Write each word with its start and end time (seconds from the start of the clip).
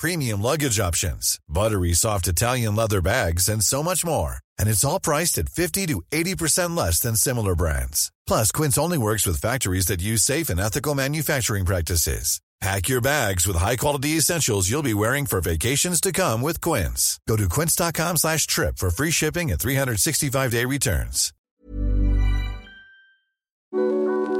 premium 0.00 0.40
luggage 0.42 0.80
options, 0.80 1.38
buttery 1.48 1.92
soft 1.92 2.26
Italian 2.26 2.74
leather 2.74 3.02
bags, 3.02 3.48
and 3.48 3.62
so 3.62 3.82
much 3.82 4.04
more. 4.04 4.38
And 4.58 4.68
it's 4.68 4.84
all 4.84 4.98
priced 4.98 5.38
at 5.38 5.50
50 5.50 5.86
to 5.86 6.02
80% 6.10 6.76
less 6.76 6.98
than 6.98 7.14
similar 7.14 7.54
brands. 7.54 8.10
Plus, 8.26 8.50
Quince 8.50 8.78
only 8.78 8.98
works 8.98 9.26
with 9.26 9.40
factories 9.40 9.86
that 9.86 10.02
use 10.02 10.22
safe 10.22 10.48
and 10.48 10.58
ethical 10.58 10.94
manufacturing 10.94 11.66
practices. 11.66 12.40
Pack 12.60 12.90
your 12.90 13.00
bags 13.00 13.46
with 13.46 13.56
high-quality 13.56 14.18
essentials 14.18 14.68
you'll 14.68 14.82
be 14.82 14.92
wearing 14.92 15.24
for 15.24 15.40
vacations 15.40 15.98
to 15.98 16.12
come 16.12 16.42
with 16.42 16.60
Quince. 16.60 17.18
Go 17.26 17.36
to 17.36 17.48
quince.com 17.48 18.18
slash 18.18 18.46
trip 18.46 18.76
for 18.76 18.90
free 18.90 19.10
shipping 19.10 19.50
and 19.50 19.58
365-day 19.58 20.66
returns. 20.66 21.32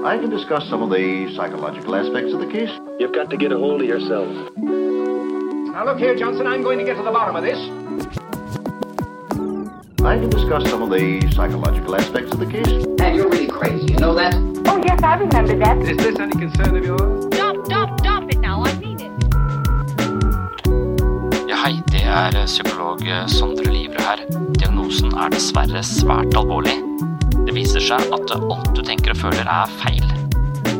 I 0.02 0.18
can 0.18 0.28
discuss 0.28 0.68
some 0.68 0.82
of 0.82 0.90
the 0.90 1.32
psychological 1.34 1.94
aspects 1.94 2.34
of 2.34 2.40
the 2.40 2.46
case. 2.46 2.70
You've 2.98 3.14
got 3.14 3.30
to 3.30 3.38
get 3.38 3.52
a 3.52 3.58
hold 3.58 3.80
of 3.80 3.88
yourself. 3.88 5.09
Now 5.80 5.86
look 5.86 5.98
here, 5.98 6.14
Johnson, 6.14 6.46
I'm 6.46 6.62
going 6.62 6.78
to 6.78 6.84
get 6.84 6.98
to 6.98 7.02
the 7.02 7.10
bottom 7.10 7.36
of 7.36 7.42
this. 7.42 7.56
I 10.04 10.18
can 10.18 10.28
discuss 10.28 10.68
some 10.68 10.82
of 10.82 10.90
the 10.90 11.26
psychological 11.32 11.96
aspects 11.96 12.34
of 12.34 12.38
the 12.38 12.44
case. 12.44 12.84
And 13.00 13.16
you're 13.16 13.30
really 13.30 13.46
crazy, 13.46 13.94
you 13.94 13.98
know 13.98 14.14
that? 14.14 14.34
Oh, 14.66 14.78
yes, 14.84 15.02
I 15.02 15.14
remember 15.14 15.56
that. 15.56 15.78
Is 15.78 15.96
this 15.96 16.18
any 16.18 16.32
concern 16.32 16.76
of 16.76 16.84
yours? 16.84 17.24
Stop, 17.34 17.64
stop, 17.64 17.98
stop 17.98 18.30
it 18.30 18.40
now. 18.40 18.62
I 18.62 18.74
mean 18.74 19.00
it. 19.00 19.10
Ja, 21.48 21.56
hei, 21.64 21.80
det 21.88 22.04
er 22.04 22.44
psykolog 22.44 23.00
Sondre 23.32 23.72
Livre 23.72 24.04
her. 24.04 24.20
Diagnosen 24.58 25.16
er 25.16 25.32
dessverre 25.32 25.80
svært 25.80 26.36
alvorlig. 26.36 26.76
Det 27.46 27.56
viser 27.56 27.80
seg 27.80 28.04
at 28.12 28.36
alt 28.36 28.68
du 28.76 28.84
tenker 28.84 29.16
og 29.16 29.22
føler 29.24 29.48
er 29.48 29.64
feil. 29.80 30.04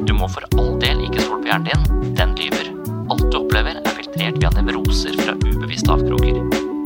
Du 0.05 0.13
må 0.13 0.29
for 0.29 0.45
all 0.61 0.77
del 0.85 1.01
ikke 1.09 1.25
stole 1.25 1.41
på 1.41 1.49
hjernen 1.55 1.73
din, 1.73 2.00
opplever 4.11 4.27
er 4.27 4.33
filtrert 4.33 4.55
via 4.55 4.63
nevroser 4.63 5.15
fra 5.21 5.35
ubevisste 5.35 5.91
avkroker. 5.91 6.41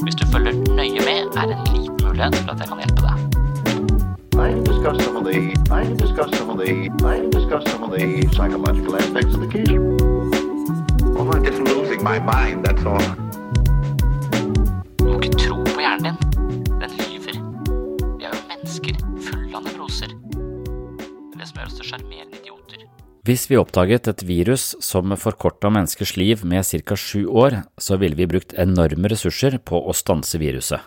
Hvis 0.04 0.14
du 0.14 0.26
følger 0.32 0.52
nøye 0.76 1.00
med, 1.00 1.32
er 1.36 1.46
det 1.48 1.56
en 1.56 1.68
liten 1.72 1.96
mulighet 2.04 2.36
for 2.36 2.52
at 2.52 2.60
jeg 2.60 2.68
kan 2.68 2.78
hjelpe 2.78 3.02
deg. 3.04 3.16
I 4.34 4.50
discuss 4.60 5.04
some 5.04 5.16
of 5.16 5.24
the 5.24 5.54
I 5.70 5.84
discuss 5.94 6.36
some 6.36 6.50
of 6.50 6.58
the 6.58 6.90
I 7.04 7.30
discuss 7.30 7.64
some 7.70 7.84
of 7.84 7.90
the 7.96 8.28
psychological 8.32 8.96
aspects 8.96 9.34
of 9.34 9.40
the 9.40 9.48
case. 9.48 9.70
Well, 11.14 11.30
I'm 11.34 11.44
just 11.44 11.60
losing 11.60 12.02
my 12.02 12.18
mind, 12.18 12.64
that's 12.64 12.84
all. 12.84 13.23
Hvis 23.24 23.46
vi 23.48 23.56
oppdaget 23.56 24.04
et 24.10 24.22
virus 24.28 24.74
som 24.84 25.14
forkorta 25.16 25.70
menneskers 25.72 26.10
liv 26.20 26.42
med 26.44 26.60
ca. 26.60 26.94
sju 26.94 27.24
år, 27.24 27.62
så 27.80 27.96
ville 27.96 28.18
vi 28.18 28.26
brukt 28.28 28.52
enorme 28.52 29.08
ressurser 29.08 29.56
på 29.64 29.80
å 29.80 29.94
stanse 29.96 30.36
viruset. 30.36 30.82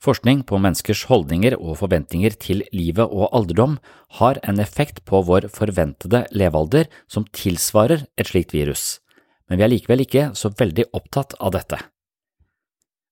Forskning 0.00 0.40
på 0.48 0.56
menneskers 0.56 1.04
holdninger 1.10 1.58
og 1.58 1.76
forventninger 1.82 2.32
til 2.40 2.62
livet 2.72 3.04
og 3.04 3.28
alderdom 3.36 3.76
har 4.16 4.40
en 4.40 4.56
effekt 4.58 5.04
på 5.04 5.20
vår 5.20 5.50
forventede 5.52 6.22
levealder 6.32 6.88
som 7.04 7.28
tilsvarer 7.28 8.06
et 8.16 8.32
slikt 8.32 8.56
virus, 8.56 8.96
men 9.44 9.60
vi 9.60 9.66
er 9.66 9.74
likevel 9.74 10.06
ikke 10.06 10.30
så 10.32 10.48
veldig 10.56 10.88
opptatt 10.96 11.36
av 11.36 11.52
dette. 11.58 11.76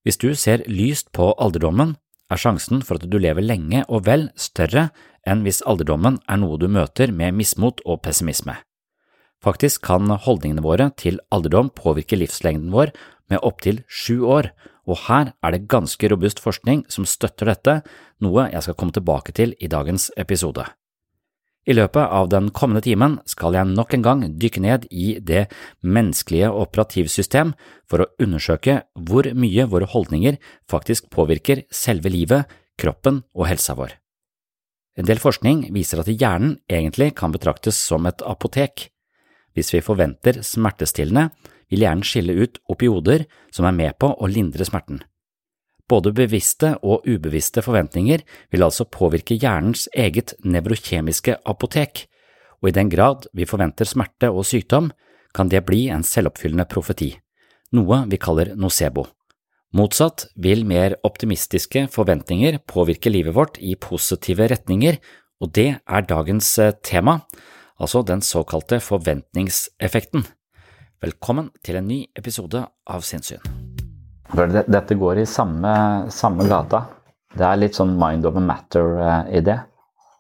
Hvis 0.09 0.17
du 0.17 0.33
ser 0.33 0.65
lyst 0.65 1.13
på 1.13 1.35
alderdommen, 1.37 1.99
er 2.29 2.41
sjansen 2.41 2.83
for 2.85 2.99
at 2.99 3.09
du 3.11 3.19
lever 3.21 3.45
lenge 3.45 3.85
og 3.89 4.07
vel 4.09 4.29
større 4.37 4.89
enn 5.29 5.45
hvis 5.45 5.63
alderdommen 5.69 6.19
er 6.29 6.41
noe 6.41 6.59
du 6.61 6.69
møter 6.73 7.13
med 7.13 7.37
mismot 7.37 7.83
og 7.85 8.03
pessimisme. 8.05 8.57
Faktisk 9.45 9.85
kan 9.87 10.11
holdningene 10.11 10.65
våre 10.65 10.91
til 10.99 11.21
alderdom 11.31 11.71
påvirke 11.71 12.19
livslengden 12.19 12.73
vår 12.75 12.93
med 13.31 13.45
opptil 13.47 13.85
sju 13.87 14.25
år, 14.27 14.51
og 14.89 15.05
her 15.07 15.33
er 15.45 15.55
det 15.55 15.69
ganske 15.71 16.11
robust 16.11 16.41
forskning 16.43 16.85
som 16.91 17.07
støtter 17.07 17.53
dette, 17.53 17.81
noe 18.25 18.49
jeg 18.51 18.65
skal 18.65 18.77
komme 18.79 18.97
tilbake 18.97 19.35
til 19.37 19.55
i 19.61 19.71
dagens 19.71 20.11
episode. 20.17 20.65
I 21.69 21.75
løpet 21.77 22.01
av 22.01 22.31
den 22.33 22.47
kommende 22.57 22.81
timen 22.81 23.19
skal 23.29 23.53
jeg 23.53 23.69
nok 23.69 23.93
en 23.93 24.05
gang 24.05 24.23
dykke 24.41 24.63
ned 24.65 24.87
i 24.89 25.19
det 25.21 25.51
menneskelige 25.85 26.49
operativsystem 26.49 27.53
for 27.85 28.01
å 28.01 28.09
undersøke 28.25 28.79
hvor 28.97 29.29
mye 29.37 29.67
våre 29.69 29.89
holdninger 29.93 30.39
faktisk 30.71 31.11
påvirker 31.13 31.67
selve 31.69 32.09
livet, 32.15 32.49
kroppen 32.81 33.21
og 33.37 33.51
helsa 33.51 33.77
vår. 33.77 33.93
En 34.99 35.07
del 35.07 35.21
forskning 35.21 35.67
viser 35.75 36.01
at 36.01 36.09
hjernen 36.09 36.57
egentlig 36.73 37.13
kan 37.21 37.37
betraktes 37.37 37.77
som 37.77 38.09
et 38.09 38.25
apotek. 38.25 38.89
Hvis 39.53 39.75
vi 39.75 39.85
forventer 39.85 40.41
smertestillende, 40.41 41.29
vil 41.69 41.85
hjernen 41.85 42.07
skille 42.07 42.33
ut 42.33 42.59
opioder 42.73 43.29
som 43.53 43.69
er 43.69 43.77
med 43.77 44.01
på 44.01 44.09
å 44.09 44.31
lindre 44.31 44.65
smerten. 44.65 45.03
Både 45.89 46.13
bevisste 46.13 46.75
og 46.85 47.07
ubevisste 47.09 47.63
forventninger 47.65 48.25
vil 48.53 48.65
altså 48.65 48.85
påvirke 48.85 49.39
hjernens 49.41 49.87
eget 49.97 50.35
nevrokjemiske 50.45 51.39
apotek, 51.49 52.07
og 52.61 52.71
i 52.71 52.75
den 52.77 52.91
grad 52.93 53.29
vi 53.33 53.49
forventer 53.49 53.89
smerte 53.89 54.29
og 54.31 54.45
sykdom, 54.47 54.91
kan 55.35 55.49
det 55.49 55.65
bli 55.65 55.87
en 55.93 56.05
selvoppfyllende 56.05 56.67
profeti, 56.69 57.13
noe 57.73 58.03
vi 58.11 58.21
kaller 58.21 58.55
nocebo. 58.57 59.07
Motsatt 59.77 60.27
vil 60.41 60.65
mer 60.65 60.97
optimistiske 61.05 61.87
forventninger 61.93 62.57
påvirke 62.69 63.13
livet 63.13 63.37
vårt 63.37 63.61
i 63.61 63.75
positive 63.77 64.49
retninger, 64.49 64.97
og 65.41 65.53
det 65.55 65.69
er 65.77 66.09
dagens 66.09 66.49
eh, 66.59 66.73
tema, 66.83 67.21
altså 67.79 68.03
den 68.03 68.25
såkalte 68.25 68.81
forventningseffekten. 68.81 70.25
Velkommen 71.05 71.53
til 71.63 71.79
en 71.79 71.89
ny 71.89 72.03
episode 72.17 72.65
av 72.89 73.05
Sinnsyn. 74.31 74.65
Dette 74.73 74.95
går 74.95 75.19
i 75.19 75.27
samme, 75.27 76.11
samme 76.11 76.47
gata. 76.49 76.85
Det 77.35 77.45
er 77.45 77.57
litt 77.61 77.77
sånn 77.77 77.99
mind 77.99 78.27
over 78.27 78.41
matter-idé. 78.41 79.59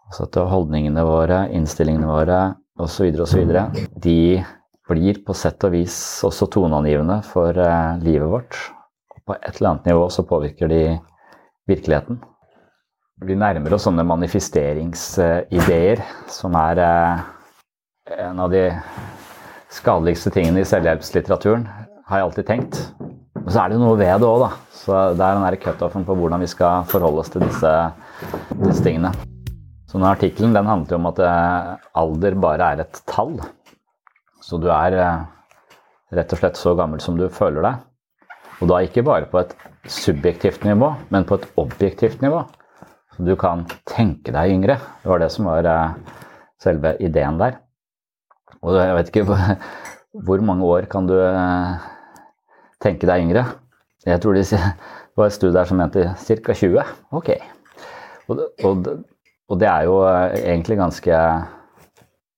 Altså 0.08 0.25
at 0.25 0.37
holdningene 0.49 1.05
våre, 1.05 1.49
innstillingene 1.52 2.08
våre 2.08 2.38
osv. 2.81 3.12
osv. 3.20 3.52
De 4.00 4.44
blir 4.88 5.20
på 5.25 5.34
sett 5.37 5.64
og 5.64 5.75
vis 5.75 6.25
også 6.25 6.49
toneangivende 6.49 7.20
for 7.28 7.52
eh, 7.60 7.99
livet 8.00 8.28
vårt. 8.31 8.56
Og 9.12 9.20
på 9.28 9.37
et 9.37 9.58
eller 9.58 9.70
annet 9.75 9.90
nivå 9.90 10.08
så 10.12 10.25
påvirker 10.25 10.69
de 10.72 10.82
virkeligheten. 11.69 12.22
Vi 13.20 13.34
nærmer 13.37 13.75
oss 13.75 13.84
sånne 13.84 14.06
manifesteringsideer 14.06 16.05
som 16.32 16.56
er 16.56 16.81
eh, 16.81 17.20
en 18.28 18.40
av 18.40 18.49
de 18.55 18.70
skadeligste 19.75 20.32
tingene 20.32 20.62
i 20.62 20.69
selvhjelpslitteraturen, 20.69 21.66
har 22.08 22.22
jeg 22.22 22.25
alltid 22.31 22.46
tenkt. 22.49 22.81
Og 23.48 23.52
så 23.54 23.62
er 23.62 23.70
det 23.70 23.78
jo 23.78 23.80
noe 23.80 23.96
ved 23.96 24.20
det 24.20 24.28
òg, 24.28 24.42
da. 24.42 24.48
Så 24.76 24.96
det 25.16 25.24
er 25.24 25.38
den 25.38 25.44
der 25.46 25.54
cutoffen 25.62 26.02
på 26.04 26.16
hvordan 26.20 26.42
vi 26.44 26.50
skal 26.52 26.82
forholde 26.90 27.22
oss 27.22 27.30
til 27.32 27.40
disse, 27.46 27.70
disse 28.60 28.84
tingene. 28.84 29.14
Så 29.88 29.96
denne 29.96 30.10
artikkelen 30.12 30.52
den 30.52 30.68
handler 30.68 30.92
jo 30.92 30.98
om 30.98 31.08
at 31.08 31.22
eh, 31.24 31.70
alder 31.96 32.36
bare 32.44 32.68
er 32.74 32.84
et 32.84 33.00
tall. 33.08 33.38
Så 34.44 34.60
du 34.60 34.68
er 34.68 34.98
eh, 35.00 35.24
rett 36.20 36.36
og 36.36 36.42
slett 36.42 36.60
så 36.60 36.76
gammel 36.76 37.00
som 37.00 37.16
du 37.16 37.24
føler 37.32 37.64
deg. 37.64 37.80
Og 38.60 38.68
da 38.68 38.84
ikke 38.84 39.06
bare 39.08 39.32
på 39.32 39.40
et 39.40 39.56
subjektivt 39.88 40.68
nivå, 40.68 40.92
men 41.08 41.24
på 41.24 41.40
et 41.40 41.48
objektivt 41.56 42.20
nivå. 42.20 42.44
Så 43.16 43.24
Du 43.24 43.32
kan 43.40 43.64
tenke 43.88 44.36
deg 44.36 44.58
yngre. 44.58 44.76
Det 44.76 45.08
var 45.08 45.24
det 45.24 45.32
som 45.32 45.48
var 45.48 45.72
eh, 45.72 46.18
selve 46.60 46.98
ideen 47.00 47.40
der. 47.40 47.62
Og 48.60 48.76
jeg 48.76 48.96
vet 49.00 49.08
ikke 49.08 49.30
hvor, 49.32 50.44
mange 50.44 50.68
år 50.68 50.92
kan 50.92 51.08
du 51.08 51.16
tenke 52.82 53.08
deg 53.08 53.26
yngre? 53.26 53.44
Jeg 54.06 54.22
tror 54.22 54.38
de, 54.38 54.44
det 54.46 55.19
var 55.19 55.28
et 55.28 55.36
studie 55.36 55.56
der 55.56 55.69
som 55.69 55.80
mente 55.80 56.06
ca. 56.14 56.56
20. 56.62 56.82
Ok. 57.19 57.30
Og, 58.28 58.42
og, 58.64 58.90
og, 59.48 59.54
det 59.60 59.69
er 59.69 59.86
jo 59.88 60.00
eh, 60.06 60.38
egentlig 60.52 60.78
ganske 60.78 61.20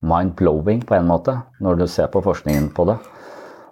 mind-blowing 0.07 0.85
på 0.89 0.97
en 0.97 1.09
måte, 1.09 1.35
når 1.61 1.83
du 1.83 1.89
ser 1.91 2.09
på 2.13 2.23
forskningen 2.25 2.71
på 2.77 2.87
det. 2.89 2.97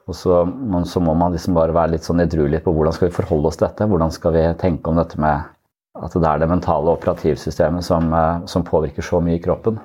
Og 0.08 0.16
så, 0.16 0.42
så 0.88 1.00
må 1.04 1.14
man 1.16 1.34
liksom 1.34 1.56
bare 1.56 1.74
være 1.76 1.94
litt 1.94 2.06
sånn 2.06 2.24
edruelig 2.24 2.62
på 2.64 2.72
hvordan 2.72 2.96
skal 2.96 3.10
vi 3.10 3.16
forholde 3.16 3.50
oss 3.50 3.60
til 3.60 3.68
dette. 3.68 3.88
Hvordan 3.88 4.12
skal 4.12 4.34
vi 4.36 4.44
tenke 4.60 4.90
om 4.90 5.00
dette 5.00 5.20
med 5.20 5.54
at 5.98 6.14
det 6.14 6.28
er 6.28 6.42
det 6.42 6.48
mentale 6.50 6.92
operativsystemet 6.94 7.84
som, 7.84 8.12
eh, 8.14 8.44
som, 8.46 8.64
påvirker 8.64 9.02
så 9.02 9.20
mye 9.20 9.38
i 9.38 9.42
kroppen. 9.42 9.78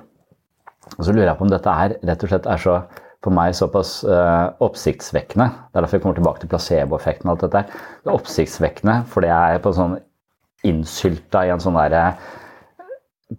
Og 0.98 1.04
så 1.04 1.12
lurer 1.12 1.30
jeg 1.30 1.38
på 1.38 1.46
om 1.46 1.50
dette 1.50 1.70
er, 1.70 1.96
rett 2.04 2.22
og 2.22 2.30
slett 2.30 2.46
er 2.46 2.60
så 2.60 2.76
for 3.24 3.34
meg 3.34 3.56
såpass 3.56 3.96
uh, 4.06 4.52
oppsiktsvekkende. 4.64 5.48
Det 5.72 5.78
er 5.78 5.84
derfor 5.86 5.98
jeg 5.98 6.04
kommer 6.04 6.18
tilbake 6.18 6.42
til 6.42 6.52
placeboeffekten. 6.52 7.30
og 7.30 7.34
alt 7.34 7.44
dette. 7.46 7.82
Det 8.04 8.10
er 8.10 8.18
oppsiktsvekkende 8.18 8.96
fordi 9.12 9.30
jeg 9.32 9.58
er 9.58 9.62
på 9.64 9.72
en 9.72 9.78
sånn 9.80 9.98
innsylta 10.64 11.44
i 11.44 11.52
en 11.52 11.60
sånn 11.60 11.76
derre 11.76 12.04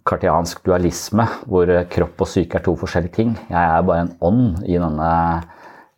kartiansk 0.06 0.64
dualisme 0.66 1.24
hvor 1.46 1.70
kropp 1.90 2.26
og 2.26 2.28
syke 2.28 2.58
er 2.58 2.66
to 2.66 2.74
forskjellige 2.78 3.16
ting. 3.16 3.36
Jeg 3.48 3.62
er 3.62 3.86
bare 3.86 4.04
en 4.04 4.12
ånd 4.26 4.66
i 4.66 4.76
denne, 4.82 5.12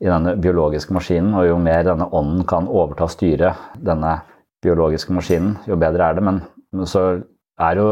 i 0.05 0.09
denne 0.09 0.37
biologiske 0.39 0.95
maskinen, 0.95 1.35
og 1.35 1.49
jo 1.49 1.57
mer 1.61 1.89
denne 1.89 2.07
ånden 2.13 2.45
kan 2.49 2.69
overta 2.69 3.09
styret 3.11 3.81
denne 3.81 4.21
biologiske 4.65 5.15
maskinen, 5.15 5.57
jo 5.69 5.77
bedre 5.81 6.11
er 6.11 6.19
det. 6.19 6.25
Men 6.29 6.41
men 6.75 6.89
så 6.89 7.03
er 7.59 7.81
jo 7.81 7.87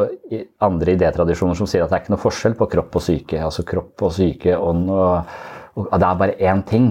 andre 0.62 0.94
idétradisjoner 0.94 1.58
som 1.58 1.68
sier 1.68 1.84
at 1.84 1.90
det 1.90 1.98
er 1.98 2.04
ikke 2.04 2.14
noe 2.14 2.22
forskjell 2.22 2.56
på 2.58 2.68
kropp 2.76 2.98
og 2.98 3.04
syke. 3.06 3.40
Altså 3.42 3.64
kropp 3.66 4.04
og 4.06 4.12
syke, 4.14 4.54
ånd 4.56 4.90
og, 4.92 5.38
og 5.76 5.92
Det 5.92 6.08
er 6.08 6.20
bare 6.22 6.38
én 6.40 6.62
ting. 6.66 6.88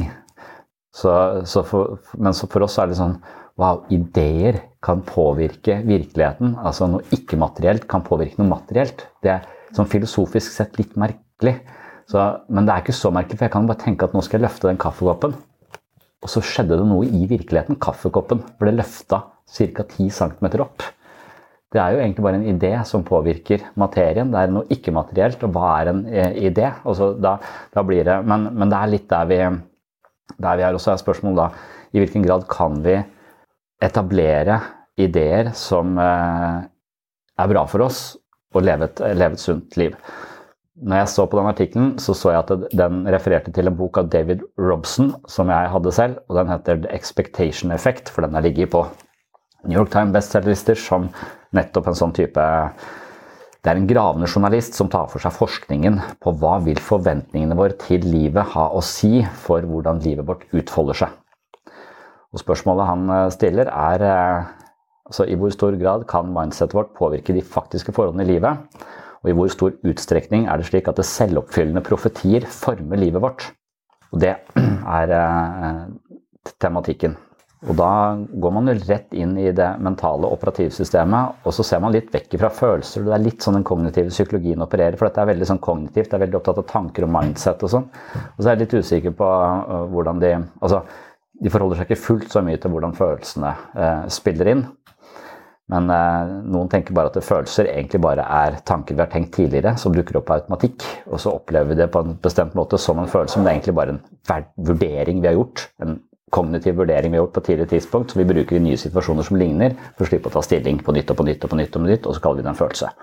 Så, 0.96 1.12
så 1.50 1.64
for, 1.68 2.00
men 2.18 2.34
så 2.34 2.48
for 2.48 2.64
oss 2.66 2.78
er 2.80 2.92
det 2.92 3.00
sånn 3.00 3.18
Wow, 3.56 3.86
ideer 3.88 4.58
kan 4.84 5.00
påvirke 5.08 5.78
virkeligheten. 5.88 6.58
Altså 6.60 6.90
noe 6.92 7.06
ikke-materielt 7.16 7.86
kan 7.88 8.04
påvirke 8.04 8.36
noe 8.42 8.50
materielt. 8.50 9.06
Det 9.24 9.32
er 9.32 9.46
sånn 9.72 9.88
filosofisk 9.88 10.52
sett 10.52 10.76
litt 10.76 10.98
merkelig. 11.00 11.62
Så, 12.12 12.20
men 12.52 12.68
det 12.68 12.74
er 12.74 12.84
ikke 12.84 12.98
så 12.98 13.14
merkelig, 13.16 13.40
for 13.40 13.48
jeg 13.48 13.54
kan 13.54 13.70
bare 13.70 13.80
tenke 13.80 14.10
at 14.10 14.14
nå 14.14 14.26
skal 14.26 14.42
jeg 14.42 14.46
løfte 14.50 14.68
den 14.68 14.82
kaffekoppen. 14.82 15.38
Og 16.20 16.34
så 16.34 16.44
skjedde 16.44 16.82
det 16.82 16.90
noe 16.90 17.08
i 17.08 17.24
virkeligheten. 17.32 17.80
Kaffekoppen 17.80 18.44
ble 18.60 18.76
løfta 18.76 19.22
ca. 19.56 19.88
10 19.88 20.12
cm 20.20 20.52
opp. 20.66 20.84
Det 21.76 21.82
er 21.84 21.92
jo 21.92 22.00
egentlig 22.00 22.24
bare 22.24 22.38
en 22.40 22.48
idé 22.48 22.72
som 22.88 23.04
påvirker 23.04 23.66
materien. 23.76 24.30
Det 24.32 24.42
er 24.42 24.52
noe 24.56 24.68
ikke-materielt, 24.72 25.42
og 25.44 25.56
hva 25.58 25.72
er 25.82 25.92
en 25.92 26.04
idé? 26.08 26.46
idé? 26.48 26.70
Da, 27.20 27.34
da 27.76 27.84
blir 27.84 28.08
det, 28.08 28.22
men, 28.24 28.48
men, 28.56 28.72
det 28.72 28.80
er 28.80 28.94
litt 28.94 29.10
der 29.12 29.28
vi, 29.28 29.40
der 30.40 30.62
vi 30.62 30.64
er. 30.64 30.78
også 30.78 30.94
er 30.94 31.02
spørsmålet 31.04 31.42
da 31.42 31.50
i 31.92 32.00
hvilken 32.00 32.24
grad 32.24 32.48
kan 32.52 32.80
vi 32.86 32.96
etablere 33.84 34.62
ideer 34.96 35.52
som 35.56 36.00
eh, 36.00 36.64
er 37.36 37.52
bra 37.52 37.66
for 37.68 37.84
oss, 37.84 38.16
og 38.56 38.64
leve 38.64 38.88
et, 38.88 39.04
leve 39.20 39.36
et 39.36 39.44
sunt 39.44 39.76
liv. 39.80 39.96
Når 40.76 41.02
jeg 41.02 41.12
så 41.12 41.26
på 41.28 41.40
den 41.40 41.50
artikkelen, 41.52 41.90
så 42.00 42.16
så 42.16 42.32
jeg 42.32 42.44
at 42.44 42.70
den 42.76 43.04
refererte 43.12 43.52
til 43.56 43.68
en 43.68 43.76
bok 43.76 44.00
av 44.00 44.10
David 44.12 44.44
Robson 44.60 45.14
som 45.32 45.52
jeg 45.52 45.72
hadde 45.72 45.92
selv, 45.96 46.22
og 46.28 46.40
den 46.40 46.52
heter 46.52 46.80
The 46.84 46.96
Expectation 46.96 47.72
Effect, 47.76 48.12
for 48.12 48.24
den 48.24 48.36
har 48.36 48.44
ligget 48.44 48.72
på 48.72 48.86
New 49.66 49.80
York 49.80 49.92
Times 49.92 50.14
bestselgerlister 50.14 50.78
som 50.80 51.10
nettopp 51.56 51.90
en 51.90 51.98
sånn 51.98 52.16
type 52.16 52.46
det 53.66 53.72
er 53.72 53.80
en 53.80 53.88
gravende 53.90 54.28
journalist 54.30 54.76
som 54.78 54.92
tar 54.94 55.08
for 55.10 55.24
seg 55.24 55.34
forskningen 55.34 55.96
på 56.22 56.36
hva 56.38 56.60
vil 56.62 56.78
forventningene 56.78 57.56
våre 57.58 57.74
til 57.82 58.04
livet 58.06 58.52
ha 58.52 58.68
å 58.70 58.82
si 58.86 59.24
for 59.42 59.66
hvordan 59.66 60.04
livet 60.04 60.28
vårt 60.28 60.44
utfolder 60.54 61.00
seg. 61.00 61.16
Og 62.30 62.44
Spørsmålet 62.44 62.90
han 62.92 63.10
eh, 63.10 63.32
stiller 63.34 63.72
er 63.72 64.06
eh, 64.06 64.52
altså, 65.10 65.26
i 65.26 65.40
hvor 65.40 65.50
stor 65.56 65.80
grad 65.82 66.06
kan 66.12 66.30
mindsetet 66.36 66.78
vårt 66.78 66.94
påvirke 66.94 67.34
de 67.34 67.42
faktiske 67.42 67.96
forholdene 67.96 68.28
i 68.28 68.36
livet? 68.36 68.86
Og 69.24 69.32
i 69.32 69.38
hvor 69.40 69.50
stor 69.50 69.74
utstrekning 69.82 70.46
er 70.46 70.62
det 70.62 70.70
slik 70.70 70.92
at 70.92 71.02
det 71.02 71.10
selvoppfyllende 71.10 71.82
profetier 71.88 72.46
former 72.46 73.02
livet 73.02 73.24
vårt? 73.24 73.48
Og 74.14 74.22
Det 74.22 74.36
er 75.00 75.16
eh, 75.24 75.86
tematikken. 76.62 77.18
Og 77.66 77.78
da 77.80 77.92
går 78.30 78.54
man 78.54 78.70
jo 78.70 78.76
rett 78.86 79.16
inn 79.18 79.34
i 79.42 79.50
det 79.56 79.68
mentale 79.82 80.30
operativsystemet, 80.30 81.42
og 81.46 81.56
så 81.56 81.66
ser 81.66 81.82
man 81.82 81.96
litt 81.96 82.12
vekk 82.14 82.38
fra 82.38 82.52
følelser. 82.54 83.08
Det 83.08 83.16
er 83.16 83.26
litt 83.26 83.46
sånn 83.46 83.58
den 83.58 83.66
kognitive 83.66 84.14
psykologien 84.14 84.62
opererer, 84.62 85.00
for 85.00 85.10
dette 85.10 85.24
er 85.24 85.32
veldig 85.32 85.50
sånn 85.50 85.64
kognitivt. 85.66 86.12
Det 86.12 86.20
er 86.20 86.26
veldig 86.28 86.40
opptatt 86.40 86.62
av 86.62 86.70
tanker 86.70 87.08
og 87.08 87.14
mindset 87.16 87.66
og 87.66 87.74
sånn. 87.74 87.90
Og 88.36 88.40
så 88.40 88.48
er 88.48 88.54
jeg 88.54 88.64
litt 88.66 88.78
usikker 88.86 89.18
på 89.18 89.34
uh, 89.34 89.84
hvordan 89.92 90.22
de 90.22 90.34
Altså, 90.36 90.84
de 91.42 91.52
forholder 91.52 91.80
seg 91.80 91.90
ikke 91.90 92.04
fullt 92.06 92.32
så 92.32 92.42
mye 92.46 92.60
til 92.62 92.72
hvordan 92.72 92.94
følelsene 92.96 93.52
eh, 93.76 94.04
spiller 94.14 94.50
inn. 94.54 94.62
Men 95.74 95.90
eh, 95.90 96.34
noen 96.54 96.70
tenker 96.72 96.96
bare 96.96 97.12
at 97.12 97.26
følelser 97.26 97.70
egentlig 97.72 98.02
bare 98.06 98.26
er 98.38 98.60
tanker 98.68 98.96
vi 98.96 99.04
har 99.04 99.12
tenkt 99.12 99.34
tidligere, 99.36 99.76
som 99.82 99.96
dukker 99.96 100.20
opp 100.20 100.28
på 100.30 100.38
automatikk. 100.38 100.86
Og 101.10 101.22
så 101.22 101.34
opplever 101.34 101.74
vi 101.74 101.80
det 101.82 101.90
på 101.94 102.04
en 102.06 102.16
bestemt 102.24 102.56
måte 102.58 102.80
som 102.82 103.02
en 103.02 103.10
følelse, 103.12 103.40
men 103.40 103.48
det 103.48 103.52
er 103.52 103.58
egentlig 103.58 103.78
bare 103.80 103.98
en 103.98 104.50
vurdering 104.70 105.24
vi 105.24 105.32
har 105.32 105.38
gjort. 105.40 105.66
En 105.84 105.98
kognitiv 106.34 106.78
vurdering 106.80 107.12
vi 107.12 107.18
har 107.18 107.26
gjort 107.26 107.38
på 107.38 107.46
tidligere 107.46 107.74
tidspunkt, 107.76 108.12
som 108.12 108.22
vi 108.22 108.28
bruker 108.34 108.58
i 108.58 108.64
nye 108.64 108.80
situasjoner 108.80 109.28
som 109.28 109.38
ligner, 109.40 109.76
for 109.96 110.06
å 110.06 110.10
slippe 110.10 110.32
å 110.32 110.36
ta 110.36 110.44
stilling 110.46 110.82
på 110.84 110.96
nytt 110.96 111.12
og 111.14 111.20
på 111.20 111.28
nytt 111.28 111.46
og 111.46 111.52
på 111.52 111.60
nytt, 111.60 111.76
og 111.76 111.82
på 111.82 111.90
nytt, 111.90 112.08
og 112.08 112.16
så 112.16 112.24
kaller 112.24 112.42
vi 112.42 112.48
det 112.48 112.54
en 112.54 112.62
følelse. 112.62 112.94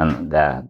Men 0.00 0.14
det 0.32 0.40
er 0.40 0.62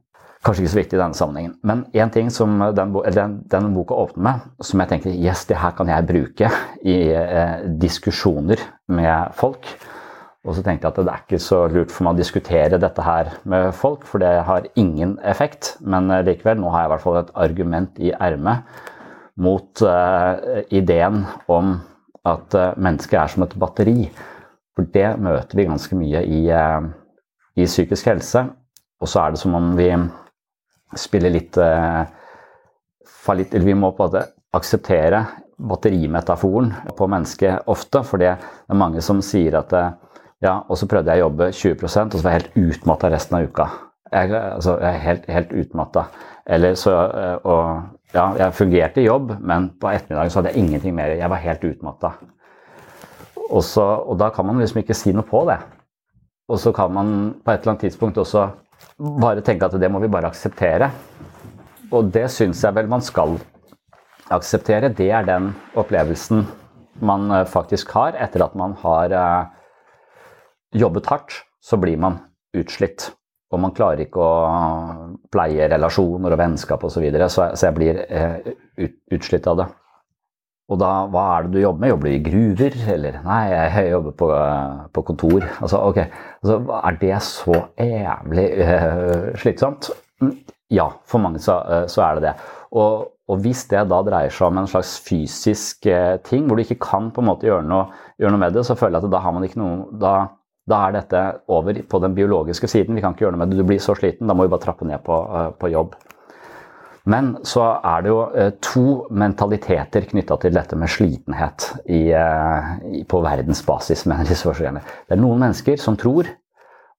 kanskje 0.45 0.65
ikke 0.65 0.73
så 0.73 0.81
viktig 0.81 0.97
i 0.97 1.03
denne 1.03 1.19
sammenhengen. 1.19 1.55
Men 1.69 1.85
én 1.95 2.13
ting 2.13 2.33
som 2.33 2.59
den, 2.77 2.97
den, 3.15 3.39
den, 3.53 3.71
boka 3.77 3.99
åpner 4.03 4.27
med, 4.27 4.51
som 4.65 4.83
jeg 4.83 4.93
tenker 4.95 5.15
yes, 5.15 5.47
det 5.49 5.61
her 5.61 5.77
kan 5.79 5.93
jeg 5.93 6.09
bruke 6.09 6.51
i 6.83 6.99
eh, 7.15 7.57
diskusjoner 7.81 8.63
med 8.91 9.35
folk. 9.39 9.69
Og 10.41 10.57
så 10.57 10.65
tenkte 10.65 10.89
jeg 10.89 10.95
at 10.95 11.01
det 11.05 11.13
er 11.13 11.25
ikke 11.27 11.43
så 11.45 11.67
lurt 11.69 11.93
for 11.93 12.07
meg 12.07 12.17
å 12.17 12.23
diskutere 12.23 12.81
dette 12.81 13.05
her 13.05 13.35
med 13.45 13.75
folk, 13.77 14.07
for 14.09 14.23
det 14.23 14.39
har 14.49 14.71
ingen 14.81 15.19
effekt. 15.29 15.75
Men 15.85 16.09
eh, 16.11 16.25
likevel, 16.27 16.59
nå 16.61 16.73
har 16.73 16.87
jeg 16.87 16.91
i 16.91 16.95
hvert 16.95 17.05
fall 17.05 17.21
et 17.21 17.37
argument 17.47 18.01
i 18.01 18.15
ermet 18.17 18.89
mot 19.37 19.83
uh, 19.83 20.63
ideen 20.69 21.25
om 21.47 21.75
at 22.29 22.57
uh, 22.57 22.73
mennesket 22.81 23.19
er 23.21 23.33
som 23.33 23.45
et 23.45 23.57
batteri. 23.61 24.09
For 24.77 24.89
det 24.95 25.15
møter 25.23 25.59
vi 25.59 25.69
ganske 25.69 25.99
mye 25.99 26.23
i, 26.25 26.41
uh, 26.53 26.89
i 27.57 27.69
psykisk 27.69 28.11
helse. 28.11 28.45
Og 29.01 29.09
så 29.09 29.23
er 29.23 29.35
det 29.35 29.41
som 29.43 29.57
om 29.57 29.73
vi 29.79 29.89
spiller 30.99 31.31
litt 31.31 31.55
fallitt 33.07 33.55
Eller 33.55 33.69
vi 33.69 33.77
må 33.79 33.93
på 33.95 34.03
en 34.03 34.09
måte 34.11 34.25
akseptere 34.59 35.21
batterimetaforen 35.57 36.73
på 36.99 37.07
mennesket 37.09 37.69
ofte. 37.71 38.03
For 38.05 38.21
det 38.21 38.35
er 38.35 38.77
mange 38.77 39.01
som 39.05 39.23
sier 39.25 39.57
at 39.61 39.73
ja, 40.43 40.59
og 40.67 40.77
så 40.77 40.89
prøvde 40.91 41.15
jeg 41.15 41.23
å 41.23 41.29
jobbe 41.29 41.49
20% 41.55 42.17
og 42.17 42.19
så 42.19 42.27
var 42.27 42.35
jeg 42.35 42.43
helt 42.43 42.75
utmatta 42.75 43.13
resten 43.15 43.39
av 43.39 43.47
uka. 43.47 43.69
Jeg, 44.11 44.35
altså, 44.35 44.77
jeg 44.83 44.91
er 44.91 45.05
helt, 45.07 45.31
helt 45.31 45.57
utmatta. 45.63 46.05
Eller 46.45 46.75
så 46.75 46.97
Og 47.45 47.65
ja, 48.15 48.25
jeg 48.39 48.57
fungerte 48.59 49.03
i 49.03 49.07
jobb, 49.07 49.37
men 49.41 49.71
på 49.81 49.91
ettermiddagen 49.93 50.33
så 50.33 50.41
hadde 50.41 50.55
jeg 50.55 50.65
ingenting 50.65 50.97
mer. 50.97 51.13
Jeg 51.19 51.31
var 51.31 51.43
helt 51.45 51.67
utmatta. 51.69 52.15
Og, 53.51 53.63
og 53.79 54.17
da 54.19 54.31
kan 54.35 54.47
man 54.47 54.59
liksom 54.63 54.83
ikke 54.83 54.97
si 54.97 55.13
noe 55.15 55.27
på 55.27 55.45
det. 55.49 55.59
Og 56.51 56.59
så 56.59 56.73
kan 56.75 56.91
man 56.95 57.13
på 57.45 57.53
et 57.53 57.63
eller 57.63 57.75
annet 57.75 57.87
tidspunkt 57.87 58.19
også 58.19 58.49
bare 58.99 59.43
tenke 59.47 59.69
at 59.69 59.79
det 59.79 59.91
må 59.93 60.03
vi 60.03 60.11
bare 60.11 60.31
akseptere. 60.31 60.91
Og 61.91 62.11
det 62.15 62.27
syns 62.35 62.63
jeg 62.65 62.75
vel 62.75 62.91
man 62.91 63.03
skal 63.03 63.37
akseptere. 64.31 64.93
Det 64.95 65.11
er 65.11 65.27
den 65.27 65.53
opplevelsen 65.79 66.45
man 67.07 67.31
eh, 67.35 67.47
faktisk 67.49 67.95
har 67.97 68.19
etter 68.19 68.45
at 68.47 68.57
man 68.59 68.75
har 68.83 69.15
eh, 69.15 69.47
jobbet 70.83 71.11
hardt. 71.11 71.41
Så 71.63 71.79
blir 71.79 71.99
man 72.01 72.19
utslitt 72.57 73.11
og 73.51 73.59
man 73.59 73.75
klarer 73.75 74.05
ikke 74.05 74.23
å 74.23 74.33
pleie 75.33 75.67
relasjoner 75.73 76.37
og 76.37 76.39
vennskap 76.39 76.85
osv., 76.87 76.95
så, 76.95 77.03
videre, 77.03 77.29
så 77.31 77.51
jeg 77.51 77.77
blir 77.77 78.03
eh, 78.07 78.53
utslitt 79.11 79.49
av 79.51 79.59
det. 79.59 79.71
Og 80.71 80.79
da, 80.79 80.91
hva 81.11 81.25
er 81.35 81.47
det 81.47 81.57
du 81.57 81.65
jobber 81.65 81.83
med? 81.83 81.91
Jobber 81.91 82.07
du 82.07 82.15
i 82.15 82.23
gruver? 82.23 82.77
Eller 82.95 83.19
nei, 83.25 83.41
jeg 83.51 83.91
jobber 83.91 84.15
på, 84.21 84.29
på 84.95 85.03
kontor. 85.09 85.47
Altså, 85.59 85.81
ok, 85.89 85.99
altså, 86.45 86.59
Er 86.79 86.99
det 87.01 87.17
så 87.27 87.57
jævlig 87.75 88.47
uh, 88.61 89.31
slitsomt? 89.43 89.91
Mm, 90.23 90.37
ja, 90.71 90.87
for 91.11 91.23
mange 91.25 91.43
så, 91.43 91.59
uh, 91.67 91.87
så 91.91 92.05
er 92.07 92.21
det 92.21 92.29
det. 92.29 92.35
Og, 92.71 93.09
og, 93.27 93.41
hvis 93.43 93.65
det 93.73 93.83
da 93.91 93.99
dreier 94.07 94.31
seg 94.35 94.47
om 94.47 94.61
en 94.63 94.71
slags 94.71 94.95
fysisk 95.03 95.91
uh, 95.91 96.21
ting, 96.23 96.47
hvor 96.47 96.55
du 96.55 96.63
ikke 96.63 96.79
kan 96.87 97.11
på 97.11 97.25
en 97.25 97.31
måte 97.33 97.51
gjøre 97.51 97.67
noe, 97.67 97.89
gjøre 98.23 98.37
noe 98.37 98.45
med 98.45 98.55
det, 98.55 98.63
så 98.69 98.79
føler 98.79 99.01
jeg 99.01 99.11
at 99.11 99.17
da 99.17 99.25
har 99.27 99.35
man 99.35 99.49
ikke 99.49 99.59
noe 99.59 99.89
da, 99.99 100.15
da 100.71 100.85
er 100.87 100.95
dette 100.95 101.25
over 101.53 101.83
på 101.91 102.01
den 102.03 102.15
biologiske 102.17 102.69
siden. 102.71 102.97
Vi 102.97 103.03
kan 103.05 103.15
ikke 103.15 103.27
gjøre 103.27 103.37
noe 103.37 103.43
med 103.45 103.53
det. 103.53 103.61
Du 103.61 103.69
blir 103.69 103.83
så 103.83 103.97
sliten, 103.99 104.29
da 104.31 104.37
må 104.37 104.47
vi 104.47 104.53
bare 104.53 104.65
trappe 104.65 104.87
ned 104.89 105.03
på, 105.07 105.19
eh, 105.19 105.51
på 105.61 105.73
jobb. 105.73 105.97
Men 107.11 107.33
så 107.49 107.65
er 107.81 108.03
det 108.05 108.11
jo 108.13 108.21
eh, 108.37 108.51
to 108.63 108.85
mentaliteter 109.11 110.07
knytta 110.11 110.37
til 110.43 110.55
dette 110.55 110.79
med 110.79 110.93
slitenhet 110.93 111.71
i, 111.89 112.03
eh, 112.13 112.73
i, 113.01 113.05
på 113.09 113.23
verdensbasis. 113.25 114.07
Mener 114.11 114.29
disse 114.29 114.53
Det 114.53 115.17
er 115.17 115.21
noen 115.21 115.41
mennesker 115.41 115.81
som 115.81 115.97
tror 115.97 116.29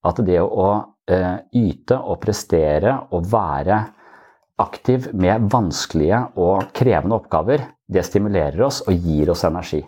at 0.02 0.24
det 0.26 0.40
å 0.40 0.72
yte 1.02 1.96
og 1.98 2.20
prestere 2.22 2.92
og 3.10 3.24
være 3.26 3.78
aktiv 4.62 5.08
med 5.18 5.48
vanskelige 5.50 6.20
og 6.38 6.70
krevende 6.76 7.16
oppgaver, 7.18 7.64
det 7.90 8.04
stimulerer 8.06 8.62
oss 8.62 8.82
og 8.86 8.94
gir 8.94 9.32
oss 9.34 9.42
energi. 9.48 9.82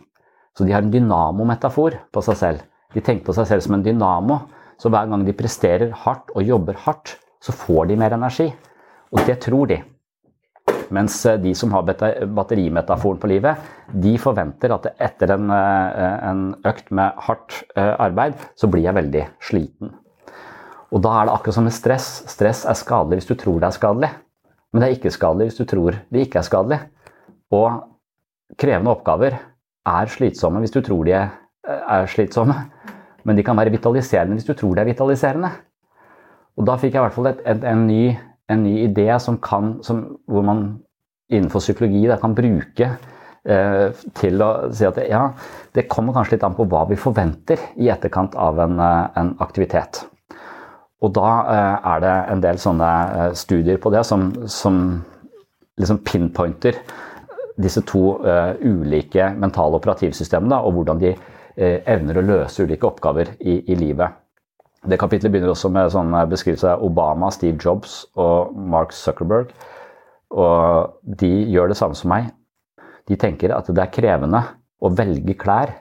Så 0.58 0.66
de 0.66 0.74
har 0.74 0.82
en 0.82 0.90
dynamometafor 0.90 1.98
på 2.10 2.22
seg 2.26 2.40
selv. 2.40 2.64
De 2.94 3.02
tenker 3.02 3.26
på 3.26 3.34
seg 3.36 3.48
selv 3.50 3.64
som 3.66 3.76
en 3.76 3.84
dynamo. 3.84 4.38
Så 4.80 4.90
hver 4.90 5.10
gang 5.10 5.22
de 5.26 5.34
presterer 5.36 5.92
hardt 6.04 6.32
og 6.34 6.46
jobber 6.46 6.78
hardt, 6.86 7.16
så 7.42 7.54
får 7.54 7.90
de 7.90 7.98
mer 8.00 8.14
energi. 8.16 8.48
Og 9.14 9.26
det 9.28 9.38
tror 9.44 9.68
de. 9.70 9.80
Mens 10.94 11.16
eh, 11.26 11.38
de 11.40 11.54
som 11.56 11.72
har 11.74 11.84
batterimetaforen 11.86 13.20
på 13.20 13.30
livet, 13.30 13.60
de 13.88 14.14
forventer 14.20 14.74
at 14.74 14.90
etter 15.02 15.34
en, 15.36 15.50
eh, 15.52 16.16
en 16.28 16.42
økt 16.66 16.90
med 16.94 17.20
hardt 17.26 17.60
eh, 17.76 17.94
arbeid, 18.02 18.36
så 18.58 18.70
blir 18.70 18.86
jeg 18.86 18.98
veldig 18.98 19.24
sliten. 19.44 19.94
Og 20.94 21.02
da 21.02 21.14
er 21.18 21.28
det 21.28 21.34
akkurat 21.34 21.58
som 21.58 21.66
med 21.66 21.74
stress. 21.74 22.08
Stress 22.30 22.64
er 22.70 22.78
skadelig 22.78 23.22
hvis 23.22 23.30
du 23.32 23.36
tror 23.38 23.58
det 23.60 23.70
er 23.70 23.78
skadelig. 23.78 24.10
Men 24.70 24.82
det 24.82 24.88
er 24.88 24.96
ikke 24.98 25.14
skadelig 25.14 25.50
hvis 25.50 25.58
du 25.58 25.66
tror 25.70 25.96
det 26.12 26.26
ikke 26.26 26.40
er 26.40 26.46
skadelig. 26.46 26.80
Og 27.54 27.80
krevende 28.60 28.92
oppgaver 28.92 29.38
er 29.84 30.12
slitsomme 30.12 30.62
hvis 30.62 30.74
du 30.74 30.80
tror 30.84 31.02
de 31.06 31.16
er 31.18 31.32
slitsomme. 32.12 32.56
Men 33.24 33.36
de 33.36 33.44
kan 33.44 33.56
være 33.56 33.72
vitaliserende 33.72 34.36
hvis 34.36 34.46
du 34.48 34.54
tror 34.54 34.76
det 34.76 34.84
er 34.84 34.90
vitaliserende. 34.92 35.50
Og 36.58 36.66
da 36.68 36.76
fikk 36.78 36.94
jeg 36.94 37.00
i 37.00 37.04
hvert 37.06 37.16
fall 37.16 37.30
et, 37.32 37.42
et, 37.50 37.66
en, 37.66 37.86
ny, 37.88 38.14
en, 38.52 38.62
ny, 38.62 38.74
idé 38.86 39.08
som 39.22 39.38
kan, 39.42 39.78
som, 39.82 40.04
hvor 40.30 40.44
man 40.46 40.64
innenfor 41.32 41.64
psykologi 41.64 42.04
da, 42.06 42.18
kan 42.20 42.36
bruke 42.36 42.90
eh, 42.90 44.04
til 44.20 44.44
å 44.44 44.50
si 44.74 44.86
at 44.86 45.00
ja, 45.08 45.24
det 45.74 45.88
kommer 45.90 46.14
kanskje 46.14 46.36
litt 46.36 46.46
an 46.46 46.54
på 46.54 46.68
hva 46.70 46.84
vi 46.90 47.00
forventer 47.00 47.72
i 47.80 47.90
etterkant 47.90 48.36
av 48.38 48.60
en, 48.62 48.76
eh, 48.78 49.06
en 49.18 49.32
aktivitet. 49.42 50.04
Og 51.04 51.12
da 51.16 51.32
eh, 51.52 51.88
er 51.94 52.04
det 52.04 52.14
en 52.32 52.44
del 52.44 52.60
sånne 52.60 52.92
eh, 53.16 53.32
studier 53.36 53.80
på 53.82 53.92
det 53.92 54.04
som, 54.08 54.30
som 54.46 54.78
liksom 55.80 56.04
pinpointer 56.06 56.78
disse 57.60 57.82
to 57.86 58.20
eh, 58.26 58.54
ulike 58.62 59.32
mentale 59.38 59.80
operativsystemene 59.80 60.60
og 60.62 60.78
hvordan 60.78 61.02
de 61.02 61.16
evner 61.56 62.18
å 62.18 62.24
løse 62.26 62.64
ulike 62.66 62.88
oppgaver 62.88 63.34
i, 63.38 63.60
i, 63.62 63.76
livet. 63.78 64.16
Det 64.84 64.98
kapitlet 65.00 65.32
begynner 65.32 65.52
også 65.52 65.70
med 65.72 65.92
sånn 65.94 66.12
beskrivelse 66.28 66.74
av 66.74 66.82
Obama, 66.84 67.30
Steve 67.32 67.56
Jobs 67.62 68.02
og 68.20 68.56
Mark 68.58 68.92
Zuckerberg. 68.92 69.52
Og 70.34 70.98
de 71.22 71.30
gjør 71.54 71.70
det 71.70 71.78
samme 71.78 71.96
som 71.98 72.10
meg. 72.12 72.32
De 73.08 73.16
tenker 73.20 73.54
at 73.54 73.68
det 73.70 73.84
er 73.84 73.92
krevende 73.94 74.42
å 74.82 74.90
velge 74.92 75.36
klær. 75.40 75.72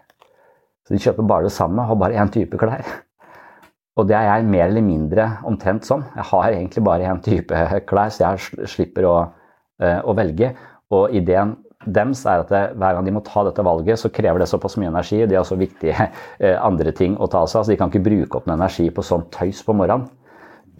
Så 0.83 0.95
de 0.95 1.01
kjøper 1.03 1.27
bare 1.27 1.47
det 1.47 1.55
samme, 1.55 1.85
har 1.87 1.99
bare 1.99 2.19
én 2.19 2.31
type 2.31 2.59
klær. 2.59 2.85
Og 3.99 4.07
det 4.09 4.15
er 4.17 4.25
jeg 4.25 4.49
mer 4.49 4.65
eller 4.67 4.85
mindre 4.85 5.27
omtrent 5.47 5.85
sånn. 5.87 6.03
Jeg 6.15 6.25
har 6.31 6.47
egentlig 6.49 6.83
bare 6.85 7.09
én 7.11 7.21
type 7.23 7.65
klær, 7.89 8.13
så 8.13 8.25
jeg 8.25 8.69
slipper 8.71 9.07
å, 9.09 9.17
eh, 9.81 9.99
å 10.01 10.15
velge. 10.17 10.53
Og 10.93 11.13
ideen 11.15 11.55
deres 11.85 12.23
er 12.25 12.43
at 12.43 12.51
det, 12.53 12.63
hver 12.79 12.97
gang 12.97 13.07
de 13.07 13.13
må 13.15 13.23
ta 13.25 13.45
dette 13.47 13.65
valget, 13.65 13.99
så 13.99 14.11
krever 14.13 14.43
det 14.43 14.49
såpass 14.51 14.77
mye 14.79 14.91
energi. 14.91 15.21
De 15.29 15.37
har 15.39 15.47
så 15.47 15.59
viktige 15.59 15.95
eh, 16.43 16.57
andre 16.57 16.95
ting 16.95 17.17
å 17.17 17.29
ta 17.31 17.45
seg 17.47 17.61
av, 17.61 17.67
så 17.67 17.73
de 17.73 17.79
kan 17.79 17.93
ikke 17.93 18.05
bruke 18.07 18.39
opp 18.39 18.49
noe 18.49 18.59
energi 18.59 18.89
på 18.93 19.05
sånn 19.05 19.27
tøys 19.33 19.63
på 19.65 19.75
morgenen. 19.77 20.09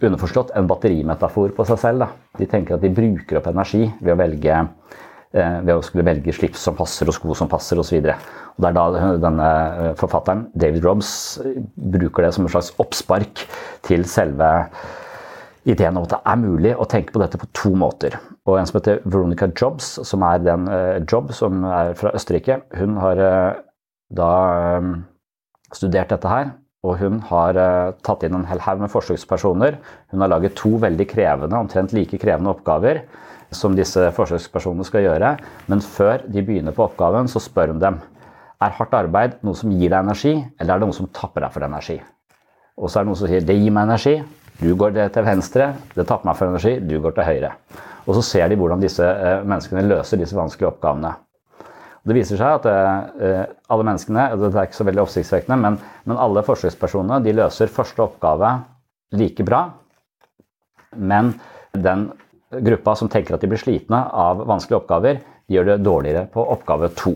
Underforstått 0.04 0.50
en 0.58 0.68
batterimetafor 0.68 1.54
på 1.56 1.64
seg 1.68 1.80
selv. 1.80 2.04
Da. 2.04 2.38
De 2.40 2.48
tenker 2.50 2.76
at 2.76 2.82
de 2.82 2.90
bruker 2.92 3.38
opp 3.38 3.46
energi 3.52 3.86
ved 4.00 4.16
å 4.16 4.20
velge 4.20 4.62
Eh, 5.34 5.54
ved 5.66 5.74
å 5.74 5.82
skulle 5.82 6.06
velge 6.06 6.30
slips 6.30 6.62
som 6.62 6.76
passer 6.78 7.08
og 7.10 7.16
sko 7.16 7.34
som 7.34 7.48
passer 7.50 7.78
osv. 7.82 7.96
Det 8.04 8.68
er 8.68 8.74
da 8.76 8.84
denne 9.18 9.46
eh, 9.82 9.94
forfatteren, 9.98 10.44
David 10.54 10.84
Robs, 10.86 11.08
bruker 11.74 12.22
det 12.22 12.30
som 12.36 12.46
en 12.46 12.52
slags 12.52 12.70
oppspark 12.78 13.42
til 13.82 14.06
selve 14.06 14.50
ideen 15.64 15.96
om 15.96 16.04
at 16.06 16.14
det 16.14 16.20
er 16.28 16.40
mulig 16.40 16.74
å 16.76 16.86
tenke 16.90 17.14
på 17.14 17.22
dette 17.22 17.40
på 17.40 17.48
to 17.56 17.72
måter. 17.78 18.16
Og 18.44 18.58
En 18.58 18.68
som 18.68 18.78
heter 18.78 19.00
Veronica 19.04 19.48
Jobs, 19.50 19.94
som 20.04 20.24
er 20.26 20.42
den 20.44 20.68
uh, 20.68 21.00
Job 21.08 21.32
som 21.36 21.64
er 21.64 21.94
fra 21.98 22.12
Østerrike, 22.16 22.60
hun 22.78 22.98
har 23.00 23.22
uh, 23.22 23.62
da 24.14 24.30
um, 24.78 24.94
studert 25.74 26.12
dette 26.12 26.30
her. 26.30 26.52
Og 26.84 26.98
hun 27.00 27.22
har 27.30 27.56
uh, 27.56 27.94
tatt 28.04 28.26
inn 28.26 28.36
en 28.36 28.48
hel 28.48 28.60
haug 28.60 28.82
med 28.84 28.92
forsøkspersoner. 28.92 29.78
Hun 30.12 30.24
har 30.24 30.32
laget 30.34 30.56
to 30.60 30.76
veldig 30.82 31.08
krevende, 31.08 31.56
omtrent 31.56 31.96
like 31.96 32.20
krevende 32.20 32.52
oppgaver 32.52 33.06
som 33.54 33.76
disse 33.76 34.02
forsøkspersonene 34.16 34.84
skal 34.86 35.06
gjøre. 35.06 35.36
Men 35.70 35.84
før 35.84 36.24
de 36.26 36.42
begynner 36.42 36.74
på 36.76 36.84
oppgaven, 36.88 37.30
så 37.30 37.42
spør 37.42 37.72
hun 37.72 37.82
dem 37.82 38.00
er 38.62 38.74
hardt 38.78 38.94
arbeid 38.96 39.38
noe 39.44 39.56
som 39.58 39.72
gir 39.74 39.90
deg 39.90 40.00
energi, 40.00 40.34
eller 40.60 40.74
er 40.74 40.80
det 40.80 40.88
noe 40.88 40.96
som 40.96 41.10
tapper 41.14 41.44
deg 41.44 41.54
for 41.54 41.66
energi. 41.66 41.98
Og 42.80 42.90
så 42.90 42.98
er 42.98 43.04
det 43.04 43.10
noen 43.10 43.20
som 43.20 43.30
sier 43.30 43.46
det 43.46 43.56
gir 43.58 43.74
meg 43.74 43.88
energi, 43.88 44.14
du 44.60 44.70
går 44.78 44.94
til 45.12 45.26
venstre, 45.26 45.72
det 45.96 46.06
tapper 46.06 46.28
meg 46.28 46.38
for 46.38 46.52
energi, 46.52 46.78
du 46.78 46.96
går 47.02 47.16
til 47.16 47.26
høyre. 47.26 47.52
Og 48.04 48.18
så 48.18 48.24
ser 48.26 48.50
de 48.50 48.58
hvordan 48.60 48.82
disse 48.82 49.04
eh, 49.04 49.42
menneskene 49.42 49.86
løser 49.88 50.20
disse 50.20 50.36
vanskelige 50.36 50.70
oppgavene. 50.70 51.14
Det 52.04 52.16
viser 52.16 52.36
seg 52.36 52.58
at 52.58 52.66
eh, 52.68 53.44
alle 53.72 53.86
menneskene, 53.88 54.26
det 54.36 54.50
er 54.52 54.66
ikke 54.68 54.76
så 54.76 54.86
veldig 54.86 55.04
oppsiktsvekkende, 55.06 55.56
men, 55.60 55.78
men 56.04 56.20
alle 56.20 56.44
forsøkspersonene 56.44 57.22
de 57.24 57.32
løser 57.36 57.72
første 57.72 58.04
oppgave 58.04 58.50
like 59.16 59.46
bra. 59.46 59.62
Men 60.94 61.32
den 61.72 62.10
gruppa 62.64 62.94
som 62.98 63.08
tenker 63.10 63.34
at 63.34 63.42
de 63.42 63.50
blir 63.50 63.62
slitne 63.62 64.04
av 64.12 64.44
vanskelige 64.46 64.82
oppgaver, 64.82 65.22
de 65.48 65.56
gjør 65.56 65.72
det 65.72 65.78
dårligere 65.84 66.26
på 66.32 66.44
oppgave 66.54 66.92
to. 66.98 67.14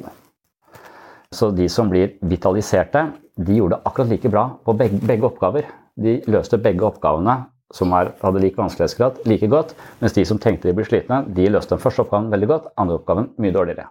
Så 1.31 1.51
de 1.53 1.69
som 1.69 1.91
blir 1.93 2.17
vitaliserte, 2.25 3.11
de 3.37 3.61
gjorde 3.61 3.77
det 3.77 3.91
akkurat 3.91 4.11
like 4.11 4.33
bra 4.33 4.47
på 4.65 4.75
begge, 4.79 5.03
begge 5.05 5.29
oppgaver. 5.29 5.69
De 5.99 6.19
løste 6.31 6.61
begge 6.63 6.87
oppgavene 6.87 7.41
som 7.75 7.93
er, 7.93 8.15
hadde 8.23 8.41
lik 8.41 8.57
vanskelighetsgrad, 8.57 9.23
like 9.29 9.49
godt. 9.51 9.75
Mens 10.01 10.15
de 10.17 10.25
som 10.29 10.41
tenkte 10.41 10.71
de 10.71 10.77
ble 10.77 10.87
slitne, 10.87 11.25
de 11.37 11.49
løste 11.53 11.75
den 11.75 11.83
første 11.83 12.05
oppgaven 12.05 12.31
veldig 12.33 12.49
godt, 12.49 12.71
andre 12.81 12.97
oppgaven 13.01 13.29
mye 13.43 13.55
dårligere. 13.55 13.89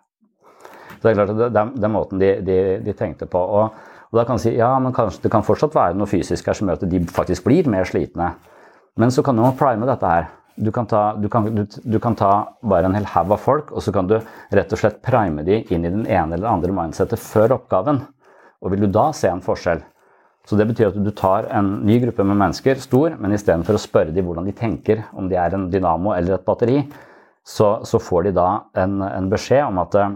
Så 0.97 1.03
Det 1.03 1.11
er 1.11 1.19
klart 1.19 1.29
at 1.35 1.53
det 1.75 1.85
er 1.85 1.93
måten 1.93 2.21
de, 2.21 2.31
de, 2.41 2.57
de, 2.81 2.93
tenkte 2.97 3.27
på. 3.29 3.37
Og, 3.37 3.75
og 4.09 4.17
da 4.17 4.25
kan 4.25 4.41
si 4.41 4.55
ja, 4.55 4.71
men 4.81 4.95
kanskje 4.95 5.27
det 5.27 5.31
kan 5.33 5.45
fortsatt 5.45 5.75
være 5.75 5.97
noe 5.97 6.09
fysisk 6.09 6.47
her 6.49 6.57
som 6.57 6.69
gjør 6.69 6.81
at 6.81 6.89
de 6.89 7.03
faktisk 7.13 7.45
blir 7.45 7.69
mer 7.69 7.85
slitne. 7.85 8.33
Men 8.97 9.13
så 9.13 9.21
kan 9.21 9.37
du 9.37 9.45
prime 9.59 9.85
dette 9.85 10.09
her. 10.09 10.31
Du 10.57 10.71
kan, 10.73 10.87
ta, 10.89 11.11
du, 11.13 11.27
kan, 11.29 11.45
du, 11.53 11.67
du 11.69 11.99
kan 12.01 12.15
ta, 12.17 12.31
bare 12.65 12.89
en 12.89 12.95
hel 12.97 13.05
haug 13.05 13.35
av 13.35 13.43
folk, 13.43 13.69
og 13.69 13.83
så 13.85 13.91
kan 13.93 14.07
du 14.09 14.15
rett 14.57 14.71
og 14.73 14.79
slett 14.81 15.03
prime 15.05 15.43
de 15.45 15.59
inn 15.69 15.85
i 15.85 15.91
den 15.93 16.07
ene 16.09 16.33
eller 16.33 16.49
andre 16.49 16.73
mindsettet 16.73 17.21
før 17.21 17.59
oppgaven. 17.59 18.01
Og 18.65 18.73
vil 18.73 18.87
du 18.87 18.89
da 18.89 19.11
se 19.13 19.29
en 19.29 19.43
forskjell? 19.45 19.83
Så 20.47 20.55
det 20.55 20.69
betyr 20.69 20.93
at 20.93 20.99
du 21.03 21.09
tar 21.11 21.49
en 21.51 21.73
ny 21.83 21.97
gruppe 22.05 22.23
med 22.23 22.39
mennesker, 22.39 22.79
stor, 22.79 23.17
men 23.19 23.35
istedenfor 23.35 23.75
å 23.75 23.81
spørre 23.83 24.13
dem 24.15 24.29
hvordan 24.29 24.47
de 24.47 24.55
tenker, 24.55 25.03
om 25.11 25.27
de 25.27 25.35
er 25.35 25.55
en 25.55 25.67
dynamo 25.73 26.13
eller 26.15 26.37
et 26.37 26.45
batteri, 26.47 26.77
så, 27.47 27.81
så 27.87 27.99
får 27.99 28.29
de 28.29 28.33
da 28.37 28.47
en, 28.79 29.01
en, 29.03 29.27
beskjed 29.31 29.65
om 29.65 29.81
at 29.83 29.95
eh, 29.99 30.15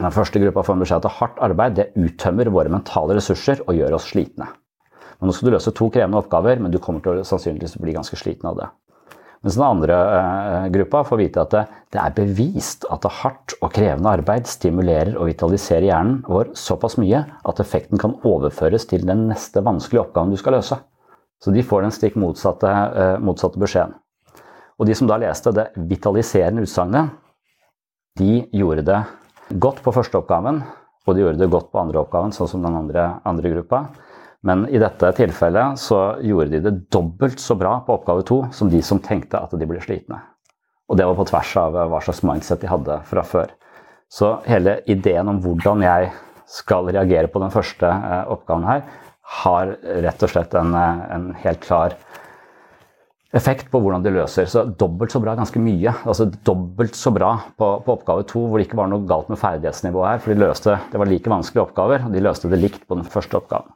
den 0.00 0.14
første 0.14 0.40
gruppa 0.40 0.64
får 0.64 0.76
en 0.76 0.84
beskjed 0.84 1.04
at 1.04 1.18
hardt 1.18 1.44
arbeid 1.44 1.76
det 1.76 1.90
uttømmer 2.00 2.48
våre 2.52 2.72
mentale 2.72 3.16
ressurser 3.18 3.60
og 3.66 3.76
gjør 3.76 3.96
oss 3.98 4.08
slitne. 4.12 4.48
Men 5.20 5.28
nå 5.28 5.36
skal 5.36 5.48
du 5.48 5.54
løse 5.54 5.72
to 5.76 5.88
krevende 5.92 6.20
oppgaver, 6.20 6.60
men 6.60 6.72
du 6.72 6.80
kommer 6.82 7.04
til 7.04 7.20
å 7.20 7.26
sannsynligvis 7.28 7.76
bli 7.80 7.96
ganske 7.96 8.16
sliten 8.20 8.48
av 8.48 8.56
det. 8.58 8.68
Mens 9.42 9.56
den 9.58 9.64
andre 9.66 9.96
eh, 10.16 10.66
gruppa 10.70 11.02
får 11.06 11.18
vite 11.18 11.42
at 11.42 11.54
det, 11.54 11.62
det, 11.90 11.98
er 11.98 12.14
bevist 12.14 12.86
at 12.94 13.08
hardt 13.22 13.56
og 13.58 13.72
krevende 13.74 14.12
arbeid 14.14 14.46
stimulerer 14.46 15.16
og 15.16 15.26
vitaliserer 15.32 15.88
hjernen 15.88 16.20
vår 16.28 16.52
såpass 16.58 16.94
mye 17.02 17.24
at 17.26 17.62
effekten 17.62 17.98
kan 17.98 18.14
overføres 18.28 18.86
til 18.90 19.02
den 19.08 19.26
neste 19.32 19.64
vanskelige 19.66 20.04
oppgaven 20.04 20.30
du 20.30 20.38
skal 20.38 20.56
løse. 20.60 20.78
Så 21.42 21.50
de 21.50 21.64
får 21.66 21.82
den 21.82 21.94
stikk 21.94 22.20
motsatte, 22.22 22.70
eh, 22.70 23.16
motsatte 23.18 23.58
beskjeden. 23.58 23.98
Og 24.78 24.86
de 24.86 24.94
som 24.98 25.10
da 25.10 25.18
leste 25.20 25.50
det 25.54 25.68
vitaliserende 25.90 26.62
utsagnet, 26.62 27.10
de 28.18 28.44
gjorde 28.54 28.86
det 28.86 29.00
godt 29.62 29.82
på 29.82 29.92
første 29.94 30.20
oppgaven, 30.20 30.62
og 31.02 31.14
de 31.16 31.24
gjorde 31.24 31.42
det 31.42 31.50
godt 31.50 31.72
på 31.72 31.82
andre 31.82 31.98
oppgaven, 32.02 32.34
sånn 32.34 32.50
som 32.50 32.62
den 32.62 32.78
andre, 32.78 33.08
andre 33.26 33.50
gruppa. 33.56 33.84
Men 34.42 34.64
i 34.68 34.80
dette 34.82 35.12
tilfellet 35.14 35.78
så 35.78 36.00
gjorde 36.24 36.50
de 36.56 36.60
det 36.64 36.74
dobbelt 36.90 37.40
så 37.40 37.54
bra 37.58 37.76
på 37.86 37.94
oppgave 37.94 38.24
to 38.26 38.40
som 38.54 38.70
de 38.70 38.80
som 38.82 38.98
tenkte 39.02 39.38
at 39.38 39.54
de 39.54 39.68
ble 39.68 39.82
slitne. 39.82 40.18
Og 40.90 40.98
det 40.98 41.06
var 41.06 41.16
på 41.16 41.28
tvers 41.30 41.52
av 41.62 41.78
hva 41.78 42.00
slags 42.02 42.24
mindset 42.26 42.64
de 42.64 42.70
hadde 42.70 42.98
fra 43.08 43.22
før. 43.24 43.52
Så 44.12 44.34
hele 44.44 44.80
ideen 44.90 45.30
om 45.30 45.38
hvordan 45.40 45.84
jeg 45.86 46.10
skal 46.52 46.90
reagere 46.90 47.30
på 47.32 47.40
den 47.40 47.52
første 47.54 47.88
eh, 47.88 48.24
oppgaven 48.34 48.66
her, 48.68 48.82
har 49.42 49.76
rett 50.04 50.24
og 50.26 50.32
slett 50.34 50.54
en, 50.58 50.74
eh, 50.76 51.04
en 51.14 51.30
helt 51.44 51.62
klar 51.64 51.94
effekt 53.32 53.70
på 53.72 53.80
hvordan 53.80 54.04
de 54.04 54.12
løser. 54.12 54.50
Så 54.50 54.66
dobbelt 54.78 55.14
så 55.14 55.22
bra 55.22 55.36
ganske 55.38 55.62
mye. 55.62 55.94
Altså 56.04 56.26
dobbelt 56.44 56.98
så 56.98 57.14
bra 57.14 57.30
på, 57.56 57.70
på 57.86 57.94
oppgave 57.94 58.26
to, 58.28 58.44
hvor 58.44 58.60
det 58.60 58.68
ikke 58.68 58.82
var 58.82 58.90
noe 58.92 59.06
galt 59.08 59.30
med 59.32 59.40
ferdighetsnivået 59.40 60.10
her. 60.10 60.24
For 60.24 60.34
de 60.34 60.44
løste, 60.44 60.76
det 60.92 61.00
var 61.00 61.08
like 61.08 61.32
vanskelige 61.32 61.64
oppgaver, 61.64 62.04
og 62.04 62.12
de 62.12 62.26
løste 62.26 62.52
det 62.52 62.60
likt 62.60 62.84
på 62.84 63.00
den 63.00 63.08
første 63.08 63.40
oppgaven. 63.40 63.72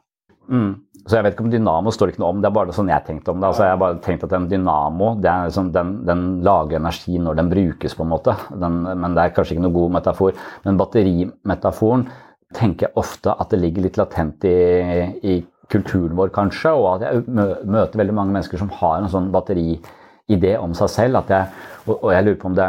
Mm. 0.47 0.75
Så 1.07 1.15
jeg 1.15 1.23
vet 1.23 1.35
ikke 1.37 1.45
om 1.45 1.51
dynamo 1.51 1.91
står 1.95 2.11
ikke 2.11 2.19
noe 2.19 2.33
om, 2.33 2.39
det 2.43 2.49
er 2.49 2.55
bare 2.57 2.73
sånn 2.75 2.89
jeg 2.91 3.05
tenkte 3.07 3.31
om 3.31 3.39
det. 3.39 3.47
Altså 3.47 3.63
jeg 3.63 3.71
har 3.71 3.79
bare 3.79 3.99
tenkt 4.03 4.25
at 4.27 4.33
en 4.35 4.47
dynamo 4.51 5.13
det 5.23 5.35
liksom, 5.47 5.69
den, 5.75 5.93
den, 6.07 6.23
lager 6.43 6.81
energi 6.81 7.15
når 7.23 7.37
den 7.39 7.51
brukes, 7.51 7.95
på 7.95 8.03
en 8.03 8.11
måte. 8.11 8.35
Den, 8.51 8.81
men 8.83 9.15
det 9.15 9.23
er 9.23 9.35
kanskje 9.35 9.55
ikke 9.55 9.67
noe 9.67 9.77
god 9.77 9.93
metafor. 9.99 10.41
Men 10.65 10.79
batterimetaforen 10.81 12.07
tenker 12.55 12.87
jeg 12.87 12.99
ofte 12.99 13.35
at 13.35 13.53
det 13.53 13.61
ligger 13.61 13.87
litt 13.87 13.99
latent 13.99 14.43
i, 14.47 14.57
i 15.23 15.37
kulturen 15.71 16.15
vår, 16.17 16.31
kanskje, 16.35 16.73
og 16.75 16.89
at 16.95 17.07
jeg 17.07 17.23
møter 17.27 17.99
veldig 17.99 18.15
mange 18.15 18.35
mennesker 18.35 18.59
som 18.59 18.71
har 18.79 18.99
en 18.99 19.11
sånn 19.11 19.31
batteriidé 19.33 20.53
om 20.59 20.75
seg 20.77 20.91
selv. 20.91 21.31
Jeg, 21.31 21.51
og 21.91 22.07
jeg 22.13 22.27
lurer 22.27 22.39
på 22.41 22.51
om 22.51 22.57
det, 22.57 22.67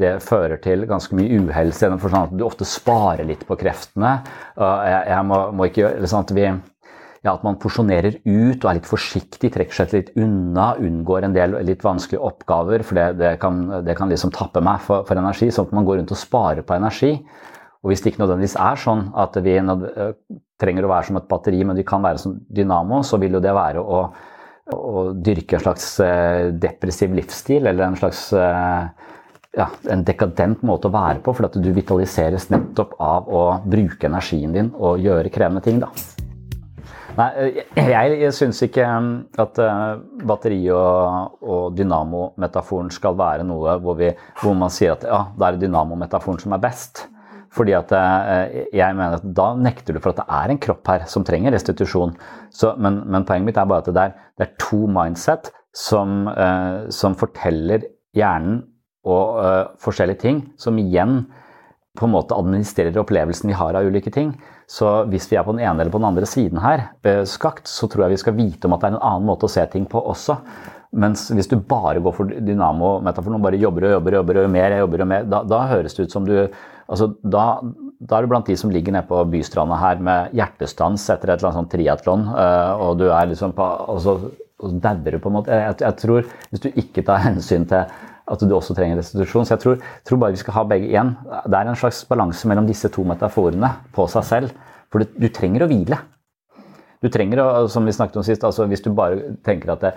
det 0.00 0.12
fører 0.24 0.60
til 0.64 0.84
ganske 0.88 1.16
mye 1.16 1.40
uhelse, 1.40 1.88
i 1.88 2.36
du 2.36 2.44
ofte 2.44 2.68
sparer 2.68 3.28
litt 3.28 3.46
på 3.48 3.56
kreftene. 3.60 4.18
Jeg, 4.56 5.00
jeg 5.12 5.28
må, 5.28 5.40
må, 5.56 5.68
ikke 5.68 5.84
gjøre 5.86 6.12
sånn 6.12 6.28
at 6.28 6.34
vi 6.36 6.50
ja, 7.20 7.34
at 7.34 7.42
man 7.44 7.58
porsjonerer 7.60 8.16
ut 8.24 8.62
og 8.62 8.68
er 8.70 8.78
litt 8.78 8.88
forsiktig, 8.88 9.50
trekker 9.52 9.76
seg 9.76 9.92
litt 9.92 10.12
unna, 10.16 10.72
unngår 10.80 11.26
en 11.26 11.36
del 11.36 11.58
litt 11.68 11.84
vanskelige 11.84 12.22
oppgaver, 12.24 12.84
for 12.86 12.96
det, 12.96 13.06
det, 13.20 13.34
kan, 13.42 13.60
det 13.84 13.96
kan, 13.98 14.08
liksom 14.08 14.32
tappe 14.32 14.62
meg 14.64 14.80
for, 14.86 15.04
for, 15.08 15.20
energi. 15.20 15.50
Sånn 15.52 15.68
at 15.68 15.74
man 15.76 15.88
går 15.88 16.00
rundt 16.00 16.14
og 16.16 16.20
sparer 16.20 16.64
på 16.64 16.76
energi. 16.78 17.12
Og 17.80 17.92
hvis 17.92 18.02
det 18.04 18.12
ikke 18.12 18.22
nødvendigvis 18.24 18.56
er 18.60 18.80
sånn 18.80 19.06
at 19.20 19.36
vi 19.44 19.56
trenger 20.60 20.84
å 20.84 20.92
være 20.92 21.08
som 21.08 21.20
et 21.20 21.28
batteri, 21.28 21.60
men 21.64 21.76
vi 21.76 21.86
kan 21.88 22.04
være 22.04 22.20
som 22.20 22.38
dynamo, 22.48 23.02
så 23.04 23.20
vil 23.20 23.36
jo 23.36 23.44
det 23.44 23.54
være 23.56 23.84
å, 23.84 24.00
å 24.76 25.04
dyrke 25.16 25.56
en 25.56 25.64
slags 25.64 25.86
depressiv 26.60 27.16
livsstil, 27.16 27.68
eller 27.68 27.88
en 27.88 28.00
slags 28.00 28.26
ja, 29.56 29.66
en 29.92 30.04
dekadent 30.06 30.64
måte 30.64 30.88
å 30.88 30.94
være 30.94 31.20
på, 31.24 31.34
for 31.36 31.48
at 31.48 31.60
du 31.60 31.70
vitaliseres 31.74 32.48
nettopp 32.52 32.96
av 33.02 33.28
å 33.28 33.44
bruke 33.64 34.08
energien 34.08 34.56
din 34.56 34.72
og 34.76 35.00
gjøre 35.04 35.32
krevende 35.32 35.64
ting. 35.64 35.80
da. 35.82 35.92
Nei, 37.18 37.28
jeg, 37.74 38.16
jeg 38.22 38.34
syns 38.36 38.60
ikke 38.66 38.84
um, 38.86 39.08
at 39.40 39.58
uh, 39.62 40.00
batteri- 40.26 40.70
og, 40.74 41.38
og 41.42 41.78
dynamo-metaforen 41.78 42.90
skal 42.94 43.16
være 43.18 43.46
noe 43.46 43.78
hvor, 43.82 43.96
vi, 43.98 44.12
hvor, 44.42 44.54
man 44.58 44.72
sier 44.72 44.94
at 44.94 45.06
ja, 45.08 45.24
da 45.34 45.48
er 45.48 45.56
det 45.56 45.66
dynamo-metaforen 45.66 46.40
som 46.42 46.54
er 46.56 46.62
best. 46.62 47.06
Fordi 47.50 47.74
at 47.74 47.90
jeg 48.70 48.94
mener 48.94 49.16
at 49.16 49.24
da 49.34 49.48
nekter 49.58 49.96
du 49.96 49.98
for 49.98 50.12
at 50.12 50.20
det 50.20 50.26
er 50.36 50.52
en 50.52 50.60
kropp 50.62 50.86
her 50.86 51.02
som 51.10 51.24
trenger 51.26 51.50
restitusjon. 51.50 52.12
Så, 52.54 52.76
men, 52.78 53.00
men, 53.10 53.24
poenget 53.26 53.48
mitt 53.48 53.58
er 53.58 53.66
bare 53.66 53.82
at 53.82 53.90
det 53.90 54.04
er, 54.04 54.12
det 54.38 54.44
er 54.44 54.52
to 54.62 54.84
mindset 54.86 55.50
som, 55.74 56.28
som, 56.94 57.16
forteller 57.18 57.88
hjernen 58.14 58.60
og 59.02 59.42
forskjellige 59.82 60.22
ting, 60.22 60.44
som 60.62 60.78
igjen 60.78 61.24
på 61.98 62.06
en 62.06 62.14
måte 62.14 62.38
administrerer 62.38 63.02
opplevelsen 63.02 63.50
vi 63.50 63.58
har 63.58 63.74
av 63.74 63.90
ulike 63.90 64.14
ting. 64.14 64.30
Så 64.70 64.90
hvis 65.10 65.26
vi 65.30 65.38
er 65.38 65.46
på 65.46 65.54
den 65.56 65.64
ene 65.64 65.82
eller 65.82 65.90
på 65.90 65.98
den 65.98 66.10
andre 66.12 66.28
siden 66.30 66.60
her, 66.62 66.84
skakt, 67.26 67.66
så 67.66 67.88
tror 67.90 68.06
jeg 68.06 68.14
vi 68.14 68.20
skal 68.22 68.36
vite 68.36 68.68
om 68.68 68.76
at 68.76 68.84
det 68.84 68.90
er 68.90 68.98
en 68.98 69.06
annen 69.08 69.26
måte 69.26 69.48
å 69.48 69.50
se 69.50 69.64
ting 69.72 69.88
på 69.90 69.98
også. 70.12 70.36
Mens 71.02 71.28
hvis 71.30 71.50
du 71.50 71.56
bare 71.58 72.02
går 72.02 72.14
for 72.14 72.30
dynamo-metaforen 72.30 73.38
og 73.38 73.44
bare 73.44 73.58
jobber 73.58 73.86
og 73.86 73.96
jobber 73.96 74.16
jobber, 74.18 74.40
og 74.42 74.52
mer, 74.54 74.74
jobber 74.80 75.04
og 75.04 75.10
mer, 75.12 75.26
da, 75.30 75.42
da 75.46 75.60
høres 75.70 75.94
det 75.94 76.06
ut 76.06 76.14
som 76.14 76.26
du 76.26 76.34
altså 76.90 77.12
da, 77.22 77.44
da, 77.98 78.16
er 78.16 78.26
du 78.26 78.30
blant 78.32 78.50
de 78.50 78.56
som 78.58 78.72
ligger 78.74 78.96
nede 78.96 79.06
på 79.06 79.22
bystranda 79.30 79.78
her 79.78 80.02
med 80.02 80.34
hjertestans 80.34 81.06
etter 81.14 81.30
et 81.30 81.38
eller 81.38 81.52
annet 81.52 81.60
sånt 81.60 81.72
triatlon, 81.74 82.24
eh, 82.34 82.82
og 82.82 82.98
du 82.98 83.06
er 83.10 83.30
liksom 83.30 83.54
på 83.54 83.68
Og 83.90 84.00
så 84.02 84.16
dauer 84.82 85.14
du 85.14 85.18
på 85.22 85.30
en 85.30 85.36
måte. 85.38 85.56
Jeg, 85.56 85.76
jeg 85.80 85.96
tror, 86.02 86.26
hvis 86.50 86.64
du 86.66 86.68
ikke 86.82 87.04
tar 87.06 87.22
hensyn 87.24 87.64
til 87.70 87.86
at 88.30 88.44
du 88.46 88.54
også 88.56 88.76
trenger 88.76 89.00
restitusjon. 89.00 89.46
Så 89.46 89.56
jeg 89.56 89.64
tror, 89.64 89.84
tror, 90.06 90.22
bare 90.22 90.36
vi 90.36 90.42
skal 90.42 90.56
ha 90.56 90.64
begge 90.70 90.90
igjen. 90.90 91.14
Det 91.46 91.58
er 91.58 91.70
en 91.70 91.78
slags 91.78 92.04
balanse 92.08 92.48
mellom 92.50 92.68
disse 92.68 92.90
to 92.94 93.04
metaforene 93.08 93.74
på 93.96 94.06
seg 94.12 94.26
selv. 94.28 94.56
For 94.90 95.02
du, 95.02 95.12
du 95.18 95.28
trenger 95.34 95.66
å 95.66 95.70
hvile. 95.70 95.98
Du 97.00 97.08
trenger 97.08 97.40
å, 97.40 97.46
som 97.72 97.86
vi 97.88 97.94
snakket 97.96 98.18
om 98.20 98.26
sist, 98.26 98.44
altså 98.44 98.66
Hvis 98.68 98.84
du 98.84 98.90
bare 98.92 99.32
tenker 99.46 99.72
at 99.72 99.86
det, 99.86 99.94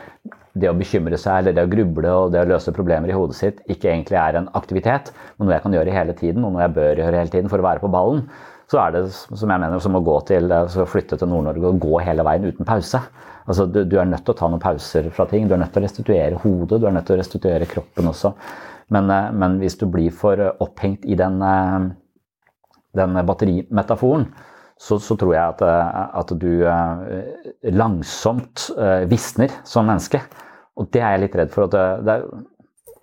det, 0.55 0.69
å 0.71 0.77
bekymre 0.77 1.19
seg 1.19 1.41
eller 1.41 1.57
det 1.57 1.65
å 1.67 1.71
gruble 1.71 2.13
og 2.15 2.31
det 2.31 2.45
å 2.45 2.47
løse 2.53 2.71
problemer 2.75 3.11
i 3.11 3.17
hodet 3.17 3.35
sitt 3.35 3.59
ikke 3.67 3.91
egentlig 3.91 4.19
er 4.21 4.39
en 4.39 4.47
aktivitet, 4.55 5.11
men 5.35 5.49
noe 5.49 5.57
jeg 5.57 5.65
kan 5.65 5.75
gjøre 5.75 5.97
hele 5.97 6.15
tiden 6.15 6.47
og 6.47 6.55
noe 6.55 6.63
jeg 6.63 6.75
bør 6.77 7.03
gjøre 7.03 7.19
hele 7.19 7.33
tiden 7.33 7.51
for 7.51 7.59
å 7.59 7.67
være 7.67 7.83
på 7.83 7.91
ballen, 7.91 8.23
så 8.71 8.79
er 8.85 8.95
det 8.95 9.03
som 9.11 9.51
jeg 9.51 9.59
mener, 9.59 9.81
som 9.83 9.99
å 9.99 10.03
gå 10.05 10.15
til, 10.29 10.47
altså 10.55 10.87
flytte 10.87 11.19
til 11.19 11.29
Nord-Norge 11.29 11.73
og 11.73 11.83
gå 11.83 11.99
hele 12.05 12.23
veien 12.25 12.47
uten 12.47 12.67
pause. 12.67 13.01
Altså, 13.43 13.65
du, 13.67 13.81
du, 13.83 13.97
er 13.99 14.07
nødt 14.07 14.23
til 14.23 14.33
å 14.33 14.37
ta 14.39 14.47
noen 14.47 14.61
pauser 14.63 15.09
fra 15.15 15.25
ting. 15.29 15.47
Du 15.47 15.55
er 15.55 15.61
nødt 15.61 15.73
til 15.75 15.83
å 15.83 15.87
restituere 15.87 16.39
hodet, 16.43 16.79
du 16.79 16.87
er 16.87 16.95
nødt 16.95 17.09
til 17.09 17.17
å 17.17 17.19
restituere 17.19 17.67
kroppen 17.69 18.07
også. 18.11 18.31
Men, 18.93 19.09
eh, 19.11 19.29
men 19.35 19.59
hvis 19.61 19.77
du 19.79 19.87
blir 19.91 20.13
for 20.15 20.39
opphengt 20.63 21.05
i 21.05 21.17
den, 21.19 21.41
eh, 21.41 21.89
den 22.99 23.19
batterimetaforen, 23.27 24.27
så, 24.79 24.97
så, 24.99 25.15
tror 25.19 25.33
jeg 25.35 25.43
at, 25.43 25.61
eh, 25.61 25.99
at, 26.19 26.33
du 26.39 27.69
langsomt 27.71 28.69
visner 29.11 29.53
som 29.67 29.87
menneske. 29.87 30.19
Og 30.79 30.89
det 30.91 31.03
er 31.03 31.15
jeg 31.15 31.27
litt 31.27 31.37
redd 31.39 31.53
for. 31.53 31.69
er, 31.75 32.25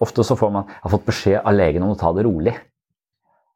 Ofte 0.01 0.25
så 0.25 0.33
får 0.33 0.49
man 0.53 0.65
jeg 0.65 0.81
har 0.81 0.93
fått 0.95 1.09
beskjed 1.11 1.43
av 1.45 1.53
legen 1.53 1.85
om 1.85 1.93
å 1.93 1.99
ta 2.01 2.09
det 2.17 2.25
rolig. 2.25 2.55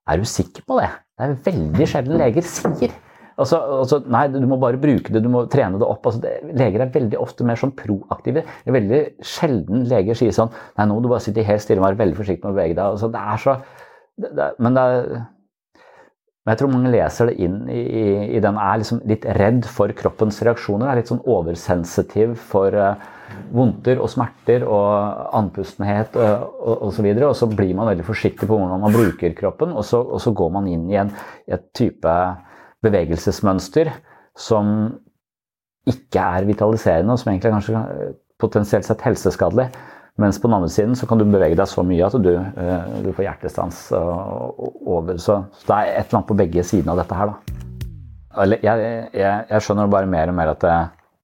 Er 0.05 0.20
du 0.20 0.27
sikker 0.29 0.66
på 0.68 0.77
det? 0.77 0.90
Det 1.16 1.25
er 1.25 1.38
veldig 1.47 1.87
sjelden 1.88 2.20
leger 2.20 2.44
sier. 2.44 2.92
Altså, 3.35 3.59
altså, 3.81 3.99
nei, 4.14 4.27
du 4.31 4.44
må 4.47 4.59
bare 4.62 4.79
bruke 4.81 5.11
det, 5.11 5.23
du 5.25 5.31
må 5.33 5.44
trene 5.51 5.81
det 5.81 5.87
opp. 5.88 6.07
Altså, 6.07 6.23
det, 6.23 6.35
leger 6.55 6.85
er 6.85 6.94
veldig 6.94 7.20
ofte 7.23 7.47
mer 7.47 7.59
sånn 7.61 7.75
proaktive. 7.77 8.44
Det 8.47 8.70
er 8.70 8.79
veldig 8.79 9.03
sjelden 9.27 9.87
leger 9.90 10.18
sier 10.18 10.35
sånn 10.37 10.53
Nei, 10.79 10.87
nå 10.87 10.97
må 10.97 11.03
du 11.05 11.11
bare 11.11 11.25
sitte 11.25 11.47
helt 11.47 11.64
stille 11.64 11.83
og 11.83 11.88
være 11.88 12.03
veldig 12.05 12.18
forsiktig 12.20 12.44
med 12.44 12.53
å 12.53 12.59
bevege 12.59 12.77
deg. 12.79 12.85
Altså, 12.87 13.11
det 13.14 13.23
er 13.35 13.42
så 13.42 13.57
det, 14.14 14.35
det, 14.38 14.51
Men 14.62 14.77
det 14.77 14.85
er 14.85 15.07
men 16.44 16.53
jeg 16.53 16.61
tror 16.61 16.73
mange 16.75 16.90
leser 16.92 17.31
det 17.31 17.38
inn 17.40 17.55
i, 17.73 17.79
i, 17.81 18.09
i 18.37 18.40
den 18.44 18.59
er 18.61 18.77
liksom 18.77 18.99
litt 19.09 19.23
redd 19.38 19.64
for 19.64 19.88
kroppens 19.97 20.42
reaksjoner. 20.44 20.90
Er 20.90 20.99
litt 21.01 21.09
sånn 21.09 21.23
oversensitiv 21.25 22.35
for 22.51 22.77
uh, 22.77 22.99
vondter 23.57 23.97
og 23.97 24.11
smerter 24.12 24.66
og 24.68 25.31
andpustenhet 25.40 26.18
uh, 26.20 26.44
og 26.44 26.90
osv. 26.90 27.09
Og, 27.14 27.23
og, 27.31 27.38
så 27.40 27.49
blir 27.49 27.73
man 27.79 27.88
veldig 27.88 28.05
forsiktig 28.05 28.44
på 28.44 28.59
hvordan 28.61 28.85
man 28.85 28.92
bruker 28.92 29.33
kroppen, 29.38 29.73
og 29.73 29.88
så, 29.88 30.03
og 30.05 30.20
så 30.20 30.35
går 30.37 30.53
man 30.59 30.68
inn 30.68 30.85
i 30.92 31.01
en, 31.01 31.14
i 31.49 31.57
et 31.57 31.64
type 31.73 32.18
bevegelsesmønster 32.85 33.90
som 34.38 34.68
ikke 35.88 36.20
er 36.20 36.47
vitaliserende, 36.49 37.12
og 37.12 37.20
som 37.20 37.33
egentlig 37.33 37.51
er 37.51 37.57
kanskje 37.59 38.12
potensielt 38.40 38.87
sett 38.87 39.05
helseskadelig. 39.05 39.68
Mens 40.20 40.38
på 40.38 40.47
den 40.47 40.55
andre 40.55 40.70
siden 40.70 40.94
så 40.94 41.09
kan 41.11 41.18
du 41.18 41.27
bevege 41.27 41.57
deg 41.59 41.66
så 41.66 41.83
mye 41.83 42.07
at 42.07 42.14
du, 42.23 42.31
eh, 42.38 42.92
du 43.03 43.11
får 43.16 43.27
hjertestans 43.27 43.81
over. 43.99 45.18
Så, 45.18 45.40
det 45.66 45.75
er 45.75 45.90
et 45.90 46.07
eller 46.07 46.20
annet 46.20 46.29
på 46.29 46.38
begge 46.38 46.64
sidene 46.66 46.94
av 46.94 47.03
dette 47.03 47.18
her, 47.18 47.33
da. 47.33 47.61
Jeg, 48.35 48.61
jeg, 48.66 49.42
jeg 49.51 49.62
skjønner 49.62 49.90
bare 49.90 50.11
mer 50.11 50.31
og 50.31 50.38
mer 50.38 50.55
at 50.55 50.62
det, 50.62 50.79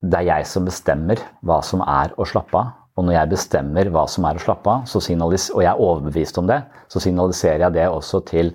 det, 0.05 0.18
er 0.20 0.27
jeg 0.29 0.51
som 0.51 0.66
bestemmer 0.66 1.23
hva 1.46 1.59
som 1.66 1.83
er 1.87 2.14
å 2.18 2.27
slappe 2.27 2.59
av. 2.59 2.77
Og 2.99 3.07
når 3.07 3.16
jeg 3.16 3.31
bestemmer 3.31 3.88
hva 3.94 4.05
som 4.11 4.27
er 4.29 4.37
å 4.37 4.42
slappe 4.42 4.75
av, 4.75 4.90
og 4.90 5.62
jeg 5.62 5.70
er 5.70 5.83
overbevist 5.87 6.38
om 6.42 6.51
det, 6.51 6.61
så 6.90 7.03
signaliserer 7.03 7.64
jeg 7.64 7.77
det 7.79 7.87
også 7.88 8.20
til 8.29 8.53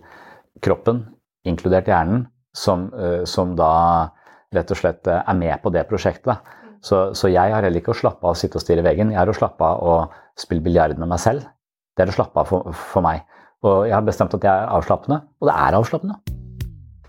kroppen, 0.63 1.02
inkludert 1.48 1.89
hjernen, 1.89 2.26
som, 2.56 2.88
eh, 2.96 3.24
som, 3.30 3.56
da 3.58 4.12
rett 4.56 4.72
og 4.72 4.80
slett 4.80 5.08
eh, 5.12 5.22
er 5.22 5.38
med 5.39 5.62
på 5.63 5.72
det 5.76 5.86
prosjektet. 5.89 6.54
Så, 6.86 7.10
så, 7.18 7.30
jeg 7.32 7.52
har 7.52 7.65
heller 7.65 7.82
ikke 7.82 7.96
å 7.96 7.98
slappe 7.98 8.24
av 8.26 8.36
og 8.36 8.39
sitte 8.39 8.60
og 8.60 8.63
stirre 8.63 8.84
i 8.84 8.86
veggen. 8.86 9.12
Jeg 9.13 9.20
har 9.20 9.32
å 9.32 9.36
slappe 9.36 9.65
av 9.65 9.82
og 9.82 10.18
spille 10.39 10.63
biljard 10.63 11.00
med 11.02 11.10
meg 11.12 11.22
selv. 11.22 11.48
Det 11.96 12.06
er 12.06 12.12
å 12.12 12.15
slappe 12.15 12.41
av 12.41 12.50
for, 12.52 12.76
for, 12.94 13.06
meg. 13.06 13.24
Og 13.65 13.88
jeg 13.89 13.96
har 13.96 14.06
bestemt 14.06 14.36
at 14.38 14.46
jeg 14.46 14.52
er 14.52 14.74
avslappende, 14.76 15.24
og 15.41 15.50
det 15.50 15.56
er 15.56 15.78
avslappende. 15.80 16.20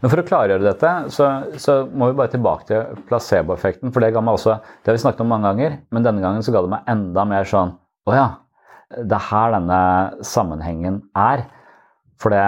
Men 0.01 0.13
for 0.13 0.21
å 0.21 0.25
klargjøre 0.29 0.65
dette, 0.65 0.93
så, 1.13 1.27
så 1.61 1.77
må 1.89 2.11
vi 2.11 2.17
bare 2.19 2.33
tilbake 2.33 2.69
til 2.69 3.05
placeboeffekten. 3.09 3.93
For 3.93 4.05
det 4.05 4.13
ga 4.15 4.23
meg 4.25 4.37
også 4.37 4.59
Det 4.61 4.91
har 4.91 4.97
vi 4.97 5.03
snakket 5.03 5.23
om 5.25 5.31
mange 5.33 5.49
ganger, 5.51 5.79
men 5.93 6.07
denne 6.07 6.25
gangen 6.25 6.45
så 6.45 6.55
ga 6.55 6.63
det 6.65 6.73
meg 6.73 6.91
enda 6.93 7.25
mer 7.29 7.49
sånn 7.49 7.73
Å 8.07 8.15
ja, 8.15 8.27
det 8.97 9.17
er 9.17 9.29
her 9.31 9.55
denne 9.57 9.81
sammenhengen 10.25 11.01
er. 11.19 11.47
For 12.23 12.33
det 12.33 12.45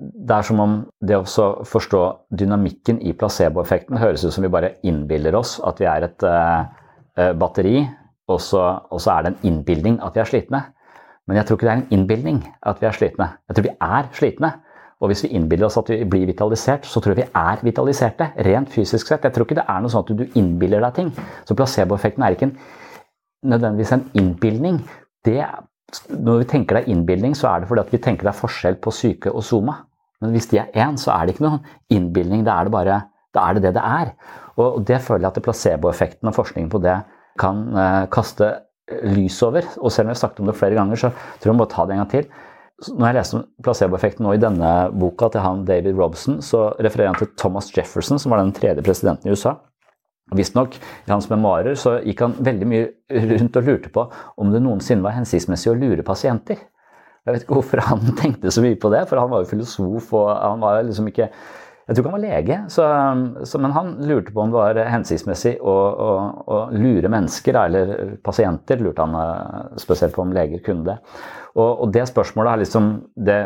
det 0.00 0.36
er 0.36 0.46
som 0.46 0.60
om 0.62 0.76
det 1.04 1.18
å 1.18 1.46
forstå 1.68 2.02
dynamikken 2.40 3.00
i 3.04 3.12
placeboeffekten 3.16 4.00
høres 4.00 4.24
ut 4.24 4.32
som 4.32 4.46
vi 4.46 4.52
bare 4.52 4.74
innbiller 4.86 5.36
oss 5.36 5.58
at 5.66 5.80
vi 5.82 5.88
er 5.90 6.06
et 6.06 6.24
uh, 6.24 7.32
batteri, 7.36 7.82
og 8.30 8.40
så, 8.40 8.62
og 8.88 9.02
så, 9.02 9.12
er 9.12 9.26
det 9.26 9.32
en 9.32 9.50
innbilning 9.50 9.98
at 10.04 10.16
vi 10.16 10.22
er 10.22 10.30
slitne. 10.30 10.62
Men 11.28 11.40
jeg 11.40 11.46
tror 11.46 11.58
ikke 11.58 11.66
det 11.66 11.72
er 11.72 11.80
en 11.82 11.94
innbilning 11.96 12.40
at 12.70 12.80
vi 12.80 12.88
er 12.88 12.96
slitne. 12.96 13.26
Jeg 13.48 13.58
tror 13.58 13.66
vi 13.66 13.76
er 13.90 14.10
slitne. 14.16 14.52
Og 15.00 15.08
hvis 15.10 15.24
vi 15.24 15.32
innbiller 15.36 15.66
oss 15.66 15.78
at 15.80 15.88
vi 15.88 16.04
blir 16.04 16.28
vitalisert, 16.28 16.84
så 16.86 17.00
tror 17.00 17.14
jeg 17.14 17.24
vi 17.24 17.40
er 17.40 17.62
vitaliserte. 17.64 18.30
Rent 18.46 18.72
fysisk 18.72 19.08
sett. 19.08 19.24
Jeg 19.24 19.34
tror 19.34 19.46
ikke 19.46 19.56
det 19.58 19.64
er 19.64 19.80
noe 19.80 19.92
sånn 19.92 20.04
at 20.04 20.12
du 20.16 20.38
innbiller 20.38 20.84
deg 20.84 20.96
ting. 20.98 21.12
Så 21.48 21.56
placeboeffekten 21.58 22.24
er 22.24 22.36
ikke 22.36 22.50
en, 22.50 22.56
nødvendigvis 23.48 23.94
en 23.96 24.04
innbilning. 24.20 24.82
Det, 25.24 25.40
når 26.12 26.42
vi 26.42 26.50
tenker 26.52 26.80
er 26.80 26.90
innbilning, 26.92 27.34
så 27.36 27.48
er 27.50 27.62
det 27.62 27.70
fordi 27.72 27.96
vi 27.96 28.02
tenker 28.04 28.28
det 28.28 28.34
er 28.34 28.42
forskjell 28.42 28.78
på 28.84 28.94
syke 28.94 29.32
og 29.32 29.44
soma. 29.46 29.80
Men 30.20 30.34
hvis 30.36 30.50
de 30.50 30.60
er 30.60 30.74
én, 30.76 30.98
så 31.00 31.14
er 31.14 31.26
det 31.26 31.36
ikke 31.36 31.46
noen 31.46 31.64
innbilning. 31.92 32.44
Da 32.46 32.58
er 32.60 32.68
det 32.68 32.74
bare 32.74 32.98
da 33.34 33.46
er 33.46 33.56
det 33.56 33.68
det 33.68 33.76
det 33.78 33.84
er. 33.86 34.12
Og 34.60 34.82
det 34.86 34.98
føler 35.04 35.28
jeg 35.28 35.36
at 35.36 35.44
placeboeffekten 35.46 36.28
og 36.28 36.36
forskningen 36.36 36.70
på 36.72 36.82
det 36.82 36.98
kan 37.40 37.62
eh, 37.78 38.04
kaste 38.12 38.50
lys 39.14 39.38
over. 39.46 39.66
Og 39.78 39.92
selv 39.92 40.08
om 40.08 40.10
jeg 40.10 40.18
har 40.18 40.22
snakket 40.24 40.42
om 40.42 40.50
det 40.50 40.58
flere 40.58 40.78
ganger, 40.78 40.98
så 40.98 41.12
tror 41.12 41.52
jeg 41.52 41.54
vi 41.54 41.60
må 41.60 41.68
ta 41.70 41.86
det 41.86 41.96
en 41.96 42.02
gang 42.02 42.12
til. 42.12 42.30
Når 42.90 43.06
jeg 43.06 43.16
leste 43.18 43.36
om 43.38 43.46
placeboeffekten 43.64 44.28
i 44.32 44.40
denne 44.40 44.70
boka 44.96 45.28
til 45.32 45.44
han 45.44 45.66
David 45.68 45.98
Robson, 46.00 46.40
så 46.42 46.70
refererer 46.80 47.12
han 47.12 47.20
til 47.20 47.30
Thomas 47.38 47.68
Jefferson, 47.76 48.18
som 48.18 48.32
var 48.32 48.40
den 48.42 48.54
tredje 48.56 48.84
presidenten 48.84 49.28
i 49.28 49.34
USA. 49.36 49.58
Visstnok, 50.36 50.76
i 50.78 51.10
hans 51.10 51.26
memoarer 51.30 51.74
så 51.78 51.96
gikk 52.04 52.22
han 52.22 52.36
veldig 52.38 52.66
mye 52.70 53.22
rundt 53.32 53.56
og 53.58 53.66
lurte 53.66 53.90
på 53.92 54.04
om 54.38 54.52
det 54.52 54.60
noensinne 54.62 55.02
var 55.02 55.16
hensiktsmessig 55.16 55.72
å 55.72 55.78
lure 55.78 56.06
pasienter. 56.06 56.60
Jeg 57.26 57.34
vet 57.34 57.42
ikke 57.44 57.58
hvorfor 57.58 57.82
han 57.84 58.04
tenkte 58.20 58.52
så 58.52 58.62
mye 58.64 58.78
på 58.80 58.92
det, 58.92 59.04
for 59.10 59.20
han 59.20 59.32
var 59.32 59.42
jo 59.42 59.50
filosof 59.50 60.12
og 60.16 60.30
han 60.34 60.62
var 60.62 60.84
liksom 60.86 61.10
ikke 61.10 61.28
Jeg 61.28 61.96
tror 61.96 62.04
ikke 62.04 62.10
han 62.12 62.20
var 62.20 62.22
lege, 62.22 62.56
så, 62.70 62.84
så, 63.50 63.58
men 63.58 63.72
han 63.74 63.88
lurte 64.06 64.30
på 64.30 64.44
om 64.44 64.52
det 64.52 64.60
var 64.60 64.78
hensiktsmessig 64.92 65.56
å, 65.58 65.72
å, 65.74 66.10
å 66.46 66.58
lure 66.70 67.10
mennesker, 67.10 67.56
eller 67.58 68.12
pasienter, 68.22 68.78
lurte 68.78 69.02
han 69.02 69.16
eh, 69.18 69.72
spesielt 69.82 70.14
på 70.14 70.22
om 70.22 70.30
leger 70.36 70.62
kunne 70.62 70.86
det. 70.86 70.94
Og, 71.56 71.66
og 71.66 71.90
det 71.90 72.04
spørsmålet 72.06 72.52
har 72.52 72.62
liksom 72.62 72.92
det 73.18 73.40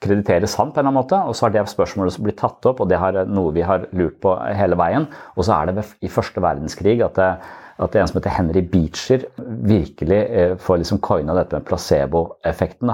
krediteres 0.00 0.54
han 0.56 0.70
på 0.70 0.78
en 0.78 0.86
eller 0.86 0.92
annen 0.92 1.00
måte, 1.02 1.20
og 1.20 1.36
så 1.36 1.46
har 1.46 1.54
det 1.54 1.66
spørsmålet 1.68 2.14
som 2.16 2.26
blir 2.26 2.36
tatt 2.38 2.66
opp, 2.70 2.80
og 2.80 2.88
det 2.90 2.96
er 2.96 3.20
noe 3.28 3.52
vi 3.52 3.66
har 3.66 3.88
lurt 3.98 4.18
på 4.22 4.34
hele 4.56 4.78
veien. 4.78 5.08
Og 5.36 5.44
så 5.46 5.58
er 5.58 5.72
det 5.72 5.84
i 6.06 6.12
første 6.12 6.42
verdenskrig 6.44 7.00
at 7.04 7.18
det, 7.18 7.30
at 7.78 7.92
det 7.92 8.00
er 8.00 8.04
en 8.04 8.10
som 8.10 8.18
heter 8.18 8.34
Henry 8.34 8.62
Beecher 8.66 9.24
virkelig 9.68 10.18
eh, 10.18 10.54
får 10.58 10.80
liksom 10.80 11.00
coina 11.04 11.36
dette 11.36 11.58
med 11.58 11.66
placeboeffekten. 11.68 12.92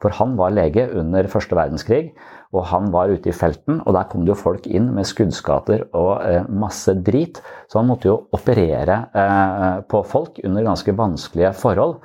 For 0.00 0.14
han 0.16 0.36
var 0.38 0.54
lege 0.54 0.86
under 0.96 1.28
første 1.28 1.56
verdenskrig, 1.58 2.12
og 2.54 2.64
han 2.70 2.88
var 2.94 3.12
ute 3.12 3.30
i 3.30 3.36
felten, 3.36 3.82
og 3.84 3.94
der 3.94 4.06
kom 4.10 4.24
det 4.24 4.32
jo 4.32 4.38
folk 4.38 4.66
inn 4.70 4.88
med 4.94 5.08
skuddskader 5.08 5.88
og 5.98 6.12
eh, 6.24 6.46
masse 6.48 6.94
drit. 7.06 7.42
Så 7.70 7.80
han 7.80 7.90
måtte 7.90 8.10
jo 8.10 8.16
operere 8.36 9.02
eh, 9.10 9.80
på 9.90 10.02
folk 10.08 10.40
under 10.46 10.66
ganske 10.70 10.94
vanskelige 10.98 11.52
forhold. 11.58 11.98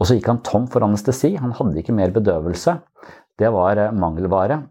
Og 0.00 0.08
så 0.08 0.16
gikk 0.16 0.30
han 0.30 0.44
tom 0.46 0.68
for 0.72 0.84
anestesi. 0.84 1.34
Han 1.40 1.56
hadde 1.56 1.80
ikke 1.82 1.96
mer 1.96 2.12
bedøvelse. 2.14 2.78
Det 3.40 3.48
var 3.52 3.86
mangelvare. 3.96 4.62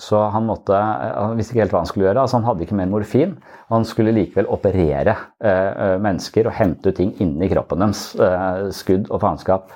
Så 0.00 0.18
han, 0.34 0.46
måtte, 0.48 0.74
eh, 0.74 1.14
han 1.14 1.38
visste 1.38 1.54
ikke 1.54 1.64
helt 1.64 1.74
hva 1.74 1.84
han 1.84 1.90
skulle 1.90 2.08
gjøre. 2.08 2.24
altså 2.24 2.40
Han 2.40 2.48
hadde 2.48 2.66
ikke 2.66 2.78
mer 2.78 2.90
morfin. 2.90 3.36
Han 3.70 3.86
skulle 3.86 4.14
likevel 4.16 4.50
operere 4.50 5.14
eh, 5.38 5.70
eh 5.70 5.96
mennesker 6.02 6.50
og 6.50 6.56
hente 6.58 6.90
ut 6.90 6.98
ting 6.98 7.14
inni 7.22 7.50
kroppen 7.52 7.84
deres. 7.84 8.08
Eh, 8.18 8.70
skudd 8.74 9.10
og 9.10 9.22
faenskap. 9.22 9.70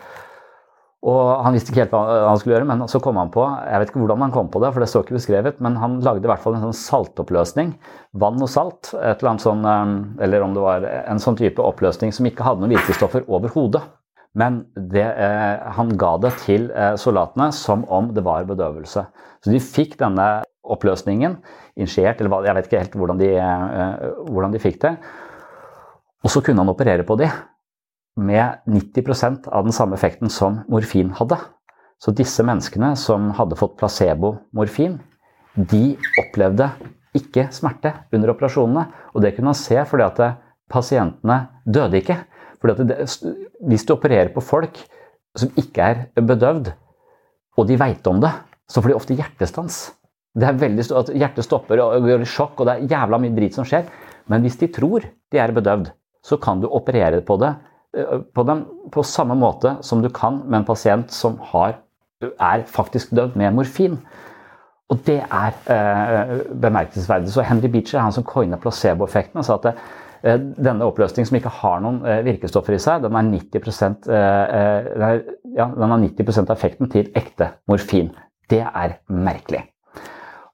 Og 1.07 1.45
Han 1.45 1.55
visste 1.55 1.71
ikke 1.71 1.85
helt 1.85 1.93
hva 1.95 2.27
han 2.27 2.39
skulle 2.41 2.57
gjøre, 2.57 2.67
men 2.67 2.81
så 2.91 2.99
kom 2.99 3.21
han 3.21 3.31
på 3.31 3.45
jeg 3.47 3.79
vet 3.79 3.93
ikke 3.93 4.01
hvordan 4.03 4.25
han 4.25 4.33
kom 4.35 4.49
på 4.51 4.59
det, 4.65 4.73
for 4.75 4.83
det 4.83 4.89
står 4.91 5.05
ikke 5.05 5.15
beskrevet, 5.15 5.61
men 5.63 5.77
han 5.79 6.01
lagde 6.03 6.27
i 6.27 6.31
hvert 6.31 6.43
fall 6.43 6.57
en 6.59 6.65
sånn 6.67 6.75
saltoppløsning. 6.75 7.71
Vann 8.19 8.43
og 8.43 8.51
salt. 8.51 8.91
et 8.99 9.23
Eller 9.23 9.31
annet 9.31 9.47
sånn, 9.47 9.63
eh, 9.63 10.25
eller 10.27 10.43
om 10.43 10.59
det 10.59 10.65
var 10.65 10.89
en 11.07 11.23
sånn 11.23 11.39
type 11.39 11.63
oppløsning 11.63 12.11
som 12.13 12.27
ikke 12.27 12.43
hadde 12.43 12.65
noen 12.65 12.75
virkestoffer 12.75 13.23
overhodet. 13.29 13.87
Men 14.37 14.61
det, 14.75 15.05
eh, 15.05 15.73
han 15.75 15.95
ga 15.99 16.13
det 16.21 16.35
til 16.45 16.69
eh, 16.71 16.95
soldatene 17.01 17.49
som 17.57 17.85
om 17.89 18.11
det 18.15 18.25
var 18.27 18.47
bedøvelse. 18.49 19.05
Så 19.41 19.53
de 19.53 19.61
fikk 19.63 19.97
denne 20.01 20.43
oppløsningen 20.69 21.39
initiert, 21.79 22.21
eller 22.21 22.45
jeg 22.47 22.57
vet 22.59 22.69
ikke 22.69 22.83
helt 22.83 22.97
hvordan 23.01 23.21
de, 23.23 23.31
eh, 23.41 24.09
hvordan 24.29 24.55
de 24.55 24.63
fikk 24.63 24.81
det. 24.85 24.95
Og 26.27 26.35
så 26.35 26.43
kunne 26.45 26.63
han 26.63 26.73
operere 26.73 27.07
på 27.09 27.17
de 27.19 27.31
med 28.19 28.65
90% 28.67 29.47
av 29.55 29.65
den 29.65 29.75
samme 29.75 29.97
effekten 29.97 30.31
som 30.33 30.63
morfin 30.69 31.15
hadde. 31.17 31.39
Så 32.03 32.15
disse 32.15 32.45
menneskene 32.47 32.93
som 32.99 33.31
hadde 33.39 33.59
fått 33.59 33.79
placebo-morfin, 33.79 34.99
de 35.59 35.97
opplevde 36.21 36.69
ikke 37.19 37.49
smerte 37.55 37.95
under 38.15 38.35
operasjonene. 38.35 38.85
Og 39.15 39.23
det 39.23 39.35
kunne 39.35 39.55
han 39.55 39.59
se 39.59 39.79
fordi 39.89 40.07
at 40.07 40.21
pasientene 40.71 41.41
døde 41.67 42.03
ikke. 42.03 42.19
Fordi 42.63 42.89
det, 42.91 43.05
hvis 43.71 43.87
du 43.87 43.95
opererer 43.95 44.33
på 44.35 44.43
folk 44.45 44.81
som 45.39 45.53
ikke 45.61 45.93
er 45.93 46.03
bedøvd, 46.19 46.73
og 47.59 47.69
de 47.69 47.79
veit 47.79 48.07
om 48.11 48.21
det, 48.23 48.33
så 48.71 48.83
får 48.83 48.93
de 48.93 48.99
ofte 48.99 49.17
hjertestans. 49.19 49.79
Det 50.39 50.47
er 50.47 50.59
veldig 50.61 50.85
at 50.99 51.09
Hjertet 51.17 51.47
stopper 51.47 51.81
og 51.83 52.05
går 52.05 52.23
i 52.23 52.29
sjokk, 52.29 52.61
og 52.61 52.69
det 52.69 52.75
er 52.75 52.93
jævla 52.93 53.19
mye 53.23 53.35
drit 53.35 53.57
som 53.57 53.67
skjer. 53.67 53.89
Men 54.31 54.45
hvis 54.45 54.59
de 54.61 54.69
tror 54.71 55.07
de 55.07 55.41
er 55.41 55.55
bedøvd, 55.57 55.89
så 56.23 56.37
kan 56.43 56.61
du 56.61 56.69
operere 56.69 57.23
på 57.25 57.39
det 57.41 57.55
Eh, 57.97 58.19
på 58.35 58.43
dem 58.45 58.65
på 58.93 59.03
samme 59.03 59.35
måte 59.39 59.79
som 59.83 60.03
du 60.05 60.11
kan 60.13 60.43
med 60.45 60.61
en 60.61 60.67
pasient 60.69 61.13
som 61.13 61.39
har, 61.53 61.79
er 62.21 62.65
faktisk 62.69 63.15
dødd 63.17 63.37
med 63.39 63.55
morfin. 63.57 63.97
Og 64.89 65.01
det 65.07 65.23
er 65.23 65.57
eh, 65.73 66.35
bemerkelsesverdig. 66.53 67.33
Så 67.33 67.45
Henry 67.45 67.69
Beecher, 67.73 68.01
han 68.01 68.13
som 68.13 68.25
coina 68.25 68.59
placeboeffekten, 68.61 69.45
sa 69.45 69.57
at 69.57 69.71
eh, 69.71 69.81
denne 70.23 70.87
oppløsningen 70.89 71.29
som 71.29 71.39
ikke 71.39 71.55
har 71.61 71.83
noen 71.85 72.03
eh, 72.07 72.21
virkestoffer 72.27 72.75
i 72.75 72.83
seg, 72.83 73.05
den 73.05 73.15
har 73.15 73.27
90, 73.29 74.11
eh, 74.11 75.17
ja, 75.55 75.69
den 75.75 75.95
er 75.95 76.05
90% 76.09 76.51
av 76.51 76.57
effekten 76.57 76.91
til 76.93 77.11
ekte 77.19 77.53
morfin. 77.71 78.11
Det 78.49 78.65
er 78.67 78.99
merkelig. 79.13 79.65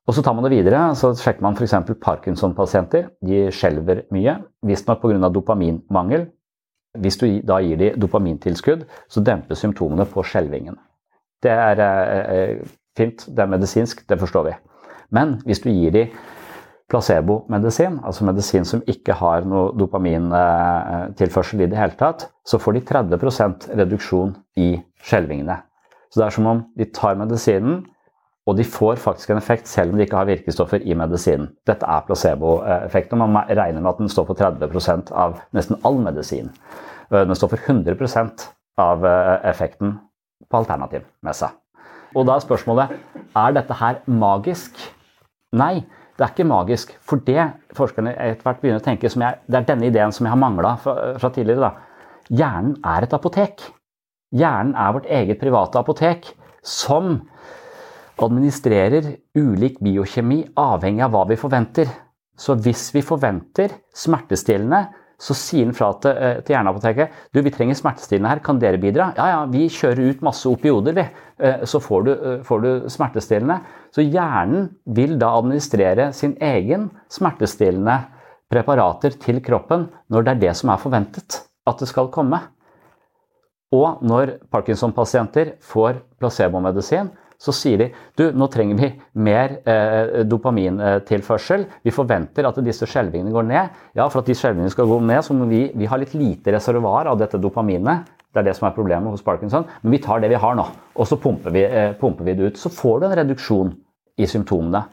Og 0.05 0.15
Så 0.15 0.23
tar 0.23 0.35
man 0.37 0.45
det 0.45 0.53
videre, 0.53 0.95
så 0.95 1.15
sjekker 1.17 1.41
man 1.43 1.55
f.eks. 1.57 1.75
Parkinson-pasienter. 2.01 3.07
De 3.25 3.47
skjelver 3.55 4.03
mye, 4.13 4.37
visstnok 4.67 5.01
pga. 5.01 5.31
dopaminmangel. 5.33 6.27
Hvis 7.01 7.17
du 7.17 7.27
da 7.43 7.59
gir 7.61 7.77
dem 7.77 8.01
dopamintilskudd, 8.01 8.85
så 9.09 9.23
dempes 9.25 9.59
symptomene 9.59 10.05
på 10.05 10.23
skjelvingen. 10.23 10.77
Det 11.43 11.51
er 11.51 11.81
eh, 11.81 12.35
eh, 12.37 12.59
fint, 12.97 13.27
det 13.27 13.43
er 13.43 13.51
medisinsk, 13.51 14.05
det 14.09 14.21
forstår 14.21 14.45
vi. 14.45 14.53
Men 15.11 15.41
hvis 15.47 15.61
du 15.65 15.71
gir 15.71 15.91
dem 15.91 16.09
placebomedisin, 16.93 18.01
altså 18.05 18.27
medisin 18.29 18.67
som 18.69 18.83
ikke 18.91 19.17
har 19.17 19.47
noe 19.49 19.73
dopamintilførsel 19.79 21.65
i 21.65 21.69
det 21.71 21.79
hele 21.79 21.97
tatt, 21.99 22.29
så 22.45 22.61
får 22.61 22.77
de 22.77 22.85
30% 22.91 23.71
reduksjon 23.81 24.35
i 24.61 24.75
skjelvingene. 25.05 25.57
Så 26.13 26.21
det 26.21 26.27
er 26.27 26.37
som 26.37 26.47
om 26.51 26.63
de 26.79 26.87
tar 26.95 27.17
medisinen, 27.19 27.83
og 28.45 28.59
de 28.59 28.67
får 28.69 29.01
faktisk 29.01 29.31
en 29.33 29.41
effekt 29.41 29.71
selv 29.71 29.93
om 29.93 29.99
de 29.99 30.05
ikke 30.05 30.19
har 30.21 30.29
virkestoffer 30.29 30.83
i 30.85 30.95
medisinen. 30.99 31.49
Dette 31.67 31.89
er 31.89 32.05
placeboeffekten, 32.05 33.23
og 33.25 33.33
man 33.33 33.49
regner 33.49 33.81
med 33.81 33.95
at 33.95 34.03
den 34.03 34.13
står 34.13 34.29
for 34.29 34.37
30% 34.37 35.13
av 35.17 35.39
nesten 35.57 35.81
all 35.89 35.97
medisin. 36.05 36.53
Øh, 37.11 37.25
den 37.25 37.35
står 37.35 37.55
for 37.55 37.73
100% 37.73 38.45
av 38.79 39.05
øh, 39.05 39.39
effekten 39.49 39.97
på 40.51 40.61
alternativ 40.61 41.09
med 41.25 41.41
seg. 41.41 41.57
Og 42.15 42.29
da 42.29 42.37
er 42.37 42.45
spørsmålet 42.45 42.93
er 43.35 43.57
dette 43.57 43.75
her 43.81 44.03
magisk. 44.07 44.77
Nei, 45.57 45.87
det 46.15 46.25
er 46.25 46.31
ikke 46.31 46.47
magisk. 46.47 46.95
For 47.03 47.23
det 47.27 47.49
forskerne 47.75 48.15
etter 48.15 48.47
hvert 48.47 48.61
begynner 48.63 48.83
å 48.83 48.85
tenke, 48.85 49.11
jeg, 49.11 49.41
det 49.51 49.59
er 49.59 49.69
denne 49.69 49.89
ideen 49.89 50.15
som 50.15 50.27
jeg 50.27 50.35
har 50.35 50.41
mangla 50.41 50.77
fra, 50.83 50.95
fra, 51.19 51.31
tidligere. 51.35 51.71
da. 51.71 52.31
Hjernen 52.31 52.77
er 52.87 53.07
et 53.07 53.17
apotek. 53.17 53.65
Hjernen 54.35 54.75
er 54.79 54.95
vårt 54.95 55.11
eget 55.11 55.41
private 55.43 55.81
apotek 55.83 56.31
som 56.65 57.19
administrerer 58.23 59.11
ulik 59.35 59.81
biokjemi 59.83 60.45
avhengig 60.61 61.03
av 61.05 61.15
hva 61.15 61.25
vi 61.31 61.39
forventer. 61.39 61.91
Så 62.39 62.57
hvis 62.63 62.89
vi 62.95 63.03
forventer 63.03 63.75
smertestillende, 63.95 64.87
så 65.25 65.37
sier 65.37 65.65
den 65.65 65.77
fra 65.77 65.91
til, 66.03 66.13
eh, 66.13 66.41
til 66.45 66.55
Hjerneapoteket 66.55 67.15
du, 67.33 67.41
vi 67.43 67.53
trenger 67.55 67.79
smertestillende 67.79 68.33
her, 68.33 68.43
kan 68.45 68.61
dere 68.61 68.81
bidra? 68.81 69.13
Ja, 69.17 69.29
ja, 69.33 69.41
vi 69.51 69.69
kjører 69.73 70.11
ut 70.13 70.25
masse 70.27 70.49
opioder, 70.51 70.97
vi. 70.97 71.07
Eh, 71.41 71.65
så 71.65 71.81
får 71.81 72.05
du, 72.05 72.13
eh, 72.13 72.43
får 72.45 72.61
du 72.65 72.89
smertestillende. 72.93 73.61
Så 73.95 74.05
hjernen 74.05 74.69
vil 74.85 75.17
da 75.19 75.33
administrere 75.39 76.13
sin 76.13 76.37
egen 76.41 76.91
smertestillende 77.09 78.03
preparater 78.53 79.17
til 79.19 79.41
kroppen 79.41 79.89
når 80.13 80.25
det 80.25 80.35
er 80.35 80.43
det 80.49 80.57
som 80.57 80.71
er 80.75 80.83
forventet 80.83 81.41
at 81.67 81.81
det 81.81 81.89
skal 81.89 82.13
komme. 82.13 82.41
Og 83.75 84.03
når 84.05 84.39
Parkinson-pasienter 84.53 85.55
får 85.65 86.03
placebomedisin, 86.21 87.11
så 87.45 87.53
sier 87.53 87.81
de 87.83 87.89
du, 88.17 88.25
nå 88.33 88.49
trenger 88.53 88.79
vi 88.79 88.89
mer 89.27 89.59
eh, 89.69 90.23
dopamintilførsel. 90.29 91.67
Vi 91.85 91.93
forventer 91.93 92.49
at 92.49 92.61
disse 92.65 92.89
skjelvingene 92.89 93.35
går 93.35 93.49
ned. 93.51 93.79
Ja, 93.99 94.09
for 94.09 94.23
at 94.23 94.31
de 94.31 94.37
skjelvingene 94.39 94.73
skal 94.73 94.89
gå 94.89 95.01
ned, 95.05 95.21
så 95.27 95.37
må 95.37 95.49
vi, 95.51 95.67
vi 95.77 95.89
ha 95.91 95.99
litt 96.01 96.17
lite 96.17 96.55
reservoar 96.57 97.11
av 97.13 97.21
dette 97.21 97.41
dopaminet. 97.43 98.09
Det 98.35 98.43
er 98.43 98.49
det 98.49 98.57
som 98.59 98.67
er 98.67 98.77
problemet 98.77 99.13
hos 99.13 99.23
Parkinson. 99.23 99.69
Men 99.83 99.95
vi 99.95 100.01
tar 100.03 100.23
det 100.25 100.33
vi 100.33 100.41
har 100.41 100.57
nå, 100.59 100.65
og 100.97 101.09
så 101.11 101.21
pumper 101.21 101.55
vi, 101.55 101.67
eh, 101.69 101.93
pumper 102.01 102.27
vi 102.27 102.37
det 102.39 102.49
ut. 102.49 102.61
Så 102.61 102.73
får 102.73 103.03
du 103.03 103.09
en 103.11 103.19
reduksjon 103.21 103.75
i 104.19 104.31
symptomene. 104.31 104.87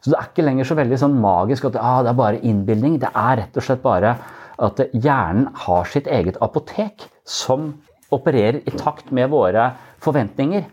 Så 0.00 0.12
det 0.12 0.20
er 0.20 0.30
ikke 0.30 0.46
lenger 0.46 0.68
så 0.68 0.76
veldig 0.78 1.00
sånn 1.00 1.18
magisk 1.18 1.66
at 1.66 1.80
ah, 1.80 1.98
det 2.06 2.12
er 2.12 2.20
bare 2.20 2.40
innbilning. 2.46 3.00
Det 3.02 3.10
er 3.10 3.40
rett 3.42 3.58
og 3.58 3.66
slett 3.66 3.82
bare 3.82 4.14
at 4.62 4.80
hjernen 4.94 5.50
har 5.66 5.90
sitt 5.90 6.06
eget 6.06 6.38
apotek 6.44 7.08
som 7.26 7.72
opererer 8.14 8.62
i 8.62 8.74
takt 8.78 9.10
med 9.10 9.32
våre 9.32 9.72
forventninger. 10.04 10.64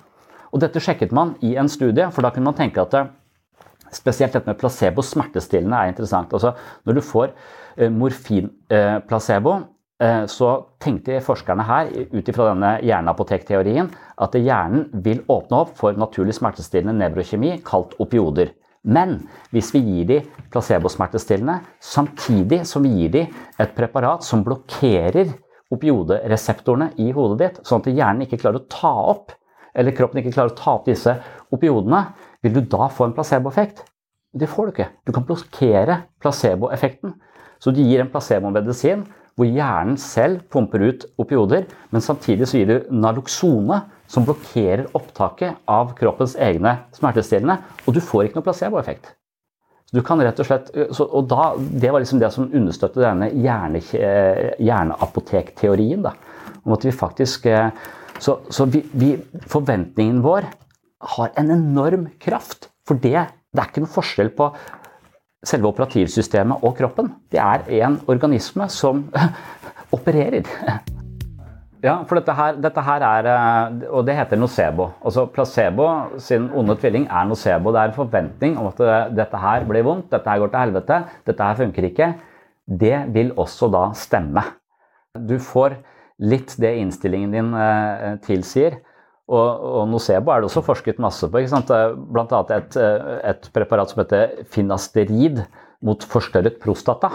Og 0.53 0.61
dette 0.61 0.81
sjekket 0.83 1.13
man 1.15 1.33
i 1.41 1.55
en 1.57 1.69
studie, 1.71 2.05
for 2.13 2.25
da 2.25 2.29
kunne 2.33 2.51
man 2.51 2.57
tenke 2.57 2.81
at 2.83 2.93
det, 2.93 3.03
spesielt 3.93 4.33
dette 4.35 4.49
med 4.49 4.59
placebo, 4.61 5.05
smertestillende, 5.05 5.77
er 5.77 5.91
interessant. 5.91 6.33
Altså, 6.33 6.53
når 6.85 6.97
du 6.97 7.03
får 7.05 7.31
eh, 7.77 7.89
morfinplacebo, 7.93 9.53
eh, 9.57 10.07
eh, 10.07 10.23
så 10.29 10.53
tenkte 10.81 11.21
forskerne 11.25 11.65
her 11.67 11.91
ut 12.13 12.29
ifra 12.29 12.51
denne 12.51 12.73
hjerneapotekteorien 12.85 13.89
at 14.21 14.37
hjernen 14.37 14.89
vil 15.05 15.23
åpne 15.31 15.61
opp 15.65 15.77
for 15.77 15.97
naturlig 15.97 16.37
smertestillende 16.37 16.97
nevrokjemi 17.01 17.55
kalt 17.65 17.97
opioder. 18.03 18.53
Men 18.83 19.21
hvis 19.53 19.69
vi 19.73 19.79
gir 19.85 20.09
dem 20.09 20.25
placebosmertestillende 20.51 21.61
samtidig 21.79 22.65
som 22.67 22.83
vi 22.83 22.91
gir 22.97 23.13
dem 23.13 23.37
et 23.61 23.77
preparat 23.77 24.25
som 24.27 24.43
blokkerer 24.43 25.31
opiodereseptorene 25.73 26.91
i 27.01 27.13
hodet 27.15 27.39
ditt, 27.39 27.63
sånn 27.65 27.81
at 27.81 27.93
hjernen 27.93 28.25
ikke 28.27 28.41
klarer 28.43 28.59
å 28.59 28.67
ta 28.69 28.91
opp 29.13 29.31
eller 29.73 29.95
kroppen 29.95 30.21
ikke 30.21 30.35
klarer 30.35 30.53
å 30.53 30.57
ta 30.57 30.75
opp 30.77 30.87
disse 30.89 31.15
opiodene, 31.53 32.05
vil 32.43 32.55
du 32.57 32.61
da 32.69 32.89
få 32.91 33.07
en 33.07 33.15
placeboeffekt? 33.15 33.83
Det 34.33 34.49
får 34.49 34.65
du 34.65 34.73
ikke. 34.73 34.89
Du 35.05 35.11
kan 35.13 35.25
blokkere 35.27 35.99
placeboeffekten. 36.21 37.13
Så 37.61 37.71
du 37.71 37.81
gir 37.83 38.01
en 38.03 38.11
placebomedisin 38.11 39.05
hvor 39.37 39.49
hjernen 39.49 39.97
selv 39.97 40.43
pumper 40.53 40.83
ut 40.83 41.05
opioder, 41.21 41.65
men 41.89 42.03
samtidig 42.05 42.47
så 42.49 42.59
gir 42.59 42.69
du 42.69 42.93
Naloxone, 42.93 43.79
som 44.05 44.25
blokkerer 44.27 44.85
opptaket 44.93 45.63
av 45.69 45.95
kroppens 45.97 46.35
egne 46.37 46.75
smertestillende, 46.93 47.57
og 47.87 47.95
du 47.95 48.01
får 48.03 48.27
ikke 48.27 48.37
noe 48.37 48.45
placeboeffekt. 48.45 49.13
Du 49.93 50.01
kan 50.05 50.21
rett 50.21 50.39
Og 50.41 50.45
slett, 50.45 50.69
så, 50.93 51.05
og 51.05 51.27
da, 51.29 51.51
det 51.57 51.91
var 51.93 52.01
liksom 52.01 52.21
det 52.21 52.31
som 52.33 52.49
understøttet 52.49 53.03
denne 53.05 53.29
hjerne, 53.29 53.81
hjerneapotekteorien. 54.57 56.01
da, 56.05 56.13
om 56.63 56.73
at 56.73 56.85
vi 56.85 56.93
faktisk, 56.95 57.45
Så, 58.21 58.39
så 58.53 58.67
vi, 58.69 58.83
vi, 58.93 59.15
forventningen 59.49 60.21
vår 60.23 60.47
har 61.17 61.33
en 61.39 61.51
enorm 61.51 62.07
kraft. 62.21 62.69
For 62.87 62.99
det, 62.99 63.27
det 63.53 63.61
er 63.61 63.69
ikke 63.69 63.83
noen 63.83 63.93
forskjell 63.93 64.31
på 64.37 64.49
selve 65.43 65.69
operativsystemet 65.73 66.63
og 66.63 66.77
kroppen. 66.77 67.11
Det 67.31 67.41
er 67.41 67.65
en 67.83 67.99
organisme 68.11 68.69
som 68.71 69.05
opererer. 69.95 70.47
Ja, 71.83 71.97
for 72.07 72.15
dette 72.15 72.31
her, 72.31 72.59
dette 72.63 72.81
her, 72.85 73.03
er 73.03 73.87
Og 73.91 74.05
det 74.07 74.15
heter 74.15 74.39
nocebo. 74.39 74.93
Altså 75.03 75.25
Placebo 75.27 75.87
sin 76.17 76.47
onde 76.55 76.77
tvilling 76.79 77.09
er 77.11 77.25
nocebo. 77.27 77.73
Det 77.75 77.81
er 77.81 77.91
en 77.91 77.97
forventning 77.97 78.57
om 78.57 78.69
at 78.71 78.79
dette 79.17 79.37
her 79.37 79.65
blir 79.67 79.83
vondt, 79.83 80.11
dette 80.11 80.29
her 80.29 80.39
går 80.39 80.53
til 80.53 80.63
helvete, 80.63 81.01
dette 81.27 81.43
her 81.43 81.59
funker 81.59 81.89
ikke. 81.89 82.13
Det 82.63 83.01
vil 83.11 83.33
også 83.35 83.67
da 83.67 83.89
stemme. 83.99 84.45
Du 85.13 85.35
får 85.39 85.75
litt 86.21 86.55
det 86.61 86.75
innstillingen 86.81 87.33
din 87.33 87.53
eh, 87.57 88.15
tilsier. 88.25 88.79
Og, 89.31 89.47
og, 89.47 89.83
nocebo 89.87 90.33
er 90.33 90.41
det 90.41 90.49
også 90.49 90.65
forsket 90.67 90.99
masse 91.01 91.29
på. 91.31 91.41
Bl.a. 91.41 92.41
Et, 92.57 92.79
et 93.31 93.45
preparat 93.55 93.89
som 93.89 94.01
heter 94.03 94.43
finasterid 94.51 95.39
mot 95.83 96.03
forstørret 96.11 96.59
prostata. 96.63 97.11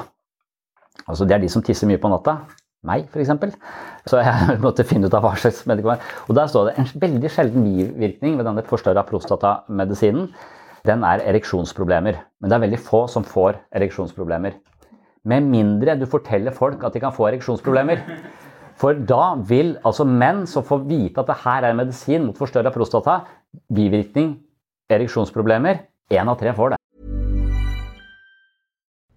Altså 1.07 1.29
Det 1.29 1.37
er 1.37 1.45
de 1.45 1.51
som 1.53 1.65
tisser 1.65 1.89
mye 1.91 2.01
på 2.01 2.11
natta. 2.11 2.41
Meg, 2.87 3.09
f.eks. 3.11 3.57
Så 4.09 4.21
jeg 4.23 4.59
måtte 4.65 4.87
finne 4.87 5.11
ut 5.11 5.17
av 5.17 5.25
hva 5.27 5.35
slags 5.39 5.65
medikament. 5.69 6.05
Og 6.29 6.37
Der 6.39 6.51
står 6.51 6.71
det 6.71 6.79
en 6.79 6.91
veldig 7.05 7.33
sjelden 7.35 7.67
bivirkning 7.67 8.39
ved 8.39 8.49
denne 8.49 8.65
forstørra 8.67 9.05
prostatamedisinen. 9.09 10.31
Den 10.87 11.05
er 11.05 11.25
ereksjonsproblemer. 11.27 12.21
Men 12.41 12.51
det 12.51 12.57
er 12.57 12.67
veldig 12.67 12.83
få 12.83 13.07
som 13.11 13.27
får 13.27 13.59
ereksjonsproblemer. 13.77 14.57
Med 15.29 15.49
mindre 15.51 15.99
du 15.99 16.07
forteller 16.09 16.55
folk 16.55 16.85
at 16.87 16.95
de 16.95 17.03
kan 17.03 17.13
få 17.15 17.29
ereksjonsproblemer. 17.29 18.05
For 18.79 18.95
da 18.95 19.35
vil 19.43 19.75
altså 19.85 20.07
menn 20.07 20.45
som 20.47 20.65
får 20.67 20.85
vite 20.87 21.21
at 21.21 21.31
det 21.31 21.41
her 21.45 21.67
er 21.67 21.79
medisin 21.79 22.29
mot 22.29 22.39
forstørra 22.39 22.71
prostata, 22.71 23.21
bivirkning, 23.75 24.37
ereksjonsproblemer, 24.91 25.83
én 26.15 26.31
av 26.31 26.39
tre 26.39 26.55
får 26.55 26.75
det. 26.75 26.79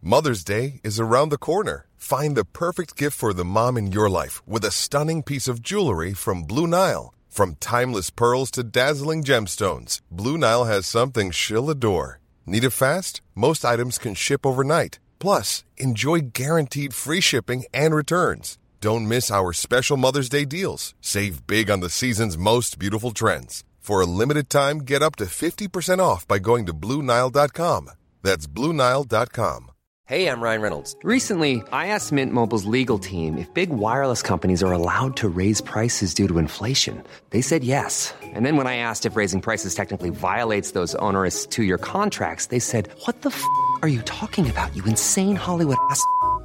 Mother's 0.03 0.43
Day 0.43 0.81
is 0.83 0.99
around 0.99 1.29
the 1.29 1.37
corner. 1.37 1.85
Find 1.95 2.35
the 2.35 2.43
perfect 2.43 2.97
gift 2.97 3.15
for 3.15 3.33
the 3.33 3.45
mom 3.45 3.77
in 3.77 3.91
your 3.91 4.09
life 4.09 4.41
with 4.47 4.65
a 4.65 4.71
stunning 4.71 5.21
piece 5.21 5.47
of 5.47 5.61
jewelry 5.61 6.13
from 6.13 6.41
Blue 6.41 6.65
Nile. 6.65 7.13
From 7.29 7.55
timeless 7.59 8.09
pearls 8.09 8.49
to 8.51 8.63
dazzling 8.63 9.23
gemstones, 9.23 10.01
Blue 10.09 10.39
Nile 10.39 10.65
has 10.65 10.87
something 10.87 11.29
she'll 11.29 11.69
adore. 11.69 12.19
Need 12.47 12.63
it 12.63 12.71
fast? 12.71 13.21
Most 13.35 13.63
items 13.63 13.99
can 13.99 14.15
ship 14.15 14.43
overnight. 14.43 14.97
Plus, 15.19 15.63
enjoy 15.77 16.31
guaranteed 16.33 16.95
free 16.95 17.21
shipping 17.21 17.63
and 17.71 17.93
returns. 17.93 18.57
Don't 18.81 19.07
miss 19.07 19.29
our 19.29 19.53
special 19.53 19.95
Mother's 19.95 20.27
Day 20.27 20.43
deals. 20.43 20.95
Save 21.01 21.45
big 21.45 21.69
on 21.69 21.81
the 21.81 21.89
season's 21.89 22.35
most 22.35 22.79
beautiful 22.79 23.11
trends. 23.11 23.63
For 23.77 24.01
a 24.01 24.07
limited 24.07 24.49
time, 24.49 24.79
get 24.79 25.03
up 25.03 25.15
to 25.17 25.25
50% 25.25 25.99
off 25.99 26.27
by 26.27 26.39
going 26.39 26.65
to 26.65 26.73
Bluenile.com. 26.73 27.91
That's 28.23 28.47
Bluenile.com. 28.47 29.67
Hey, 30.07 30.27
I'm 30.27 30.41
Ryan 30.41 30.61
Reynolds. 30.63 30.95
Recently, 31.03 31.61
I 31.71 31.87
asked 31.93 32.11
Mint 32.11 32.33
Mobile's 32.33 32.65
legal 32.65 32.97
team 32.97 33.37
if 33.37 33.53
big 33.53 33.69
wireless 33.69 34.23
companies 34.23 34.63
are 34.63 34.71
allowed 34.71 35.15
to 35.17 35.29
raise 35.29 35.61
prices 35.61 36.15
due 36.15 36.27
to 36.27 36.39
inflation. 36.39 37.03
They 37.29 37.41
said 37.41 37.63
yes. 37.63 38.15
And 38.21 38.47
then 38.47 38.57
when 38.57 38.65
I 38.67 38.77
asked 38.77 39.05
if 39.05 39.15
raising 39.15 39.41
prices 39.41 39.75
technically 39.75 40.09
violates 40.09 40.71
those 40.71 40.95
onerous 40.95 41.45
two 41.45 41.63
year 41.63 41.77
contracts, 41.77 42.47
they 42.47 42.59
said, 42.59 42.89
What 43.05 43.21
the 43.21 43.29
f 43.29 43.45
are 43.83 43.87
you 43.87 44.01
talking 44.01 44.49
about, 44.49 44.75
you 44.75 44.83
insane 44.85 45.35
Hollywood 45.35 45.77
ass? 45.91 46.03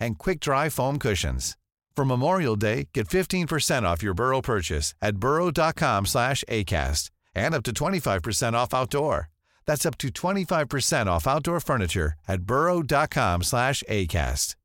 and 0.00 0.18
quick-dry 0.18 0.68
foam 0.70 0.98
cushions. 0.98 1.56
For 1.96 2.04
Memorial 2.04 2.56
Day, 2.56 2.88
get 2.94 3.08
15% 3.08 3.82
off 3.82 4.02
your 4.02 4.14
Burrow 4.14 4.40
purchase 4.40 4.94
at 5.02 5.16
burrow.com 5.16 6.06
slash 6.06 6.42
ACAST 6.48 7.10
and 7.34 7.54
up 7.54 7.62
to 7.64 7.72
25% 7.72 8.54
off 8.54 8.72
outdoor. 8.72 9.28
That's 9.66 9.84
up 9.84 9.98
to 9.98 10.08
25% 10.08 11.06
off 11.06 11.26
outdoor 11.26 11.60
furniture 11.60 12.14
at 12.26 12.42
burrow.com 12.42 13.42
slash 13.42 13.84
ACAST. 13.88 14.56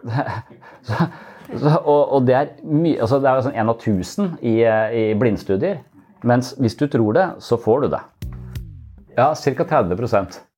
og, 1.84 2.12
og, 2.12 2.26
det 2.26 2.34
er 2.34 2.46
mye 2.64 3.02
altså 3.04 3.18
Det 3.20 3.28
er 3.28 3.42
sånn 3.44 3.68
av 3.68 3.76
tusen 3.82 4.30
i, 4.40 4.64
i 4.64 5.14
blindstudier. 5.20 5.82
Mens 6.24 6.54
hvis 6.60 6.76
du 6.80 6.86
tror 6.88 7.12
det, 7.16 7.26
så 7.44 7.56
får 7.60 7.84
du 7.84 7.88
det. 7.94 8.00
Ja, 9.16 9.34
ca. 9.34 9.64
30 9.64 9.94
Eh, 10.00 10.49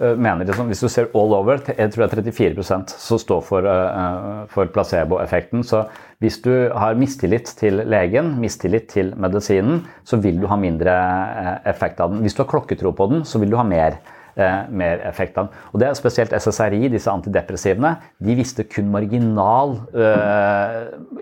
mener 0.00 0.46
liksom, 0.48 0.68
Hvis 0.70 0.80
du 0.80 0.88
ser 0.88 1.10
all 1.14 1.34
over, 1.36 1.60
jeg 1.66 1.92
tror 1.92 2.06
det 2.06 2.30
er 2.32 2.54
34% 2.54 2.94
som 3.00 3.18
står 3.20 3.42
for, 3.44 3.66
uh, 3.66 4.46
for 4.52 4.70
placeboeffekten. 4.72 5.64
Så 5.66 5.82
hvis 6.20 6.40
du 6.44 6.52
har 6.72 6.96
mistillit 6.96 7.50
til 7.58 7.82
legen, 7.88 8.34
mistillit 8.40 8.88
til 8.92 9.12
medisinen, 9.16 9.82
så 10.04 10.20
vil 10.20 10.40
du 10.40 10.46
ha 10.50 10.56
mindre 10.56 10.94
effekt 11.68 12.00
av 12.00 12.14
den. 12.14 12.22
Hvis 12.24 12.36
du 12.36 12.42
har 12.44 12.50
klokketro 12.50 12.94
på 12.96 13.10
den, 13.12 13.24
så 13.24 13.40
vil 13.40 13.52
du 13.52 13.58
ha 13.60 13.66
mer, 13.66 14.00
mer 14.70 15.02
effekt 15.08 15.36
av 15.36 15.48
den. 15.48 15.62
Og 15.72 15.80
det 15.82 15.88
er 15.88 15.98
spesielt 15.98 16.32
SSRI, 16.36 16.88
disse 16.92 17.10
antidepressivene. 17.12 17.96
De 18.20 18.36
viste 18.38 18.64
kun 18.68 18.88
marginal, 18.92 19.74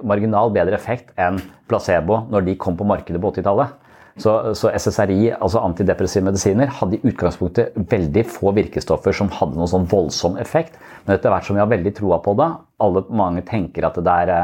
marginal 0.07 0.53
bedre 0.55 0.77
effekt 0.79 1.15
enn 1.19 1.41
placebo 1.71 2.25
når 2.31 2.47
de 2.51 2.59
kom 2.61 2.79
på 2.79 2.87
markedet 2.87 3.23
på 3.23 3.33
80-tallet. 3.39 3.88
Så, 4.19 4.33
så, 4.59 4.73
SSRI, 4.75 5.33
altså 5.37 5.63
antidepressive 5.63 6.27
medisiner, 6.27 6.71
hadde 6.81 6.99
i 6.99 7.11
utgangspunktet 7.13 7.77
veldig 7.91 8.25
få 8.27 8.53
virkestoffer 8.57 9.15
som 9.15 9.31
hadde 9.35 9.59
noen 9.59 9.71
sånn 9.71 9.87
voldsom 9.91 10.39
effekt. 10.43 10.79
Men 11.07 11.17
etter 11.17 11.33
hvert 11.33 11.47
som 11.47 11.59
vi 11.59 11.63
har 11.63 11.71
veldig 11.71 11.95
troa 11.97 12.19
på 12.25 12.35
det, 12.39 12.51
alle 12.83 13.05
mange 13.15 13.45
tenker 13.47 13.87
at 13.87 13.99
det 14.03 14.19
er, 14.27 14.35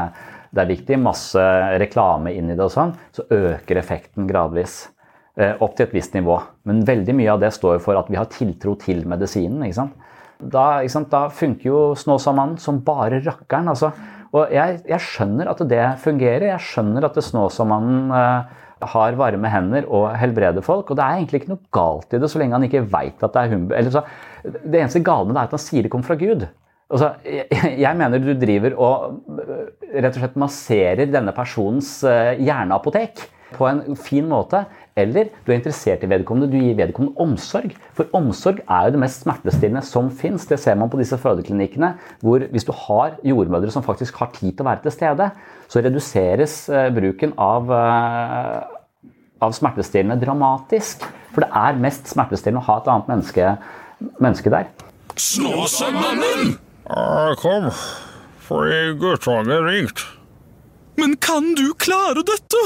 det 0.55 0.63
er 0.63 0.71
viktig, 0.71 0.99
masse 1.03 1.45
reklame 1.81 2.33
inn 2.37 2.53
i 2.53 2.57
det 2.57 2.65
og 2.65 2.73
sånn, 2.73 2.95
så 3.15 3.27
øker 3.35 3.83
effekten 3.83 4.29
gradvis. 4.31 4.85
Eh, 5.35 5.51
opp 5.59 5.73
til 5.75 5.83
et 5.83 5.95
visst 5.97 6.13
nivå. 6.15 6.37
Men 6.63 6.85
veldig 6.87 7.13
mye 7.17 7.33
av 7.33 7.41
det 7.43 7.51
står 7.51 7.81
for 7.83 7.99
at 7.99 8.07
vi 8.07 8.15
har 8.15 8.29
tiltro 8.31 8.77
til 8.79 9.03
medisinen. 9.03 9.65
ikke 9.67 9.81
sant? 9.81 10.11
Da, 10.39 10.83
sant? 10.91 11.09
da 11.11 11.27
funker 11.27 11.67
jo 11.67 11.79
Snåsamannen 11.99 12.59
som 12.61 12.79
bare 12.87 13.19
rakkeren. 13.25 13.67
altså. 13.67 13.91
Og 14.31 14.51
jeg, 14.51 14.79
jeg, 14.87 15.01
skjønner 15.03 15.51
at 15.51 15.63
det 15.67 15.83
fungerer. 16.03 16.47
Jeg 16.53 16.63
skjønner 16.63 17.09
at 17.09 17.19
Snåsamannen 17.19 18.15
eh, 18.15 18.63
har 18.81 19.17
varme 19.19 19.49
hender 19.51 19.87
og 19.87 20.09
helbreder 20.19 20.65
folk. 20.65 20.89
Og 20.91 20.97
det 20.97 21.05
er 21.05 21.19
egentlig 21.21 21.41
ikke 21.41 21.53
noe 21.53 21.73
galt 21.75 22.13
i 22.13 22.19
det, 22.21 22.29
så 22.31 22.41
lenge 22.41 22.57
han 22.57 22.67
ikke 22.67 22.85
veit 22.91 23.23
at 23.23 23.33
det 23.35 23.41
er 23.41 23.53
humbe. 23.53 23.83
Så, 23.93 24.03
det 24.43 24.81
eneste 24.81 25.03
gale 25.05 25.27
med 25.27 25.37
det 25.37 25.43
er 25.43 25.49
at 25.49 25.57
han 25.57 25.65
sier 25.65 25.85
det 25.85 25.91
kommer 25.93 26.09
fra 26.09 26.19
Gud. 26.19 26.47
Altså, 26.85 27.13
jeg, 27.85 27.97
mener 27.97 28.21
du 28.21 28.33
driver 28.37 28.75
og 28.77 29.21
rett 29.95 30.11
og 30.11 30.19
slett 30.19 30.41
masserer 30.41 31.07
denne 31.09 31.33
personens 31.35 31.97
øh, 32.05 32.35
hjerneapotek 32.37 33.23
på 33.55 33.69
en 33.69 33.97
fin 33.97 34.27
måte. 34.29 34.65
Eller 34.95 35.27
du 35.43 35.49
er 35.51 35.57
interessert 35.57 36.05
i 36.05 36.07
vedkommende, 36.07 36.47
du 36.47 36.55
gir 36.55 36.77
vedkommende 36.79 37.19
omsorg. 37.19 37.73
For 37.97 38.07
omsorg 38.15 38.61
er 38.63 38.85
jo 38.85 38.93
det 38.95 38.99
mest 39.01 39.25
smertestillende 39.25 39.81
som 39.83 40.07
fins. 40.07 40.45
Det 40.47 40.55
ser 40.63 40.77
man 40.79 40.87
på 40.91 40.99
disse 41.01 41.17
fødeklinikkene. 41.19 41.89
Hvor 42.23 42.45
hvis 42.53 42.63
du 42.63 42.71
har 42.85 43.17
jordmødre 43.27 43.73
som 43.73 43.83
faktisk 43.83 44.15
har 44.21 44.29
tid 44.37 44.53
til 44.53 44.63
å 44.63 44.69
være 44.69 44.85
til 44.85 44.93
stede, 44.95 45.27
så 45.67 45.81
reduseres 45.83 46.53
uh, 46.71 46.87
bruken 46.95 47.33
av, 47.35 47.67
uh, 47.67 49.09
av 49.43 49.55
smertestillende 49.57 50.15
dramatisk. 50.21 51.03
For 51.33 51.43
det 51.43 51.49
er 51.59 51.81
mest 51.83 52.07
smertestillende 52.13 52.63
å 52.63 52.67
ha 52.69 52.77
et 52.79 52.87
annet 52.93 53.09
menneske, 53.11 53.49
menneske 54.23 54.53
der. 54.53 54.69
Snåsamannen! 55.19 56.55
Kom, 57.41 57.67
fordi 58.47 58.79
guttungen 59.01 59.67
ringt. 59.67 60.05
Men 60.95 61.17
kan 61.19 61.51
du 61.59 61.73
klare 61.83 62.23
dette? 62.23 62.63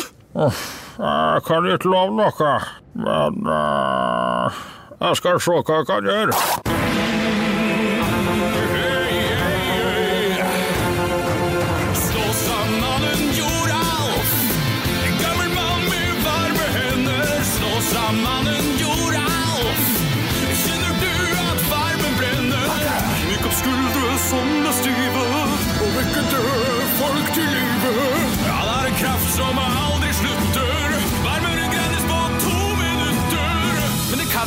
Jeg 1.00 1.42
kan 1.48 1.66
ikke 1.72 1.88
love 1.88 2.12
noe, 2.12 2.56
men 3.00 3.48
uh, 3.48 4.58
jeg 5.00 5.16
skal 5.16 5.40
se 5.40 5.56
hva 5.56 5.78
jeg 5.80 5.88
kan 5.88 6.10
gjøre. 6.10 7.29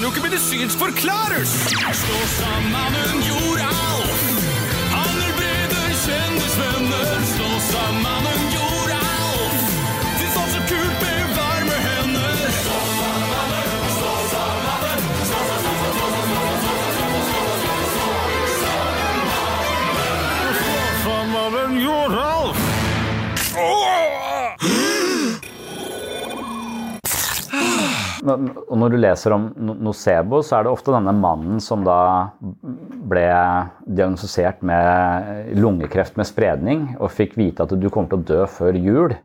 Kan 0.03 0.11
jo 0.11 0.17
ikke 0.17 0.31
medisinsk 0.31 0.79
forklares. 0.79 1.51
Stå 2.03 2.19
sammen 2.41 2.93
en 3.03 3.19
jordalf. 3.31 4.23
Han 4.97 5.19
brede 5.39 5.85
kjendisvenner. 6.05 7.27
stå 7.35 7.49
sammen 7.73 8.32
Og 28.23 28.77
når 28.79 28.93
du 28.93 29.01
leser 29.01 29.35
om 29.35 29.49
nocebo, 29.83 30.43
så 30.47 30.59
er 30.59 30.67
det 30.67 30.73
ofte 30.73 30.95
denne 30.95 31.15
mannen 31.17 31.59
som 31.63 31.83
da 31.87 32.31
ble 33.11 33.27
diagnostisert 33.87 34.63
med 34.67 35.57
lungekreft 35.59 36.19
med 36.21 36.29
spredning, 36.29 36.87
og 37.01 37.11
fikk 37.15 37.35
vite 37.41 37.67
at 37.67 37.75
du 37.75 37.89
kommer 37.91 38.13
til 38.13 38.21
å 38.21 38.29
dø 38.31 38.47
før 38.51 38.79
jul. 38.79 39.17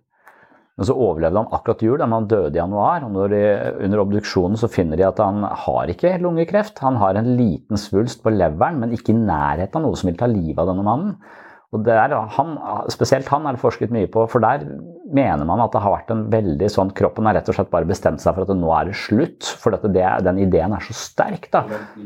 Men 0.78 0.86
så 0.86 0.94
overlevde 0.94 1.42
han 1.42 1.54
akkurat 1.58 1.82
jul, 1.82 1.98
men 2.04 2.14
han 2.14 2.30
døde 2.30 2.54
i 2.54 2.62
januar. 2.62 3.06
og 3.06 3.14
når 3.16 3.32
de, 3.34 3.42
Under 3.86 4.04
obduksjonen 4.04 4.60
så 4.62 4.70
finner 4.70 5.00
de 5.00 5.08
at 5.08 5.22
han 5.22 5.42
har 5.66 5.90
ikke 5.90 6.20
lungekreft. 6.22 6.78
Han 6.86 7.00
har 7.02 7.18
en 7.18 7.32
liten 7.38 7.82
svulst 7.82 8.22
på 8.22 8.34
leveren, 8.34 8.78
men 8.82 8.94
ikke 8.94 9.14
i 9.14 9.18
nærheten 9.18 9.82
av 9.82 9.88
noe 9.88 9.98
som 9.98 10.12
vil 10.12 10.20
ta 10.20 10.30
livet 10.30 10.62
av 10.62 10.70
denne 10.70 10.86
mannen. 10.86 11.16
Og 11.74 11.82
det 11.84 11.98
er, 11.98 12.14
han, 12.38 12.54
spesielt 12.94 13.28
han 13.34 13.46
er 13.46 13.58
det 13.58 13.64
forsket 13.64 13.92
mye 13.92 14.08
på, 14.12 14.28
for 14.32 14.44
der 14.44 14.64
mener 15.14 15.48
man 15.48 15.62
at 15.64 15.72
det 15.74 15.82
har 15.84 15.94
vært 15.94 16.12
en 16.14 16.26
veldig 16.32 16.70
sånn 16.72 16.92
Kroppen 16.98 17.30
har 17.30 17.38
rett 17.38 17.48
og 17.52 17.58
slett 17.58 17.72
bare 17.72 17.88
bestemt 17.88 18.24
seg 18.24 18.36
for 18.36 18.44
at 18.44 18.60
nå 18.60 18.74
er 18.76 18.90
det 18.90 18.98
slutt. 19.00 19.54
For 19.62 19.76
det, 19.78 20.04
den 20.26 20.42
ideen 20.44 20.76
er 20.76 20.84
så 20.84 20.96
sterk. 20.98 21.50
da. 21.54 21.64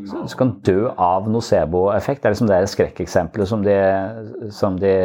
Så 0.10 0.24
du 0.26 0.38
kan 0.38 0.56
dø 0.68 0.92
av 0.94 1.30
nocebo-effekt. 1.32 2.22
Det 2.22 2.30
er 2.30 2.38
liksom 2.38 2.52
det 2.52 2.62
skrekkeksempelet 2.72 3.52
som 3.52 3.66
de, 3.66 3.78
som 4.54 4.80
de 4.82 4.96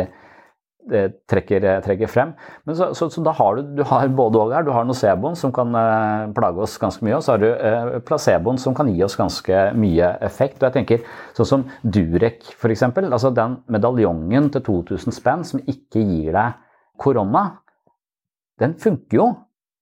trekker, 1.31 1.65
trekker 1.85 2.11
frem. 2.11 2.33
Men 2.65 2.77
så, 2.79 2.91
så, 2.95 3.09
så 3.11 3.23
da 3.25 3.33
har 3.37 3.59
du, 3.59 3.75
du 3.79 3.83
har 3.89 4.07
både 4.09 4.41
og 4.41 4.55
her. 4.55 4.67
Du 4.67 4.73
har 4.75 4.87
noceboen 4.87 5.37
som 5.39 5.53
kan 5.55 5.75
eh, 5.75 6.29
plage 6.37 6.63
oss 6.63 6.77
ganske 6.83 7.05
mye, 7.07 7.19
og 7.19 7.25
så 7.25 7.35
har 7.35 7.43
du 7.43 7.49
eh, 7.51 7.91
placeboen 8.07 8.61
som 8.63 8.77
kan 8.77 8.91
gi 8.93 9.03
oss 9.05 9.19
ganske 9.19 9.67
mye 9.79 10.13
effekt. 10.27 10.61
Og 10.61 10.69
jeg 10.69 10.77
tenker 10.79 11.05
sånn 11.37 11.51
som 11.51 11.67
Durek 11.83 12.45
f.eks. 12.55 12.87
Altså 12.87 13.33
den 13.35 13.61
medaljongen 13.73 14.51
til 14.55 14.67
2000 14.69 15.17
spenn 15.17 15.47
som 15.47 15.63
ikke 15.65 16.03
gir 16.03 16.37
deg 16.37 16.63
korona, 17.03 17.49
den 18.63 18.77
funker 18.81 19.19
jo. 19.19 19.27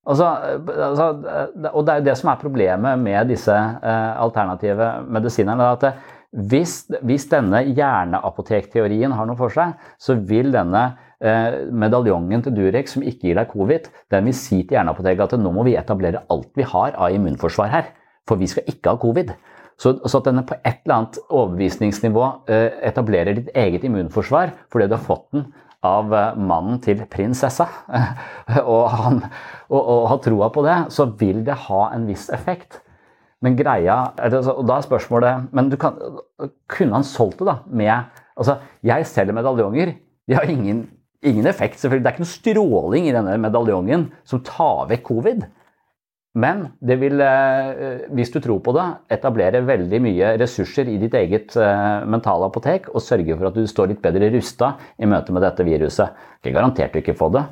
Altså, 0.04 0.26
altså, 0.68 1.06
og 1.70 1.86
det 1.86 1.92
er 1.92 2.00
jo 2.00 2.06
det 2.10 2.16
som 2.20 2.30
er 2.32 2.40
problemet 2.42 3.00
med 3.00 3.30
disse 3.32 3.54
eh, 3.54 4.10
alternative 4.20 4.90
medisinerne. 5.08 5.70
at 5.72 5.94
hvis, 6.34 6.90
hvis 7.06 7.28
denne 7.30 7.62
hjerneapotekteorien 7.62 9.14
har 9.14 9.26
noe 9.28 9.38
for 9.38 9.54
seg, 9.54 9.78
så 10.02 10.16
vil 10.18 10.50
denne 10.52 10.82
eh, 11.22 11.62
medaljongen 11.70 12.42
til 12.44 12.56
Durek 12.56 12.90
som 12.90 13.06
ikke 13.06 13.30
gir 13.30 13.38
deg 13.38 13.52
covid, 13.52 13.88
den 14.12 14.28
vil 14.28 14.36
si 14.36 14.60
til 14.62 14.76
hjerneapoteket 14.76 15.38
at 15.38 15.40
nå 15.40 15.54
må 15.54 15.64
vi 15.64 15.76
etablere 15.78 16.24
alt 16.34 16.50
vi 16.58 16.66
har 16.68 16.98
av 16.98 17.14
immunforsvar 17.14 17.72
her. 17.72 17.92
For 18.28 18.40
vi 18.40 18.48
skal 18.50 18.68
ikke 18.68 18.92
ha 18.92 19.00
covid. 19.00 19.32
Så, 19.80 19.96
så 20.04 20.20
at 20.20 20.28
denne 20.28 20.44
på 20.46 20.56
et 20.60 20.84
eller 20.84 20.96
annet 20.96 21.20
overbevisningsnivå 21.28 22.26
eh, 22.50 22.70
etablerer 22.90 23.38
ditt 23.38 23.54
eget 23.58 23.86
immunforsvar 23.86 24.52
fordi 24.72 24.90
du 24.90 24.98
har 24.98 25.06
fått 25.06 25.26
den 25.34 25.48
av 25.84 26.14
eh, 26.14 26.38
mannen 26.40 26.80
til 26.84 27.02
prinsessa, 27.10 27.66
og, 28.62 28.82
han, 28.94 29.20
og, 29.68 29.80
og 29.80 30.08
har 30.12 30.22
troa 30.24 30.50
på 30.54 30.64
det, 30.66 30.78
så 30.94 31.08
vil 31.20 31.44
det 31.46 31.58
ha 31.68 31.84
en 31.94 32.08
viss 32.08 32.30
effekt. 32.34 32.80
Men 33.44 33.58
greia, 33.58 33.98
og 34.24 34.62
da 34.64 34.78
er 34.78 34.84
spørsmålet 34.86 35.50
men 35.52 35.66
kan, 35.76 35.98
Kunne 36.70 36.96
han 36.96 37.04
solgt 37.04 37.42
det 37.42 37.48
da 37.50 37.58
med 37.68 37.92
altså 38.40 38.54
Jeg 38.86 39.04
selger 39.10 39.36
medaljonger. 39.36 39.92
De 40.24 40.36
har 40.38 40.48
ingen, 40.48 40.86
ingen 41.20 41.46
effekt. 41.46 41.76
selvfølgelig. 41.78 42.04
Det 42.04 42.08
er 42.08 42.14
ikke 42.14 42.24
noe 42.24 42.30
stråling 42.30 43.08
i 43.08 43.12
denne 43.12 43.36
medaljongen 43.42 44.06
som 44.24 44.40
tar 44.46 44.88
vekk 44.88 45.04
covid. 45.10 45.44
Men 46.34 46.64
det 46.82 46.96
vil, 46.98 47.20
eh, 47.22 48.06
hvis 48.10 48.32
du 48.34 48.40
tror 48.42 48.58
på 48.64 48.72
det, 48.74 48.84
etablere 49.14 49.60
veldig 49.62 50.00
mye 50.02 50.32
ressurser 50.40 50.88
i 50.90 50.96
ditt 50.98 51.14
eget 51.14 51.54
eh, 51.54 52.06
mentale 52.10 52.48
apotek 52.48 52.88
og 52.90 53.04
sørge 53.06 53.36
for 53.38 53.52
at 53.52 53.58
du 53.58 53.68
står 53.70 53.92
litt 53.92 54.02
bedre 54.02 54.32
rusta 54.34 54.72
i 54.98 55.06
møte 55.06 55.34
med 55.34 55.46
dette 55.46 55.66
viruset. 55.66 56.16
Ikke 56.42 56.56
garantert 56.56 56.96
du 56.96 56.98
ikke 56.98 57.14
får 57.20 57.30
det. 57.36 57.44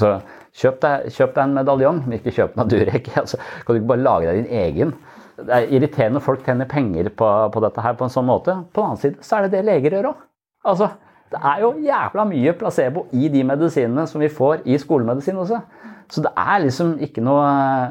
Så 0.00 0.10
kjøp 0.58 0.80
deg, 0.82 1.06
kjøp 1.14 1.36
deg 1.36 1.44
en 1.44 1.54
medaljong, 1.60 2.00
men 2.06 2.18
ikke 2.18 2.34
kjøp 2.34 2.58
Durek. 2.70 3.12
Altså, 3.22 3.38
kan 3.38 3.74
du 3.74 3.80
ikke 3.80 3.92
bare 3.92 4.06
lage 4.06 4.26
deg 4.26 4.40
din 4.40 4.58
egen? 4.64 4.96
Det 5.40 5.54
er 5.56 5.70
irriterende 5.70 6.18
når 6.18 6.24
folk 6.26 6.42
tjener 6.44 6.68
penger 6.68 7.12
på, 7.16 7.28
på 7.54 7.62
dette 7.62 7.84
her 7.84 7.94
på 7.94 8.08
en 8.08 8.12
sånn 8.12 8.28
måte. 8.28 8.58
På 8.74 8.82
den 8.82 8.90
annen 8.90 9.02
side 9.04 9.22
så 9.24 9.38
er 9.38 9.46
det 9.46 9.54
det 9.54 9.68
leger 9.70 9.96
gjør 9.96 10.10
òg. 10.10 10.26
Altså, 10.66 10.90
det 11.30 11.38
er 11.46 11.62
jo 11.62 11.70
jævla 11.78 12.26
mye 12.26 12.56
placebo 12.58 13.06
i 13.14 13.30
de 13.30 13.46
medisinene 13.46 14.04
som 14.10 14.20
vi 14.20 14.28
får 14.34 14.66
i 14.66 14.76
skolemedisin 14.82 15.38
også. 15.38 15.62
Så 16.10 16.22
det 16.24 16.32
er 16.34 16.62
liksom 16.64 16.96
ikke 17.06 17.22
noe 17.22 17.44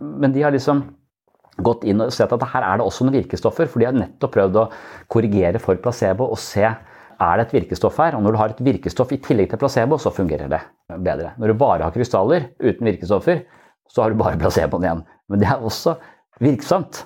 Men 0.04 0.34
de 0.36 0.44
har 0.44 0.52
liksom 0.52 0.84
gått 1.64 1.84
inn 1.88 2.00
og 2.04 2.14
sett 2.16 2.32
at 2.32 2.44
her 2.54 2.64
er 2.64 2.80
det 2.80 2.86
også 2.88 3.06
noen 3.06 3.18
virkestoffer. 3.20 3.68
For 3.68 3.82
de 3.82 3.90
har 3.90 3.98
nettopp 3.98 4.36
prøvd 4.36 4.60
å 4.62 4.70
korrigere 5.12 5.60
for 5.64 5.80
placebo 5.84 6.30
og 6.32 6.40
se 6.40 6.64
er 7.20 7.40
det 7.40 7.48
et 7.48 7.56
virkestoff 7.58 8.00
her. 8.00 8.16
Og 8.16 8.24
når 8.24 8.36
du 8.36 8.40
har 8.40 8.54
et 8.54 8.64
virkestoff 8.70 9.12
i 9.12 9.20
tillegg 9.24 9.52
til 9.52 9.60
placebo, 9.60 10.00
så 10.00 10.14
fungerer 10.16 10.52
det 10.52 10.62
bedre. 11.04 11.34
Når 11.40 11.52
du 11.52 11.60
bare 11.60 11.84
har 11.84 11.96
krystaller 11.96 12.50
uten 12.64 12.88
virkestoffer, 12.88 13.44
så 13.90 14.06
har 14.06 14.14
du 14.14 14.22
bare 14.22 14.40
placeboen 14.40 14.88
igjen. 14.88 15.04
Men 15.30 15.44
det 15.44 15.52
er 15.52 15.66
også 15.66 15.98
virksomt, 16.40 17.04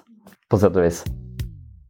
på 0.50 0.60
sett 0.62 0.78
og 0.78 0.86
vis. 0.86 1.02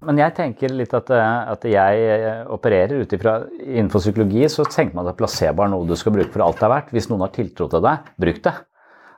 Men 0.03 0.19
jeg 0.19 0.35
tenker 0.35 0.71
litt 0.75 0.93
at, 0.95 1.09
at 1.15 1.65
jeg 1.67 2.31
opererer 2.51 3.03
ut 3.03 3.13
ifra 3.15 3.37
Innenfor 3.63 4.03
psykologi 4.03 4.43
så 4.51 4.65
tenker 4.67 4.97
man 4.97 5.07
at 5.07 5.19
placebo 5.19 5.63
er 5.63 5.71
noe 5.71 5.87
du 5.87 5.95
skal 5.99 6.15
bruke 6.15 6.31
for 6.33 6.43
alt 6.43 6.59
det 6.59 6.67
er 6.67 6.73
verdt. 6.73 6.93
Hvis 6.95 7.07
noen 7.11 7.23
har 7.23 7.31
tiltro 7.35 7.69
til 7.71 7.83
deg, 7.83 8.09
bruk 8.19 8.41
det. 8.43 8.55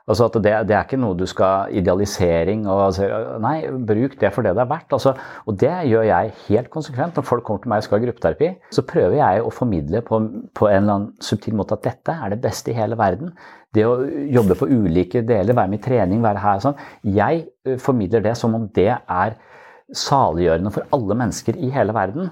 Altså 0.06 0.28
det, 0.38 0.52
det, 0.68 0.74
er 0.76 0.84
ikke 0.84 1.00
noe 1.02 1.16
du 1.18 1.24
skal 1.26 1.72
idealisering 1.74 2.68
og 2.70 2.94
Nei, 3.42 3.56
bruk 3.88 4.14
det 4.20 4.30
for 4.34 4.46
det 4.46 4.52
det 4.54 4.62
er 4.62 4.70
verdt. 4.70 4.94
Altså, 4.94 5.16
og 5.50 5.56
det 5.58 5.72
gjør 5.90 6.06
jeg 6.06 6.34
helt 6.44 6.70
konsekvent. 6.70 7.18
Når 7.18 7.26
folk 7.26 7.42
kommer 7.46 7.64
til 7.64 7.72
meg 7.72 7.82
og 7.82 7.88
skal 7.88 7.98
ha 7.98 8.04
gruppeterapi, 8.04 8.50
så 8.70 8.84
prøver 8.86 9.16
jeg 9.18 9.42
å 9.42 9.50
formidle 9.54 10.04
på, 10.06 10.20
på 10.54 10.70
en 10.70 10.78
eller 10.78 10.94
annen 10.94 11.26
subtil 11.26 11.58
måte 11.58 11.74
at 11.74 11.88
dette 11.88 12.14
er 12.14 12.32
det 12.32 12.40
beste 12.44 12.70
i 12.70 12.78
hele 12.78 12.98
verden. 13.00 13.34
Det 13.74 13.82
å 13.82 13.98
jobbe 14.06 14.54
på 14.60 14.70
ulike 14.70 15.24
deler, 15.26 15.58
være 15.58 15.74
med 15.74 15.82
i 15.82 15.86
trening, 15.88 16.22
være 16.24 16.44
her 16.44 16.62
sånn. 16.62 16.78
Jeg 17.16 17.76
formidler 17.82 18.22
det 18.24 18.36
som 18.38 18.54
om 18.54 18.70
det 18.78 18.92
er 18.94 19.36
saliggjørende 19.94 20.72
for 20.74 20.86
alle 20.94 21.18
mennesker 21.18 21.58
i 21.58 21.70
hele 21.74 21.94
verden. 21.96 22.30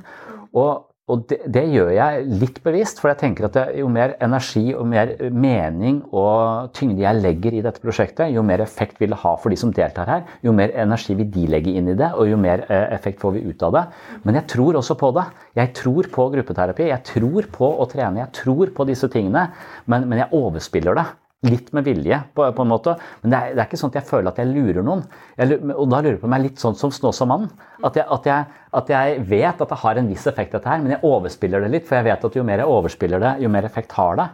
Og, 0.54 0.86
og 1.12 1.26
det, 1.28 1.36
det, 1.52 1.62
gjør 1.68 1.90
jeg 1.92 2.20
litt 2.40 2.58
bevisst, 2.64 3.00
for 3.02 3.10
jeg 3.10 3.18
tenker 3.20 3.44
at 3.50 3.56
jo 3.76 3.90
mer 3.92 4.14
energi 4.24 4.70
og 4.72 4.86
mer 4.88 5.10
mening 5.36 5.98
og 6.16 6.70
tyngde 6.76 7.02
jeg 7.02 7.20
legger 7.20 7.58
i 7.58 7.60
dette 7.66 7.82
prosjektet, 7.82 8.32
jo 8.32 8.44
mer 8.46 8.62
effekt 8.64 9.02
vil 9.02 9.12
det 9.12 9.18
ha 9.20 9.34
for 9.36 9.52
de 9.52 9.58
som 9.60 9.72
deltar 9.76 10.08
her. 10.08 10.22
Jo 10.46 10.54
mer 10.56 10.72
energi 10.72 11.16
vil 11.18 11.28
de 11.34 11.44
legge 11.52 11.74
inn 11.76 11.90
i 11.92 11.98
det, 11.98 12.08
og 12.16 12.30
jo 12.30 12.38
mer 12.40 12.64
eh, 12.70 12.86
effekt 12.96 13.20
får 13.20 13.36
vi 13.36 13.44
ut 13.50 13.66
av 13.68 13.76
det. 13.76 13.84
Men 14.24 14.40
jeg 14.40 14.48
tror 14.54 14.80
også 14.80 14.96
på 15.02 15.12
det. 15.18 15.26
Jeg 15.60 15.74
tror 15.76 16.08
på 16.14 16.26
gruppeterapi, 16.38 16.88
jeg 16.88 17.06
tror 17.10 17.50
på 17.52 17.68
å 17.68 17.88
trene, 17.92 18.22
jeg 18.24 18.32
tror 18.40 18.72
på 18.72 18.88
disse 18.88 19.12
tingene, 19.12 19.50
men, 19.84 20.08
men 20.08 20.24
jeg 20.24 20.32
overspiller 20.40 20.96
det. 21.02 21.06
Litt 21.44 21.72
med 21.76 21.84
vilje, 21.84 22.18
på, 22.32 22.46
på 22.56 22.64
en 22.64 22.70
måte. 22.70 22.94
Men 23.22 23.34
det 23.34 23.38
er, 23.38 23.50
det 23.52 23.62
er, 23.62 23.68
ikke 23.68 23.80
sånn 23.80 23.92
at 23.92 24.00
jeg 24.00 24.08
føler 24.08 24.30
at 24.30 24.40
jeg 24.40 24.50
lurer 24.50 24.86
noen. 24.86 25.04
Jeg, 25.36 25.60
og 25.74 25.90
da 25.92 26.00
lurer 26.00 26.14
jeg 26.14 26.22
på 26.22 26.32
meg 26.32 26.46
litt 26.46 26.62
sånn 26.62 26.78
som 26.80 26.92
Snåsamannen. 26.94 27.52
At, 27.84 28.00
jeg, 28.00 28.06
at, 28.16 28.30
jeg, 28.30 28.64
at 28.80 28.92
jeg 28.94 29.28
vet 29.28 29.60
at 29.60 29.74
det 29.74 29.80
har 29.84 30.00
en 30.00 30.10
viss 30.10 30.26
effekt, 30.30 30.56
dette 30.56 30.70
her, 30.70 30.82
men 30.82 30.96
jeg 30.96 31.04
overspiller 31.04 31.66
det 31.66 31.70
litt. 31.76 31.86
For 31.88 32.00
jeg 32.00 32.08
vet 32.08 32.26
at 32.30 32.40
jo 32.40 32.46
mer 32.48 32.64
jeg 32.64 32.74
overspiller 32.78 33.22
det, 33.22 33.36
jo 33.44 33.52
mer 33.52 33.68
effekt 33.68 33.96
har 33.98 34.20
det. 34.20 34.28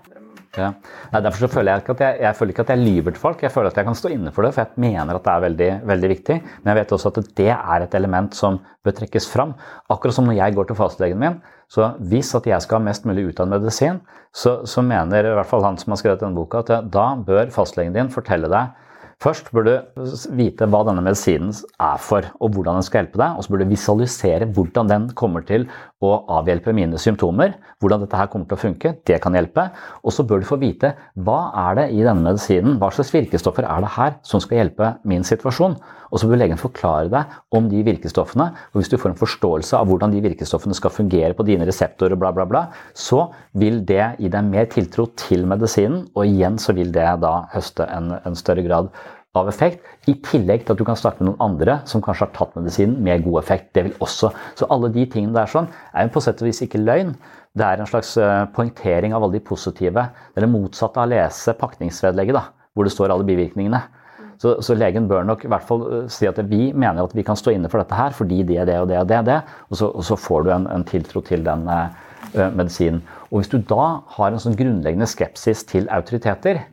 Ja. 0.59 0.73
Nei, 1.13 1.21
derfor 1.23 1.51
føler 1.53 1.71
jeg, 1.71 1.85
ikke 1.85 1.95
at 1.95 2.01
jeg, 2.03 2.17
jeg 2.25 2.37
føler 2.39 2.53
ikke 2.55 2.65
at 2.65 2.73
jeg 2.75 2.83
lyver 2.83 3.15
til 3.15 3.23
folk. 3.23 3.45
Jeg 3.45 3.55
føler 3.55 3.71
at 3.71 3.79
jeg 3.79 3.87
kan 3.87 3.99
stå 3.99 4.11
inne 4.17 4.33
for 4.35 4.47
det, 4.47 4.51
for 4.57 4.65
jeg 4.65 4.83
mener 4.83 5.15
at 5.15 5.27
det 5.27 5.33
er 5.33 5.45
veldig, 5.47 5.71
veldig 5.93 6.11
viktig. 6.15 6.37
Men 6.63 6.73
jeg 6.73 6.81
vet 6.81 6.95
også 6.97 7.13
at 7.13 7.33
det 7.39 7.53
er 7.55 7.87
et 7.87 7.97
element 7.99 8.35
som 8.35 8.59
bør 8.87 8.97
trekkes 8.99 9.29
fram. 9.31 9.55
Akkurat 9.93 10.17
som 10.17 10.27
når 10.27 10.41
jeg 10.41 10.57
går 10.59 10.71
til 10.71 10.79
fastlegen 10.81 11.23
min, 11.23 11.39
så 11.71 11.93
hvis 12.11 12.33
at 12.35 12.49
jeg 12.51 12.65
skal 12.65 12.81
ha 12.81 12.87
mest 12.89 13.07
mulig 13.07 13.29
ut 13.29 13.43
medisin, 13.47 14.01
så, 14.35 14.61
så, 14.67 14.83
mener 14.83 15.27
i 15.27 15.35
hvert 15.35 15.47
fall 15.47 15.65
han 15.67 15.79
som 15.79 15.95
har 15.95 16.01
skrevet 16.01 16.23
denne 16.23 16.39
boka, 16.39 16.65
at 16.65 16.91
da 16.91 17.13
bør 17.15 17.51
fastlegen 17.55 17.95
din 17.95 18.11
fortelle 18.11 18.51
deg 18.51 18.75
Først 19.21 19.51
bør 19.53 19.67
du 19.67 20.05
vite 20.33 20.65
hva 20.73 20.79
denne 20.89 21.03
medisinen 21.05 21.51
er 21.53 21.99
for, 22.01 22.25
og 22.41 22.55
hvordan 22.55 22.79
den 22.79 22.87
skal 22.87 23.03
hjelpe 23.03 23.21
deg. 23.21 23.35
Og 23.37 23.45
så 23.45 23.53
bør 23.53 23.61
du 23.61 23.73
visualisere 23.75 24.49
hvordan 24.49 24.89
den 24.89 25.09
kommer 25.19 25.45
til 25.45 25.67
å 26.01 26.11
avhjelpe 26.39 26.73
mine 26.77 26.99
symptomer. 27.01 27.55
Hvordan 27.81 28.05
dette 28.05 28.17
her 28.17 28.29
kommer 28.33 28.49
til 28.49 28.57
å 28.57 28.63
funke. 28.63 28.95
Det 29.07 29.21
kan 29.23 29.37
hjelpe. 29.37 29.67
Og 30.01 30.15
så 30.17 30.25
bør 30.25 30.41
du 30.41 30.49
få 30.49 30.61
vite 30.61 30.95
hva 31.21 31.51
er 31.69 31.77
det 31.77 31.87
i 31.93 32.01
denne 32.05 32.25
medisinen, 32.25 32.79
hva 32.81 32.89
slags 32.95 33.13
virkestoffer 33.15 33.69
er 33.69 33.85
det 33.85 33.95
her 33.99 34.17
som 34.27 34.43
skal 34.43 34.63
hjelpe 34.63 34.95
min 35.09 35.27
situasjon. 35.27 35.77
Og 36.11 36.19
så 36.19 36.27
bør 36.27 36.41
legen 36.41 36.59
forklare 36.59 37.11
deg 37.13 37.37
om 37.55 37.69
de 37.71 37.85
virkestoffene. 37.87 38.49
Og 38.73 38.81
hvis 38.81 38.91
du 38.91 38.97
får 38.99 39.13
en 39.13 39.21
forståelse 39.21 39.79
av 39.79 39.87
hvordan 39.91 40.15
de 40.15 40.25
virkestoffene 40.25 40.75
skal 40.77 40.95
fungere 40.95 41.37
på 41.39 41.47
dine 41.47 41.69
reseptorer, 41.69 42.19
bla, 42.19 42.33
bla, 42.35 42.49
bla, 42.49 42.65
så 42.97 43.29
vil 43.61 43.83
det 43.87 44.17
gi 44.19 44.33
deg 44.33 44.51
mer 44.51 44.67
tiltro 44.73 45.07
til 45.21 45.47
medisinen, 45.51 46.09
og 46.17 46.27
igjen 46.27 46.59
så 46.59 46.75
vil 46.77 46.91
det 46.95 47.07
da 47.23 47.35
høste 47.55 47.87
en, 47.87 48.15
en 48.25 48.39
større 48.39 48.67
grad 48.67 48.91
av 49.39 49.47
effekt, 49.47 49.85
i 50.11 50.17
tillegg 50.27 50.65
til 50.65 50.75
at 50.75 50.81
du 50.81 50.87
kan 50.87 50.99
snakke 50.99 51.23
med 51.23 51.31
noen 51.31 51.45
andre 51.45 51.77
som 51.87 52.03
kanskje 52.03 52.27
har 52.27 52.33
tatt 52.35 52.57
medisinen 52.59 52.97
med 53.05 53.23
god 53.23 53.39
effekt. 53.43 53.69
Det 53.77 53.85
vil 53.87 54.01
også, 54.03 54.33
Så 54.59 54.67
alle 54.71 54.91
de 54.91 55.05
tingene 55.07 55.37
der 55.37 55.47
sånn, 55.47 55.69
er 55.95 56.09
jo 56.09 56.15
på 56.17 56.23
sett 56.25 56.43
og 56.43 56.49
vis 56.49 56.63
ikke 56.67 56.83
løgn. 56.83 57.15
Det 57.55 57.67
er 57.67 57.79
en 57.79 57.87
slags 57.87 58.17
eh, 58.19 58.47
poengtering 58.55 59.15
av 59.15 59.23
alle 59.23 59.39
de 59.39 59.45
positive. 59.47 60.03
Det 60.35 60.43
er 60.43 60.47
det 60.47 60.51
motsatte 60.51 60.99
av 60.99 61.07
å 61.07 61.13
lese 61.13 61.55
pakningsvedlegget, 61.55 62.35
da, 62.35 62.43
hvor 62.75 62.87
det 62.87 62.95
står 62.95 63.15
alle 63.15 63.27
bivirkningene. 63.27 63.81
Så, 64.41 64.55
så, 64.65 64.75
legen 64.75 65.07
bør 65.07 65.27
nok 65.29 65.45
i 65.45 65.51
hvert 65.53 65.67
fall 65.69 65.83
eh, 65.87 66.05
si 66.11 66.27
at 66.27 66.39
vi 66.51 66.73
mener 66.73 67.05
at 67.05 67.15
vi 67.15 67.23
kan 67.27 67.39
stå 67.39 67.53
inne 67.55 67.69
for 67.71 67.83
dette 67.83 67.95
her 67.95 68.15
fordi 68.17 68.43
det, 68.49 68.63
det 68.67 68.79
og 68.81 68.89
det 68.89 68.99
og 68.99 69.09
det. 69.11 69.19
Og 69.21 69.27
det, 69.29 69.39
og 69.69 69.79
så, 69.79 69.91
og 69.93 70.07
så 70.11 70.19
får 70.19 70.47
du 70.47 70.53
en, 70.57 70.67
en, 70.75 70.87
tiltro 70.89 71.23
til 71.23 71.45
den 71.47 71.69
uh, 71.71 71.91
medisinen. 72.57 73.03
Og 73.31 73.43
hvis 73.43 73.53
du 73.53 73.61
da 73.63 74.01
har 74.17 74.33
en 74.33 74.43
sånn 74.43 74.59
grunnleggende 74.59 75.07
skepsis 75.11 75.63
til 75.69 75.87
autoriteter, 75.93 76.65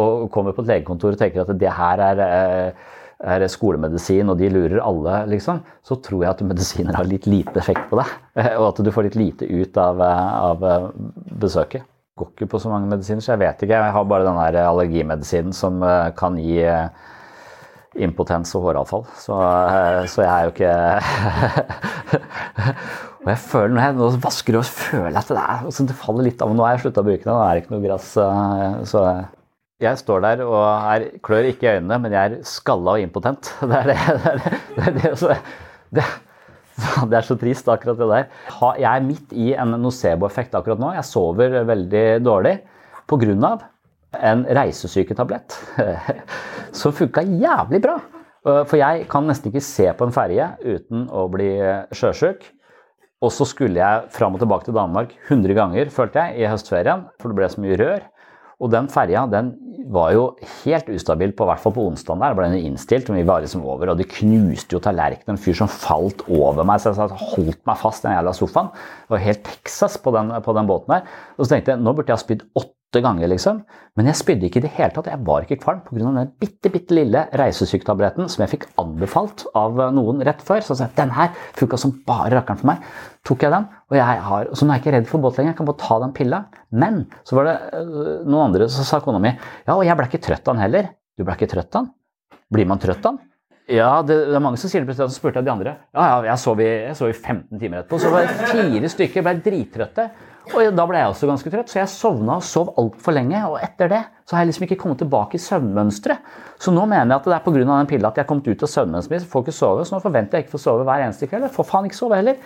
og 0.00 0.26
kommer 0.34 0.56
på 0.56 0.64
et 0.64 0.74
legekontor 0.74 1.14
og 1.14 1.20
tenker 1.20 1.44
at 1.44 1.54
det 1.60 1.76
her 1.78 2.04
er 2.10 2.24
uh, 2.26 2.90
er 3.22 3.44
skolemedisin, 3.50 4.30
og 4.32 4.38
de 4.40 4.50
lurer 4.50 4.80
alle, 4.82 5.20
liksom, 5.30 5.60
så 5.86 5.94
tror 6.02 6.24
jeg 6.24 6.32
at 6.32 6.42
medisiner 6.46 6.96
har 6.98 7.06
litt 7.06 7.28
lite 7.30 7.54
effekt 7.60 7.86
på 7.90 8.00
deg. 8.00 8.10
Og 8.58 8.66
at 8.72 8.82
du 8.82 8.90
får 8.94 9.08
litt 9.08 9.18
lite 9.20 9.46
ut 9.46 9.78
av, 9.78 10.02
av 10.02 10.66
besøket. 11.38 11.86
Går 12.18 12.32
ikke 12.34 12.50
på 12.50 12.60
så 12.60 12.72
mange 12.72 12.90
medisiner, 12.90 13.22
så 13.24 13.34
jeg 13.34 13.42
vet 13.44 13.62
ikke. 13.62 13.78
Jeg 13.78 13.94
har 13.94 14.08
bare 14.10 14.26
den 14.26 14.40
der 14.40 14.66
allergimedisinen 14.66 15.54
som 15.56 15.78
kan 16.18 16.36
gi 16.42 16.66
impotens 18.02 18.54
og 18.56 18.66
håravfall. 18.66 19.06
Så, 19.20 19.38
så 20.10 20.24
jeg 20.24 20.32
er 20.32 20.42
jo 20.46 20.52
ikke 20.54 20.74
Og 23.22 23.28
jeg 23.30 23.38
føler 23.38 23.70
når 23.70 23.84
jeg 23.84 23.94
nå 24.00 24.06
vasker 24.24 24.56
og 24.58 24.64
føler 24.66 25.18
at 25.20 25.28
det, 25.30 25.38
er, 25.38 25.60
altså 25.68 25.84
det 25.86 25.94
faller 25.94 26.26
litt 26.26 26.40
av. 26.42 26.50
Nå 26.50 26.64
har 26.66 26.74
jeg 26.74 26.88
slutta 26.88 27.04
å 27.04 27.06
bruke 27.06 27.22
det, 27.22 27.30
nå 27.30 27.38
er 27.38 27.52
det 27.54 27.62
ikke 27.62 27.74
noe 27.76 27.84
gress. 27.84 28.08
Så 28.90 29.02
jeg 29.82 30.00
står 30.00 30.22
der 30.24 30.42
og 30.46 30.60
er, 30.64 31.08
klør 31.24 31.48
ikke 31.50 31.66
i 31.66 31.72
øynene, 31.76 31.98
men 32.02 32.14
jeg 32.14 32.30
er 32.30 32.44
skalla 32.46 32.96
og 32.96 33.02
impotent. 33.02 33.50
Det 33.70 33.80
er 33.80 33.90
det. 33.90 33.98
Det 34.12 34.30
er, 34.30 34.44
det, 34.76 35.02
det, 35.02 35.12
det, 35.12 35.32
det, 35.96 36.06
det 37.10 37.18
er 37.18 37.26
så 37.26 37.36
trist, 37.40 37.68
akkurat 37.68 37.98
det 37.98 38.08
der. 38.10 38.30
Jeg 38.80 38.88
er 38.90 39.04
midt 39.04 39.34
i 39.36 39.52
en 39.58 39.76
nocebo-effekt 39.82 40.56
akkurat 40.58 40.80
nå. 40.80 40.94
Jeg 40.96 41.08
sover 41.08 41.60
veldig 41.68 42.06
dårlig 42.24 42.56
pga. 43.10 43.52
en 44.12 44.44
reisesyketablett 44.44 45.54
som 46.80 46.92
funka 46.92 47.22
jævlig 47.22 47.82
bra. 47.82 47.98
For 48.42 48.76
jeg 48.76 49.06
kan 49.08 49.28
nesten 49.28 49.52
ikke 49.52 49.62
se 49.64 49.86
på 49.94 50.04
en 50.08 50.12
ferje 50.12 50.48
uten 50.64 51.06
å 51.08 51.28
bli 51.30 51.54
sjøsjuk. 51.94 52.44
Og 53.22 53.30
så 53.30 53.46
skulle 53.46 53.78
jeg 53.78 54.08
fram 54.10 54.34
og 54.34 54.42
tilbake 54.42 54.66
til 54.66 54.74
Danmark 54.74 55.12
100 55.28 55.54
ganger, 55.54 55.90
følte 55.94 56.24
jeg, 56.24 56.42
i 56.42 56.48
høstferien. 56.50 57.06
For 57.22 57.30
det 57.30 57.38
ble 57.38 57.50
så 57.52 57.62
mye 57.62 57.78
rør. 57.78 58.08
Og 58.62 58.70
den 58.72 58.88
ferja 58.92 59.26
den 59.30 59.52
var 59.92 60.12
jo 60.14 60.26
helt 60.62 60.88
ustabil, 60.92 61.32
på 61.36 61.46
hvert 61.48 61.60
fall 61.62 61.74
på 61.74 61.84
onsdag. 61.90 62.20
der, 62.20 62.36
ble 62.38 62.48
den 62.52 62.66
innstilt, 62.68 63.10
og 63.10 63.18
vi 63.18 63.26
var 63.26 63.42
liksom 63.42 63.64
over, 63.66 63.92
og 63.92 63.98
de 63.98 64.06
knuste 64.08 64.76
jo 64.76 64.80
tallerkenen. 64.82 65.34
En 65.34 65.42
fyr 65.42 65.56
som 65.58 65.70
falt 65.70 66.22
over 66.28 66.62
meg, 66.68 66.80
så 66.80 66.92
jeg 66.94 67.24
holdt 67.34 67.60
meg 67.68 67.80
fast 67.80 68.04
i 68.04 68.08
den 68.08 68.16
jævla 68.16 68.36
sofaen. 68.36 68.70
Det 69.06 69.16
var 69.16 69.26
helt 69.26 69.42
Texas 69.48 69.98
på 69.98 70.14
den, 70.14 70.30
på 70.44 70.54
den 70.56 70.70
båten 70.70 70.94
der. 70.94 71.10
Og 71.36 71.44
så 71.44 71.54
tenkte 71.54 71.74
jeg 71.74 71.82
nå 71.82 71.96
burde 71.96 72.12
jeg 72.12 72.18
ha 72.20 72.22
spydd 72.22 72.46
åtte 72.54 72.78
ganger, 73.00 73.30
liksom. 73.32 73.62
Men 73.96 74.10
jeg 74.10 74.18
spydde 74.18 74.48
ikke 74.48 74.60
i 74.60 74.64
det 74.66 74.72
hele 74.76 74.92
tatt. 74.92 75.08
Jeg 75.08 75.24
var 75.24 75.46
ikke 75.46 75.60
kvalm 75.62 75.80
pga. 75.86 76.02
den 76.02 76.32
bitte, 76.42 76.68
bitte 76.74 76.96
lille 76.98 77.24
reisesyketabletten 77.40 78.28
som 78.28 78.44
jeg 78.44 78.52
fikk 78.52 78.66
anbefalt 78.82 79.46
av 79.56 79.80
noen 79.96 80.20
rett 80.26 80.44
før. 80.44 80.60
Så 80.60 80.74
jeg 80.74 80.82
sa 80.82 80.90
den 80.98 81.14
her 81.16 81.32
funka 81.56 81.80
som 81.80 81.94
bare 82.06 82.34
rakkeren 82.36 82.60
for 82.60 82.72
meg. 82.74 82.84
Tok 83.24 83.46
jeg 83.46 83.54
den, 83.54 83.66
og 83.88 83.96
jeg 83.96 84.22
har, 84.28 84.52
så 84.52 84.66
nå 84.66 84.74
er 84.74 84.80
jeg 84.80 84.84
ikke 84.84 84.96
redd 84.98 85.08
for 85.08 85.24
båt 85.24 85.40
lenger. 85.40 85.54
Jeg 85.54 85.60
kan 85.62 85.70
bare 85.70 85.82
ta 85.86 85.98
den 86.04 86.14
pilla. 86.20 86.44
Men 86.70 87.02
så 87.24 87.38
var 87.38 87.48
det 87.48 87.56
øh, 87.80 88.14
noen 88.26 88.48
andre 88.50 88.68
som 88.68 88.88
sa 88.88 89.00
kona 89.00 89.22
mi 89.22 89.32
ja, 89.32 89.76
og 89.76 89.84
jeg 89.86 89.96
ble 89.96 90.08
ikke 90.10 90.24
trøtt 90.28 90.48
av 90.48 90.56
den 90.56 90.66
heller. 90.66 90.92
Du 91.16 91.24
ble 91.24 91.36
ikke 91.38 91.52
trøtt 91.54 91.72
av 91.72 91.86
den? 91.86 91.92
Blir 92.52 92.68
man 92.68 92.82
trøtt 92.82 93.06
av 93.06 93.14
den? 93.14 93.28
Ja, 93.70 94.02
det, 94.02 94.16
det, 94.26 94.34
er 94.34 94.42
mange 94.42 94.58
som 94.58 94.70
sier 94.70 94.84
det. 94.84 94.96
Så 94.98 95.06
spurte 95.14 95.40
jeg 95.40 95.46
de 95.46 95.52
andre. 95.52 95.76
Ja, 95.94 96.06
ja, 96.08 96.16
jeg 96.32 96.42
sov, 96.42 96.60
i, 96.60 96.68
jeg 96.88 96.98
sov 96.98 97.12
i 97.12 97.16
15 97.16 97.60
timer 97.60 97.82
etterpå. 97.82 98.00
Så 98.02 98.10
var 98.12 98.26
det 98.26 98.50
fire 98.50 98.90
stykker 98.90 99.24
ble 99.24 99.36
drittrøtte. 99.44 100.08
Og 100.50 100.74
da 100.74 100.84
ble 100.88 100.98
jeg 100.98 101.12
også 101.12 101.28
ganske 101.30 101.50
trøtt, 101.52 101.70
så 101.70 101.78
jeg 101.78 101.90
sovna 101.92 102.40
og 102.40 102.46
sov 102.46 102.72
altfor 102.80 103.14
lenge. 103.14 103.38
Og 103.46 103.60
etter 103.62 103.92
det 103.92 104.00
så 104.26 104.34
har 104.34 104.42
jeg 104.42 104.50
liksom 104.50 104.66
ikke 104.66 104.80
kommet 104.80 104.98
tilbake 105.02 105.38
i 105.38 105.42
søvnmønsteret. 105.42 106.32
Så 106.58 106.74
nå 106.74 106.82
mener 106.90 107.14
jeg 107.14 107.20
at 107.20 107.28
det 107.30 107.36
er 107.36 107.44
pga. 107.46 107.62
den 107.62 107.90
pilla 107.90 108.10
at 108.10 108.18
jeg 108.18 108.24
har 108.24 108.30
kommet 108.30 108.50
ut 108.50 108.66
av 108.66 108.72
søvnmønsteret 108.72 109.14
mitt. 109.14 109.28
Får 109.30 109.46
ikke 109.46 109.54
sove, 109.54 109.86
så 109.86 109.94
nå 109.94 110.02
forventer 110.02 110.38
jeg 110.38 110.46
ikke 110.46 110.54
å 110.54 110.56
få 110.56 110.62
sove 110.64 110.88
hver 110.88 111.06
eneste 111.06 111.30
kveld. 111.30 111.46
Jeg 111.46 111.54
får 111.54 111.68
faen 111.70 111.86
ikke 111.86 112.00
sove 112.00 112.18
heller. 112.18 112.42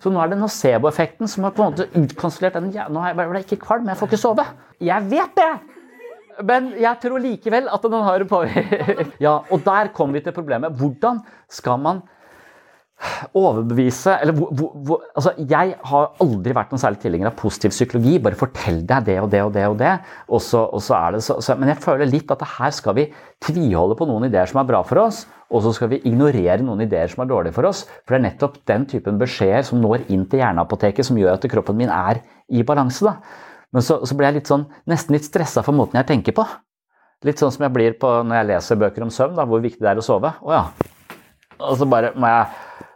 Så 0.00 0.12
nå 0.14 0.22
er 0.22 0.30
det 0.30 0.38
nocebo-effekten 0.40 1.28
som 1.28 1.44
har 1.44 1.52
på 1.56 1.64
en 1.64 1.74
måte 1.74 1.88
utkonstruert 1.98 2.56
den. 2.56 2.70
Nå 2.94 3.02
ble 3.18 3.42
jeg 3.42 3.48
ikke 3.48 3.64
kvalm, 3.66 3.90
jeg 3.90 4.00
får 4.00 4.12
ikke 4.12 4.22
sove. 4.22 4.46
Jeg 4.80 5.10
vet 5.10 5.36
det! 5.36 5.50
Men 6.46 6.70
jeg 6.80 6.96
tror 7.02 7.20
likevel 7.20 7.66
at 7.68 7.82
den 7.84 8.06
har 8.06 8.22
en 8.22 8.30
påvirkning. 8.30 9.10
ja, 9.26 9.34
og 9.50 9.66
der 9.66 9.90
kommer 9.96 10.16
vi 10.16 10.24
til 10.24 10.36
problemet. 10.36 10.72
Hvordan 10.78 11.20
skal 11.52 11.82
man 11.82 12.00
overbevise 13.38 14.14
eller 14.20 14.36
hvor, 14.36 14.70
hvor, 14.84 15.02
altså 15.16 15.32
Jeg 15.38 15.74
har 15.90 16.08
aldri 16.20 16.54
vært 16.56 16.72
noen 16.72 16.82
særlig 16.82 17.00
tilhenger 17.02 17.30
av 17.30 17.36
positiv 17.38 17.72
psykologi. 17.74 18.18
Bare 18.22 18.38
fortell 18.38 18.82
deg 18.88 19.06
det 19.08 19.18
og 19.22 19.28
det 19.32 19.42
og 19.46 19.52
det 19.56 19.66
og 19.70 19.76
det. 19.80 19.92
Og 20.28 20.42
så, 20.44 20.62
og 20.68 20.82
så 20.84 20.96
er 20.98 21.16
det 21.16 21.24
så, 21.24 21.38
så, 21.40 21.56
Men 21.60 21.72
jeg 21.72 21.82
føler 21.84 22.10
litt 22.10 22.32
at 22.34 22.46
her 22.58 22.74
skal 22.76 22.96
vi 22.98 23.08
tviholde 23.44 23.96
på 23.98 24.08
noen 24.08 24.28
ideer 24.28 24.50
som 24.50 24.60
er 24.62 24.68
bra 24.68 24.82
for 24.86 25.00
oss, 25.06 25.24
og 25.50 25.64
så 25.64 25.72
skal 25.76 25.90
vi 25.94 26.02
ignorere 26.08 26.60
noen 26.62 26.84
ideer 26.84 27.10
som 27.10 27.24
er 27.24 27.30
dårlige 27.30 27.56
for 27.56 27.68
oss. 27.70 27.86
For 28.04 28.14
det 28.14 28.20
er 28.20 28.26
nettopp 28.28 28.60
den 28.68 28.86
typen 28.90 29.20
beskjeder 29.20 29.64
som 29.66 29.80
når 29.82 30.06
inn 30.12 30.26
til 30.30 30.44
hjerneapoteket, 30.44 31.08
som 31.08 31.18
gjør 31.18 31.38
at 31.38 31.48
kroppen 31.50 31.80
min 31.80 31.92
er 31.92 32.20
i 32.52 32.64
balanse. 32.66 33.06
da. 33.06 33.16
Men 33.74 33.86
så, 33.86 34.00
så 34.06 34.16
blir 34.18 34.30
jeg 34.30 34.40
litt 34.40 34.50
sånn, 34.50 34.66
nesten 34.90 35.14
litt 35.16 35.26
stressa 35.26 35.64
for 35.66 35.76
måten 35.76 36.00
jeg 36.00 36.08
tenker 36.10 36.36
på. 36.36 36.44
Litt 37.26 37.40
sånn 37.40 37.52
som 37.52 37.66
jeg 37.66 37.74
blir 37.74 37.96
på 38.00 38.10
når 38.24 38.40
jeg 38.40 38.48
leser 38.54 38.80
bøker 38.80 39.04
om 39.04 39.12
søvn, 39.14 39.36
da, 39.36 39.44
hvor 39.48 39.60
viktig 39.62 39.82
det 39.82 39.92
er 39.92 40.00
å 40.00 40.04
sove. 40.04 40.32
Å 40.40 40.54
ja. 40.54 40.62
Og 41.60 41.76
så 41.76 41.86
bare 41.88 42.14
må 42.16 42.28
jeg 42.30 42.88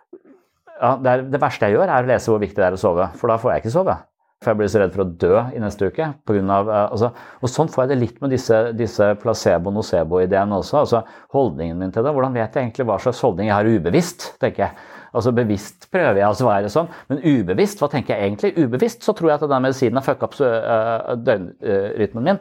ja, 0.81 0.97
det, 1.01 1.11
er, 1.13 1.23
det, 1.31 1.41
verste 1.43 1.69
jeg 1.69 1.77
gjør, 1.77 1.87
er 1.91 2.07
å 2.07 2.11
lese 2.11 2.33
hvor 2.33 2.43
viktig 2.43 2.59
det 2.59 2.67
er 2.67 2.77
å 2.77 2.81
sove. 2.81 3.07
For 3.21 3.31
da 3.31 3.39
får 3.41 3.55
jeg 3.55 3.65
ikke 3.65 3.75
sove. 3.77 3.97
For 4.43 4.53
jeg 4.53 4.61
blir 4.61 4.71
så 4.73 4.81
redd 4.83 4.93
for 4.93 5.05
å 5.05 5.13
dø 5.25 5.37
i 5.57 5.61
neste 5.63 5.89
uke. 5.89 6.09
På 6.27 6.37
grunn 6.37 6.51
av, 6.53 6.69
eh, 6.69 6.89
altså, 6.97 7.13
og 7.41 7.53
sånn 7.53 7.71
får 7.73 7.85
jeg 7.85 7.93
det 7.93 8.01
litt 8.01 8.19
med 8.25 8.35
disse, 8.35 8.59
disse 8.77 9.13
placebo-nocebo-ideene 9.23 10.59
også. 10.59 10.83
altså 10.83 11.05
Holdningen 11.37 11.81
min 11.81 11.95
til 11.95 12.05
det. 12.05 12.13
Hvordan 12.17 12.37
vet 12.37 12.59
jeg 12.59 12.69
egentlig 12.69 12.89
hva 12.91 12.99
slags 13.01 13.23
holdning 13.25 13.49
jeg 13.49 13.57
har 13.57 13.71
ubevisst? 13.71 14.29
tenker 14.43 14.67
jeg. 14.67 14.91
Altså 15.15 15.31
Bevisst 15.31 15.87
prøver 15.95 16.19
jeg 16.19 16.27
å 16.27 16.35
svare 16.35 16.71
sånn, 16.73 16.89
men 17.07 17.21
ubevisst, 17.23 17.79
hva 17.79 17.87
tenker 17.93 18.17
jeg 18.17 18.33
egentlig? 18.33 18.51
Ubevisst 18.59 19.05
så 19.07 19.15
tror 19.15 19.31
jeg 19.31 19.39
at 19.39 19.45
den 19.47 19.63
medisinen 19.63 20.01
har 20.01 20.07
fucka 20.07 20.27
opp 20.27 20.35
uh, 20.43 21.13
døgnrytmen 21.23 22.27
min. 22.27 22.41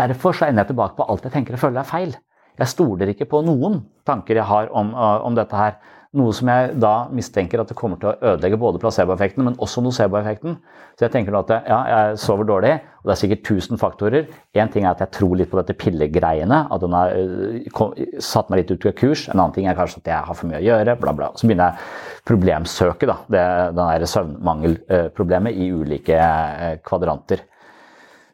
Derfor 0.00 0.36
så 0.36 0.48
ender 0.48 0.64
jeg 0.64 0.72
tilbake 0.72 0.96
på 0.96 1.04
alt 1.12 1.28
jeg 1.28 1.34
tenker 1.34 1.58
og 1.58 1.60
føler 1.60 1.82
er 1.82 1.90
feil. 1.90 2.14
Jeg 2.56 2.72
stoler 2.72 3.12
ikke 3.12 3.28
på 3.28 3.42
noen 3.44 3.82
tanker 4.08 4.40
jeg 4.40 4.48
har 4.48 4.72
om, 4.72 4.94
om 4.96 5.36
dette 5.36 5.60
her. 5.60 5.76
Noe 6.16 6.32
som 6.32 6.48
jeg 6.48 6.76
da 6.80 6.94
mistenker 7.12 7.60
at 7.60 7.68
det 7.68 7.76
kommer 7.76 7.98
til 8.00 8.08
å 8.08 8.32
ødelegge 8.32 8.56
både 8.60 8.80
placeboeffekten, 8.80 9.44
men 9.44 9.56
også 9.62 9.82
noceboeffekten. 9.84 10.54
Så 10.96 11.04
jeg 11.04 11.12
tenker 11.12 11.34
nå 11.34 11.42
at 11.42 11.50
ja, 11.68 11.78
jeg 11.90 12.20
sover 12.22 12.48
dårlig, 12.48 12.70
og 13.02 13.10
det 13.10 13.12
er 13.12 13.20
sikkert 13.20 13.50
1000 13.52 13.80
faktorer. 13.82 14.30
Én 14.56 14.70
ting 14.72 14.86
er 14.86 14.94
at 14.94 15.02
jeg 15.04 15.12
tror 15.18 15.34
litt 15.36 15.50
på 15.52 15.58
dette 15.60 15.76
pillegreiene, 15.76 16.62
at 16.72 16.80
den 16.80 16.96
har 16.96 17.12
uh, 17.12 17.98
satt 18.24 18.48
meg 18.48 18.62
litt 18.62 18.72
ut 18.72 18.86
av 18.88 18.94
kurs. 18.96 19.26
En 19.28 19.36
annen 19.42 19.52
ting 19.58 19.68
er 19.68 19.76
kanskje 19.76 20.00
at 20.00 20.08
jeg 20.14 20.28
har 20.30 20.38
for 20.38 20.48
mye 20.48 20.62
å 20.62 20.64
gjøre, 20.64 20.96
bla, 21.02 21.12
bla. 21.18 21.28
Så 21.36 21.50
begynner 21.50 21.74
jeg 21.74 22.24
problemsøket, 22.32 23.12
da, 23.12 23.18
det, 23.36 23.44
den 23.76 24.08
søvnmangelproblemet 24.14 25.60
i 25.60 25.68
ulike 25.76 26.16
uh, 26.16 26.72
kvadranter. 26.86 27.44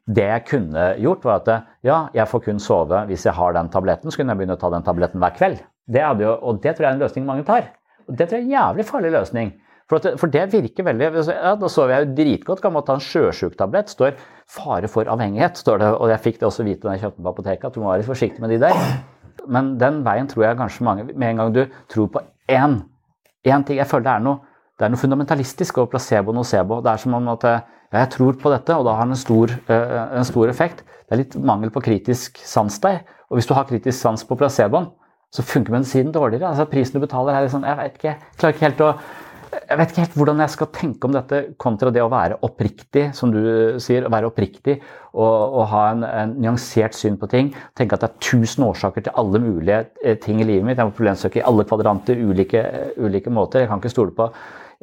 Det 0.07 0.29
jeg 0.29 0.47
kunne 0.55 0.87
gjort, 1.03 1.27
var 1.27 1.43
at 1.43 1.53
ja, 1.87 1.99
jeg 2.15 2.31
får 2.31 2.47
kun 2.47 2.63
sove 2.63 3.05
hvis 3.11 3.27
jeg 3.27 3.35
har 3.39 3.59
den 3.59 3.75
tabletten. 3.75 4.11
Så 4.11 4.23
kunne 4.23 4.35
jeg 4.37 4.45
begynne 4.45 4.59
å 4.59 4.63
ta 4.63 4.71
den 4.71 4.87
tabletten 4.87 5.23
hver 5.23 5.35
kveld. 5.35 5.63
Det 5.93 6.03
jo, 6.23 6.37
og 6.41 6.63
det 6.63 6.75
tror 6.77 6.87
jeg 6.87 6.91
er 6.91 6.97
en 6.97 7.05
løsning 7.05 7.27
mange 7.29 7.45
tar. 7.49 7.71
Og 8.09 8.17
det 8.19 8.29
tror 8.29 8.39
jeg 8.39 8.45
er 8.45 8.49
en 8.49 8.57
jævlig 8.57 8.87
farlig 8.89 9.13
løsning. 9.13 9.53
For, 9.91 10.01
at, 10.01 10.21
for 10.21 10.33
det 10.33 10.47
virker 10.53 10.87
veldig 10.87 11.09
ja, 11.27 11.55
Da 11.59 11.69
sover 11.69 11.93
jeg 11.93 12.07
jo 12.07 12.15
dritgodt. 12.17 12.63
Kan 12.63 12.73
man 12.73 12.85
ta 12.87 12.97
en 12.97 13.05
sjøsjuktablett. 13.05 13.91
Står 13.93 14.15
'fare 14.49 14.89
for 14.89 15.05
avhengighet', 15.05 15.61
står 15.61 15.83
det. 15.83 15.91
Og 15.99 16.09
jeg 16.09 16.21
fikk 16.21 16.41
det 16.41 16.49
også 16.49 16.65
vite 16.65 16.87
da 16.87 16.95
jeg 16.97 17.05
kjøpte 17.05 17.23
på 17.23 17.29
apoteket, 17.35 17.67
at 17.67 17.75
du 17.75 17.81
må 17.81 17.91
være 17.91 18.03
litt 18.03 18.09
forsiktig 18.09 18.41
med 18.41 18.55
de 18.55 18.61
der. 18.63 18.79
Men 19.49 19.77
den 19.81 20.01
veien 20.07 20.29
tror 20.29 20.45
jeg 20.45 20.57
kanskje 20.57 20.85
mange 20.85 21.05
Med 21.05 21.29
en 21.31 21.37
gang 21.37 21.55
du 21.55 21.65
tror 21.89 22.07
på 22.13 22.21
én, 22.53 22.83
én 23.49 23.65
ting 23.65 23.79
Jeg 23.79 23.87
føler 23.87 24.05
det 24.05 24.13
er 24.13 24.25
noe, 24.25 24.39
det 24.79 24.85
er 24.85 24.93
noe 24.93 25.01
fundamentalistisk 25.01 25.79
over 25.79 25.91
placebo 25.95 26.31
og 26.31 26.35
nocebo. 26.41 26.81
Det 26.81 26.93
er 26.93 26.97
som 26.97 27.15
om 27.15 27.29
at 27.29 27.45
ja, 27.45 27.61
jeg 27.93 28.11
tror 28.11 28.33
på 28.33 28.51
dette, 28.51 28.77
og 28.77 28.85
da 28.87 28.95
har 28.97 29.05
den 29.05 29.13
en 29.13 29.21
stor, 29.21 29.53
uh, 29.69 30.17
en 30.17 30.25
stor 30.25 30.49
effekt. 30.49 30.85
Det 31.05 31.13
er 31.13 31.21
litt 31.21 31.37
mangel 31.37 31.71
på 31.71 31.83
kritisk 31.85 32.41
sans 32.45 32.79
der. 32.81 33.03
Og 33.29 33.37
hvis 33.37 33.47
du 33.47 33.55
har 33.55 33.69
kritisk 33.69 33.99
sans 33.99 34.25
på 34.25 34.37
placeboen, 34.37 34.89
så 35.33 35.45
funker 35.47 35.73
medisinen 35.75 36.13
dårligere. 36.15 36.51
Altså 36.53 36.69
Prisen 36.69 36.99
du 36.99 37.07
betaler 37.07 37.37
er 37.37 37.47
liksom 37.47 37.65
Jeg 37.65 37.79
vet 37.79 38.01
ikke, 38.01 38.17
jeg 38.43 38.57
ikke 38.57 38.67
helt 38.69 38.83
å 38.85 38.95
jeg 39.53 39.77
vet 39.77 39.91
ikke 39.93 40.03
helt 40.03 40.15
hvordan 40.17 40.41
jeg 40.41 40.53
skal 40.55 40.69
tenke 40.73 41.09
om 41.09 41.13
dette 41.15 41.39
kontra 41.61 41.91
det 41.93 42.01
å 42.01 42.11
være 42.13 42.39
oppriktig, 42.47 43.11
som 43.17 43.33
du 43.33 43.41
sier. 43.83 44.07
Å 44.07 44.13
være 44.13 44.31
oppriktig 44.31 44.79
og, 44.79 45.29
og 45.29 45.67
ha 45.73 45.83
en, 45.91 46.07
en, 46.09 46.33
nyansert 46.41 46.97
syn 46.97 47.19
på 47.21 47.29
ting. 47.33 47.51
Tenke 47.77 47.99
at 47.99 48.05
det 48.05 48.11
er 48.11 48.31
tusen 48.31 48.65
årsaker 48.65 49.05
til 49.05 49.17
alle 49.21 49.43
mulige 49.45 49.83
eh, 50.01 50.17
ting 50.21 50.41
i 50.41 50.47
livet 50.49 50.65
mitt. 50.67 50.81
Jeg 50.81 50.89
må 50.89 50.97
problemsøke 50.97 51.43
i 51.43 51.47
alle 51.49 51.67
kvadranter, 51.69 52.21
ulike, 52.21 52.65
ulike 52.97 53.33
måter. 53.33 53.65
Jeg 53.65 53.73
kan 53.73 53.83
ikke 53.83 53.93
stole 53.93 54.17
på 54.17 54.31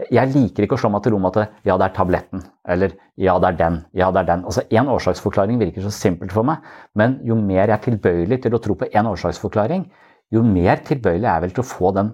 Jeg 0.10 0.32
liker 0.32 0.64
ikke 0.64 0.78
å 0.78 0.80
slå 0.80 0.93
meg 0.93 1.02
til 1.04 1.16
ro 1.16 1.22
med 1.22 1.38
at 1.41 1.58
ja, 1.68 1.76
det 1.76 1.89
er 1.89 1.95
tabletten. 1.97 2.43
Eller 2.70 2.93
ja, 3.20 3.39
det 3.41 3.50
er 3.50 3.58
den. 3.64 3.80
Ja, 3.97 4.12
det 4.14 4.22
er 4.22 4.30
den. 4.36 4.45
Altså 4.47 4.64
Én 4.70 4.91
årsaksforklaring 4.93 5.58
virker 5.60 5.84
så 5.84 5.91
simpelt 5.91 6.32
for 6.36 6.47
meg, 6.47 6.62
men 6.95 7.18
jo 7.26 7.36
mer 7.36 7.66
jeg 7.66 7.76
er 7.76 7.84
tilbøyelig 7.89 8.43
til 8.45 8.56
å 8.56 8.62
tro 8.64 8.78
på 8.80 8.88
én 8.93 9.10
årsaksforklaring, 9.10 9.89
jo 10.34 10.44
mer 10.46 10.82
tilbøyelig 10.86 11.30
er 11.30 11.44
vel 11.44 11.54
til 11.56 11.64
å 11.64 11.70
få 11.70 11.94
den 11.98 12.14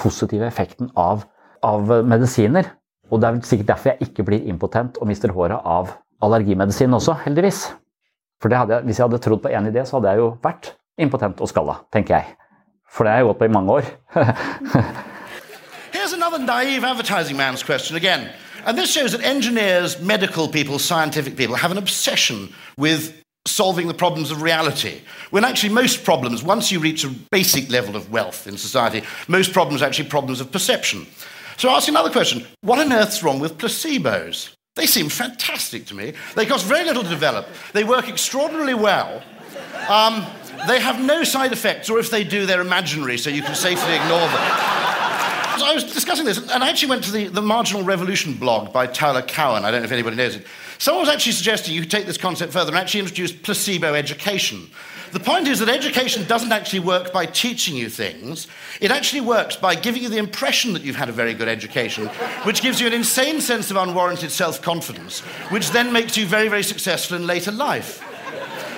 positive 0.00 0.46
effekten 0.46 0.90
av 0.98 1.26
av 1.62 1.90
medisiner. 2.06 2.72
Og 3.12 3.20
det 3.20 3.28
er 3.28 3.36
vel 3.36 3.46
sikkert 3.46 3.70
derfor 3.72 3.92
jeg 3.92 4.08
ikke 4.08 4.26
blir 4.26 4.48
impotent 4.50 4.98
og 5.00 5.08
mister 5.10 5.32
håret 5.34 5.62
av 5.68 5.92
allergimedisin 6.22 6.94
også, 6.94 7.16
heldigvis. 7.24 7.64
For 8.42 8.50
jeg, 8.50 8.82
hvis 8.86 8.98
jeg 8.98 9.06
hadde 9.06 9.22
trodd 9.22 9.42
på 9.44 9.52
én 9.52 9.68
idé, 9.70 9.84
så 9.86 9.98
hadde 9.98 10.14
jeg 10.14 10.22
jo 10.22 10.28
vært 10.42 10.72
impotent 10.98 11.40
og 11.42 11.50
skalla, 11.50 11.78
tenker 11.94 12.18
jeg. 12.18 12.36
For 12.90 13.06
det 13.06 13.12
har 13.12 13.22
jeg 13.22 13.28
gått 13.30 13.40
på 13.40 13.48
i 13.48 13.54
mange 13.54 13.78
år. 13.78 13.90
Here's 15.92 16.12
another 16.12 16.38
naive 16.38 16.84
advertising 16.84 17.36
man's 17.36 17.62
question 17.62 17.96
again. 17.96 18.28
And 18.64 18.78
this 18.78 18.90
shows 18.90 19.12
that 19.12 19.22
engineers, 19.22 20.00
medical 20.00 20.48
people, 20.48 20.78
scientific 20.78 21.36
people 21.36 21.56
have 21.56 21.70
an 21.70 21.78
obsession 21.78 22.54
with 22.76 23.21
solving 23.46 23.88
the 23.88 23.94
problems 23.94 24.30
of 24.30 24.42
reality. 24.42 25.00
When 25.30 25.44
actually, 25.44 25.74
most 25.74 26.04
problems, 26.04 26.42
once 26.42 26.70
you 26.70 26.78
reach 26.78 27.04
a 27.04 27.10
basic 27.30 27.70
level 27.70 27.96
of 27.96 28.10
wealth 28.10 28.46
in 28.46 28.56
society, 28.56 29.02
most 29.28 29.52
problems 29.52 29.82
are 29.82 29.86
actually 29.86 30.08
problems 30.08 30.40
of 30.40 30.52
perception. 30.52 31.06
So 31.56 31.68
I 31.68 31.76
ask 31.76 31.88
another 31.88 32.10
question 32.10 32.46
what 32.60 32.78
on 32.78 32.92
earth's 32.92 33.22
wrong 33.22 33.40
with 33.40 33.58
placebos? 33.58 34.54
They 34.74 34.86
seem 34.86 35.10
fantastic 35.10 35.84
to 35.86 35.94
me. 35.94 36.14
They 36.34 36.46
cost 36.46 36.64
very 36.64 36.84
little 36.84 37.02
to 37.02 37.08
develop, 37.08 37.46
they 37.72 37.84
work 37.84 38.08
extraordinarily 38.08 38.74
well. 38.74 39.22
Um, 39.88 40.24
they 40.68 40.80
have 40.80 41.02
no 41.02 41.24
side 41.24 41.52
effects, 41.52 41.90
or 41.90 41.98
if 41.98 42.10
they 42.10 42.24
do, 42.24 42.46
they're 42.46 42.60
imaginary, 42.60 43.18
so 43.18 43.30
you 43.30 43.42
can 43.42 43.54
safely 43.54 43.94
ignore 43.94 44.20
them. 44.20 44.72
So 45.58 45.66
I 45.66 45.72
was 45.74 45.84
discussing 45.84 46.24
this, 46.24 46.38
and 46.38 46.64
I 46.64 46.70
actually 46.70 46.90
went 46.90 47.04
to 47.04 47.10
the, 47.10 47.26
the 47.28 47.42
Marginal 47.42 47.82
Revolution 47.82 48.34
blog 48.34 48.72
by 48.72 48.86
Tyler 48.86 49.22
Cowen. 49.22 49.64
I 49.64 49.70
don't 49.70 49.80
know 49.80 49.86
if 49.86 49.92
anybody 49.92 50.16
knows 50.16 50.36
it. 50.36 50.46
Someone 50.82 51.06
was 51.06 51.14
actually 51.14 51.30
suggesting 51.30 51.74
you 51.74 51.80
could 51.82 51.92
take 51.92 52.06
this 52.06 52.18
concept 52.18 52.52
further 52.52 52.70
and 52.70 52.76
actually 52.76 52.98
introduce 52.98 53.30
placebo 53.30 53.94
education. 53.94 54.68
The 55.12 55.20
point 55.20 55.46
is 55.46 55.60
that 55.60 55.68
education 55.68 56.24
doesn't 56.24 56.50
actually 56.50 56.80
work 56.80 57.12
by 57.12 57.24
teaching 57.24 57.76
you 57.76 57.88
things. 57.88 58.48
It 58.80 58.90
actually 58.90 59.20
works 59.20 59.54
by 59.54 59.76
giving 59.76 60.02
you 60.02 60.08
the 60.08 60.16
impression 60.16 60.72
that 60.72 60.82
you've 60.82 60.96
had 60.96 61.08
a 61.08 61.12
very 61.12 61.34
good 61.34 61.46
education, 61.46 62.08
which 62.42 62.62
gives 62.62 62.80
you 62.80 62.88
an 62.88 62.94
insane 62.94 63.40
sense 63.40 63.70
of 63.70 63.76
unwarranted 63.76 64.32
self 64.32 64.60
confidence, 64.60 65.20
which 65.50 65.70
then 65.70 65.92
makes 65.92 66.16
you 66.16 66.26
very, 66.26 66.48
very 66.48 66.64
successful 66.64 67.16
in 67.16 67.28
later 67.28 67.52
life. 67.52 68.02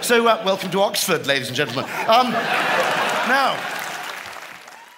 So, 0.02 0.26
uh, 0.28 0.42
welcome 0.44 0.70
to 0.72 0.82
Oxford, 0.82 1.26
ladies 1.26 1.48
and 1.48 1.56
gentlemen. 1.56 1.86
Um, 2.06 2.32
now, 2.32 3.56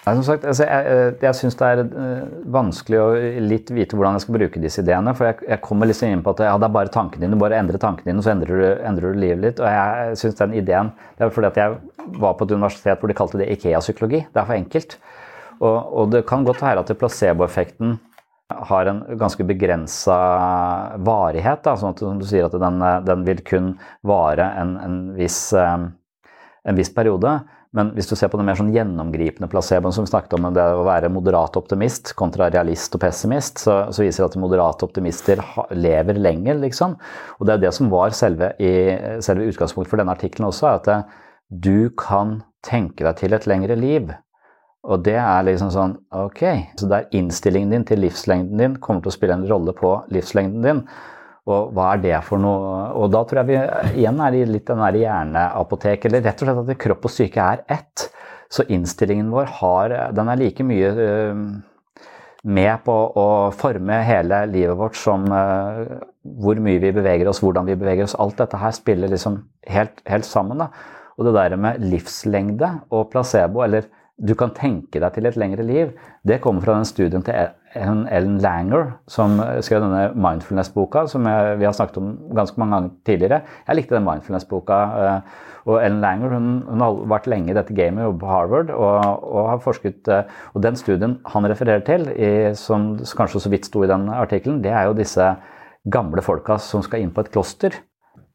Nei, 0.07 0.13
som 0.15 0.23
sagt, 0.23 0.45
altså, 0.47 0.63
Jeg, 0.63 0.83
eh, 0.87 1.15
jeg 1.19 1.35
syns 1.35 1.57
det 1.59 1.67
er 1.67 1.79
uh, 1.83 2.27
vanskelig 2.53 2.99
å 3.01 3.07
litt 3.43 3.71
vite 3.75 3.97
hvordan 3.97 4.15
jeg 4.15 4.23
skal 4.23 4.37
bruke 4.37 4.61
disse 4.63 4.79
ideene. 4.79 5.11
For 5.17 5.27
jeg, 5.27 5.41
jeg 5.49 5.59
kommer 5.65 5.89
liksom 5.89 6.13
inn 6.13 6.21
på 6.23 6.31
at 6.31 6.45
ja, 6.47 6.53
det 6.55 6.69
er 6.69 6.75
bare 6.77 6.93
tankene 6.93 7.25
dine. 7.25 7.35
Du 7.35 7.43
bare 7.43 7.59
endrer 7.59 7.81
tankene 7.81 8.13
dine, 8.13 8.23
så 8.23 8.31
endrer 8.31 8.61
du, 8.61 8.67
endrer 8.87 9.11
du 9.11 9.19
livet 9.19 9.43
litt. 9.43 9.59
Og 9.59 9.67
jeg 9.67 10.19
syns 10.21 10.39
den 10.39 10.55
ideen 10.61 10.93
Det 11.17 11.27
er 11.27 11.33
fordi 11.35 11.49
at 11.49 11.59
jeg 11.59 11.75
var 12.23 12.37
på 12.39 12.47
et 12.47 12.53
universitet 12.55 13.01
hvor 13.01 13.11
de 13.11 13.17
kalte 13.19 13.41
det 13.41 13.49
Ikea-psykologi. 13.57 14.23
Det 14.31 14.41
er 14.41 14.47
for 14.47 14.55
enkelt. 14.55 14.97
Og, 15.57 15.75
og, 15.75 16.03
det 16.13 16.23
kan 16.29 16.47
godt 16.47 16.63
være 16.63 16.85
at 16.85 16.95
placeboeffekten 17.01 17.97
har 18.69 18.87
en 18.87 19.03
ganske 19.19 19.43
begrensa 19.43 20.17
varighet. 21.03 21.65
Da, 21.67 21.75
sånn 21.75 21.97
at 21.97 22.05
du 22.21 22.25
sier 22.29 22.47
at 22.47 22.55
den, 22.55 22.79
den 23.03 23.27
vil 23.27 23.43
kun 23.43 23.73
vare 24.07 24.53
en, 24.61 24.77
en, 24.85 24.97
viss, 25.19 25.41
um, 25.51 25.89
en 26.63 26.79
viss 26.79 26.93
periode. 26.95 27.41
Men 27.75 27.91
hvis 27.97 28.07
du 28.07 28.15
ser 28.15 28.29
på 28.31 28.39
den 28.39 28.47
mer 28.47 28.57
sånn 28.57 28.71
gjennomgripende 28.71 29.49
placeboen 29.51 29.93
som 29.95 30.05
vi 30.05 30.11
snakket 30.11 30.37
om, 30.37 30.47
det 30.55 30.63
å 30.63 30.85
være 30.87 31.11
moderat 31.11 31.57
optimist 31.59 32.13
kontra 32.19 32.47
realist 32.53 32.95
og 32.95 33.01
pessimist, 33.03 33.59
så, 33.63 33.79
så 33.91 34.05
viser 34.05 34.23
det 34.23 34.29
at 34.31 34.39
moderate 34.41 34.87
optimister 34.87 35.41
lever 35.75 36.19
lenger, 36.21 36.61
liksom. 36.63 36.95
Og 37.37 37.47
det 37.47 37.57
er 37.57 37.65
det 37.65 37.73
som 37.75 37.91
var 37.91 38.15
selve, 38.15 38.53
i, 38.63 38.71
selve 39.25 39.49
utgangspunktet 39.51 39.91
for 39.91 40.01
denne 40.01 40.15
artikkelen 40.15 40.47
også, 40.47 40.71
at 40.71 40.87
det, 40.87 41.01
du 41.47 41.89
kan 41.99 42.39
tenke 42.65 43.05
deg 43.05 43.19
til 43.19 43.35
et 43.35 43.49
lengre 43.49 43.77
liv. 43.79 44.15
Og 44.87 45.03
det 45.03 45.17
er 45.19 45.45
liksom 45.47 45.69
sånn 45.73 45.93
Ok, 46.15 46.43
så 46.79 46.87
det 46.87 46.97
er 46.97 47.19
innstillingen 47.19 47.73
din 47.73 47.85
til 47.87 47.99
livslengden 48.03 48.61
din 48.61 48.79
kommer 48.83 49.03
til 49.03 49.11
å 49.11 49.17
spille 49.17 49.35
en 49.35 49.47
rolle 49.49 49.75
på 49.75 49.93
livslengden 50.13 50.63
din. 50.63 50.83
Og 51.47 51.71
hva 51.75 51.93
er 51.93 52.03
det 52.03 52.17
for 52.27 52.41
noe? 52.43 52.81
Og 52.99 53.07
da 53.13 53.23
tror 53.23 53.41
jeg 53.41 53.49
vi 53.53 54.01
igjen 54.01 54.19
er 54.23 54.35
i 54.35 54.43
litt 54.49 54.67
den 54.67 54.83
der 54.83 54.99
hjerneapotek, 54.99 56.09
eller 56.09 56.25
rett 56.25 56.43
og 56.43 56.49
slett 56.49 56.61
at 56.75 56.81
kropp 56.83 57.07
og 57.07 57.13
syke 57.13 57.47
er 57.53 57.63
ett. 57.77 58.09
Så 58.51 58.65
innstillingen 58.71 59.31
vår 59.31 59.49
har, 59.61 59.95
den 60.15 60.31
er 60.31 60.39
like 60.39 60.63
mye 60.67 60.91
uh, 60.97 61.41
med 62.47 62.83
på 62.85 62.95
å 63.19 63.27
forme 63.55 64.01
hele 64.07 64.43
livet 64.51 64.79
vårt 64.79 64.99
som 64.99 65.25
uh, 65.31 65.97
hvor 66.43 66.59
mye 66.63 66.83
vi 66.83 66.93
beveger 66.95 67.31
oss, 67.31 67.41
hvordan 67.43 67.67
vi 67.67 67.79
beveger 67.79 68.07
oss. 68.07 68.15
Alt 68.19 68.39
dette 68.43 68.59
her 68.59 68.75
spiller 68.75 69.11
liksom 69.11 69.41
helt, 69.71 70.03
helt 70.07 70.27
sammen. 70.27 70.63
da. 70.63 70.71
Og 71.17 71.27
det 71.27 71.35
der 71.39 71.55
med 71.59 71.83
livslengde 71.83 72.73
og 72.91 73.07
placebo, 73.11 73.63
eller 73.65 73.87
du 74.17 74.33
kan 74.37 74.51
tenke 74.55 74.99
deg 74.99 75.13
til 75.13 75.29
et 75.29 75.37
lengre 75.39 75.63
liv, 75.65 75.93
det 76.27 76.41
kommer 76.41 76.63
fra 76.65 76.77
den 76.79 76.87
studien 76.89 77.23
til 77.25 77.35
Ellen 77.77 78.37
Langer, 78.43 78.89
som 79.09 79.37
skrev 79.63 79.83
denne 79.83 80.09
mindfulness-boka, 80.17 81.05
som 81.11 81.27
jeg, 81.29 81.57
vi 81.61 81.67
har 81.67 81.75
snakket 81.75 81.99
om 82.01 82.09
ganske 82.35 82.59
mange 82.61 82.75
ganger 82.75 82.95
tidligere. 83.07 83.41
Jeg 83.67 83.79
likte 83.79 83.95
den 83.97 84.07
mindfulness-boka. 84.07 84.79
Eh, 85.03 85.45
og 85.67 85.81
Ellen 85.83 85.99
Langer 86.03 86.35
hun, 86.35 86.49
hun, 86.67 86.83
har 86.83 86.99
vært 87.11 87.27
lenge 87.31 87.51
i 87.51 87.57
dette 87.57 87.75
gamet, 87.75 88.05
jobber 88.05 88.23
på 88.23 88.31
Harvard 88.31 88.71
og, 88.71 89.23
og, 89.27 89.41
har 89.51 89.61
forsket 89.63 90.07
eh, 90.13 90.39
Og 90.55 90.63
den 90.63 90.79
studien 90.79 91.17
han 91.33 91.49
refererer 91.51 91.83
til, 91.87 92.07
i, 92.15 92.31
som 92.55 92.93
kanskje 92.97 93.43
så 93.43 93.51
vidt 93.51 93.67
sto 93.67 93.83
i 93.83 93.91
den 93.91 94.07
artikkelen, 94.13 94.61
det 94.63 94.71
er 94.71 94.87
jo 94.87 94.97
disse 94.97 95.33
gamle 95.87 96.23
folka 96.23 96.57
som 96.59 96.83
skal 96.83 97.03
inn 97.03 97.13
på 97.15 97.23
et 97.23 97.31
kloster. 97.33 97.75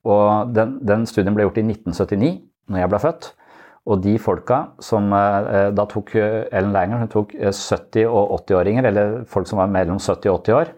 Og 0.09 0.53
den, 0.55 0.79
den 0.87 1.07
studien 1.07 1.35
ble 1.37 1.47
gjort 1.47 1.61
i 1.63 1.67
1979, 1.69 2.35
når 2.73 2.85
jeg 2.85 2.93
ble 2.93 3.01
født. 3.03 3.33
Og 3.91 3.99
de 4.05 4.15
folka 4.23 4.59
som 4.83 5.11
eh, 5.17 5.71
Da 5.75 5.87
tok 5.91 6.15
eh, 6.19 6.45
Ellen 6.55 6.75
Langer 6.75 7.03
hun 7.03 7.11
tok 7.11 7.35
70- 7.35 8.05
eh, 8.05 8.09
og 8.11 8.37
80-åringer, 8.45 8.89
eller 8.93 9.15
folk 9.31 9.49
som 9.51 9.59
var 9.63 9.73
mellom 9.73 9.99
70 9.99 10.31
og 10.31 10.43
80 10.45 10.59
år, 10.61 10.75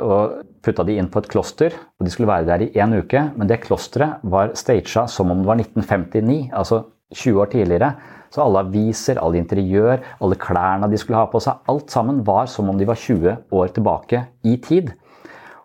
og 0.00 0.38
putta 0.64 0.84
de 0.86 0.96
inn 0.98 1.10
på 1.12 1.20
et 1.22 1.28
kloster. 1.30 1.76
og 1.98 2.06
De 2.06 2.12
skulle 2.12 2.30
være 2.30 2.48
der 2.48 2.64
i 2.66 2.70
én 2.80 2.96
uke, 2.96 3.22
men 3.36 3.50
det 3.50 3.62
klosteret 3.66 4.22
var 4.22 4.54
staged 4.58 5.12
som 5.12 5.30
om 5.30 5.44
det 5.44 5.50
var 5.50 5.60
1959, 5.62 6.50
altså 6.56 6.82
20 7.14 7.42
år 7.42 7.52
tidligere. 7.52 7.92
Så 8.30 8.42
alle 8.44 8.62
aviser, 8.62 9.18
alle 9.18 9.40
interiør, 9.40 10.02
alle 10.22 10.38
klærne 10.38 10.90
de 10.90 10.98
skulle 10.98 11.18
ha 11.18 11.26
på 11.30 11.40
seg, 11.42 11.62
alt 11.70 11.90
sammen 11.90 12.22
var 12.26 12.46
som 12.50 12.70
om 12.70 12.78
de 12.78 12.86
var 12.86 12.98
20 12.98 13.36
år 13.50 13.72
tilbake 13.74 14.24
i 14.46 14.56
tid. 14.62 14.92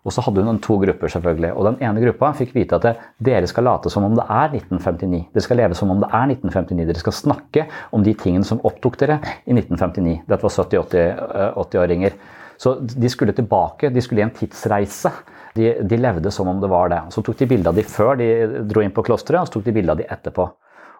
Og 0.06 0.14
så 0.14 0.22
hadde 0.22 0.44
hun 0.46 0.60
to 0.62 0.76
grupper, 0.78 1.10
selvfølgelig. 1.10 1.50
Og 1.58 1.66
den 1.66 1.80
ene 1.82 2.02
gruppa 2.04 2.30
fikk 2.38 2.52
vite 2.54 2.78
at 2.78 3.00
dere 3.26 3.48
skal 3.50 3.66
late 3.66 3.90
som 3.90 4.06
om 4.06 4.14
det 4.14 4.22
er 4.30 4.54
1959. 4.54 5.22
Dere 5.34 5.44
skal 5.44 5.58
leve 5.58 5.78
som 5.78 5.90
om 5.90 6.02
det 6.04 6.10
er 6.14 6.30
1959. 6.36 6.86
Dere 6.86 7.02
skal 7.02 7.16
snakke 7.16 7.64
om 7.96 8.04
de 8.06 8.14
tingene 8.14 8.46
som 8.46 8.62
opptok 8.66 9.00
dere 9.02 9.18
i 9.42 9.56
1959. 9.56 10.20
Dette 10.30 10.46
var 10.46 10.54
70-80-åringer. 10.54 12.14
Eh, 12.14 12.44
så 12.56 12.76
de 12.78 13.10
skulle 13.12 13.34
tilbake. 13.36 13.90
De 13.90 14.04
skulle 14.04 14.22
i 14.22 14.26
en 14.28 14.36
tidsreise. 14.36 15.10
De, 15.56 15.72
de, 15.82 15.98
levde 15.98 16.30
som 16.30 16.48
om 16.48 16.62
det 16.62 16.70
var 16.70 16.92
det. 16.92 17.02
Så 17.10 17.24
tok 17.26 17.42
de 17.42 17.50
bilde 17.50 17.72
av 17.72 17.76
de 17.76 17.84
før 17.88 18.14
de 18.20 18.30
dro 18.68 18.84
inn 18.84 18.94
på 18.94 19.04
klosteret, 19.04 19.42
og 19.42 19.50
så 19.50 19.58
tok 19.58 19.66
de 19.66 19.74
bilde 19.76 19.92
av 19.92 20.00
de 20.00 20.06
etterpå. 20.06 20.46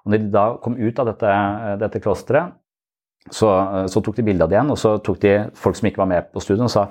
Og 0.03 0.13
når 0.13 0.23
de 0.23 0.31
da 0.35 0.47
kom 0.63 0.79
ut 0.79 1.03
av 1.03 1.13
dette, 1.13 1.35
dette 1.83 2.03
klosteret, 2.03 2.57
så, 3.31 3.51
så, 3.91 4.03
tok 4.03 4.19
de 4.19 4.27
bilde 4.27 4.45
av 4.45 4.53
det 4.53 4.59
igjen, 4.59 4.71
og 4.75 4.79
så 4.81 4.97
tok 5.03 5.19
de 5.23 5.35
folk 5.59 5.79
som 5.79 5.91
ikke 5.91 6.03
var 6.03 6.11
med 6.13 6.31
på 6.33 6.43
studien, 6.45 6.69
og 6.69 6.73
sa 6.73 6.87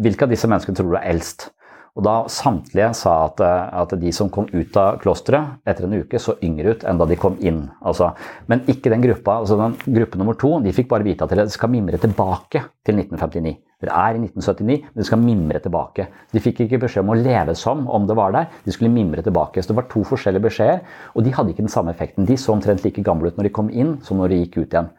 hvilke 0.00 0.26
av 0.26 0.32
disse 0.32 0.48
menneskene 0.48 0.78
tror 0.78 0.92
du 0.92 0.98
er 0.98 1.10
eldst? 1.12 1.50
Og 1.94 2.02
da 2.02 2.14
samtlige 2.26 2.88
sa 2.98 3.12
at, 3.28 3.40
at, 3.44 3.92
de 4.00 4.10
som 4.14 4.30
kom 4.32 4.48
ut 4.50 4.78
av 4.80 4.96
klosteret 5.02 5.60
etter 5.68 5.86
en 5.86 5.94
uke, 5.94 6.18
så 6.18 6.34
yngre 6.42 6.74
ut 6.74 6.86
enn 6.90 6.98
da 6.98 7.06
de 7.06 7.18
kom 7.20 7.36
inn. 7.38 7.60
Altså, 7.86 8.08
men 8.50 8.64
ikke 8.70 8.90
den 8.90 9.04
gruppa. 9.04 9.36
altså 9.44 9.58
den 9.60 9.76
Gruppe 9.94 10.18
nummer 10.18 10.34
to 10.34 10.56
de 10.64 10.72
fikk 10.74 10.88
bare 10.90 11.06
vite 11.06 11.22
at 11.22 11.36
de 11.38 11.46
skal 11.54 11.70
mimre 11.70 12.00
tilbake 12.02 12.64
til 12.82 12.98
1959. 12.98 13.54
Dere 13.84 14.00
er 14.00 14.18
i 14.18 14.24
1979, 14.24 14.90
men 14.90 15.02
de 15.04 15.06
skal 15.06 15.22
mimre 15.22 15.62
tilbake. 15.62 16.08
De 16.34 16.42
fikk 16.42 16.64
ikke 16.64 16.82
beskjed 16.82 17.04
om 17.04 17.14
å 17.14 17.20
leve 17.20 17.54
som 17.58 17.86
om 17.86 18.10
det 18.10 18.18
var 18.18 18.34
der. 18.34 18.50
De 18.66 18.74
skulle 18.74 18.90
mimre 18.90 19.22
tilbake. 19.22 19.62
Så 19.62 19.70
det 19.70 19.78
var 19.78 19.86
to 19.92 20.02
forskjellige 20.08 20.48
beskjeder, 20.48 20.82
og 21.14 21.22
de 21.22 21.34
hadde 21.36 21.54
ikke 21.54 21.66
den 21.66 21.74
samme 21.76 21.94
effekten. 21.94 22.26
De 22.26 22.34
så 22.40 22.56
omtrent 22.56 22.82
like 22.82 23.06
gamle 23.06 23.30
ut 23.30 23.38
når 23.38 23.52
de 23.52 23.54
kom 23.54 23.70
inn, 23.70 24.00
som 24.02 24.18
når 24.18 24.34
de 24.34 24.42
gikk 24.42 24.64
ut 24.64 24.74
igjen. 24.74 24.90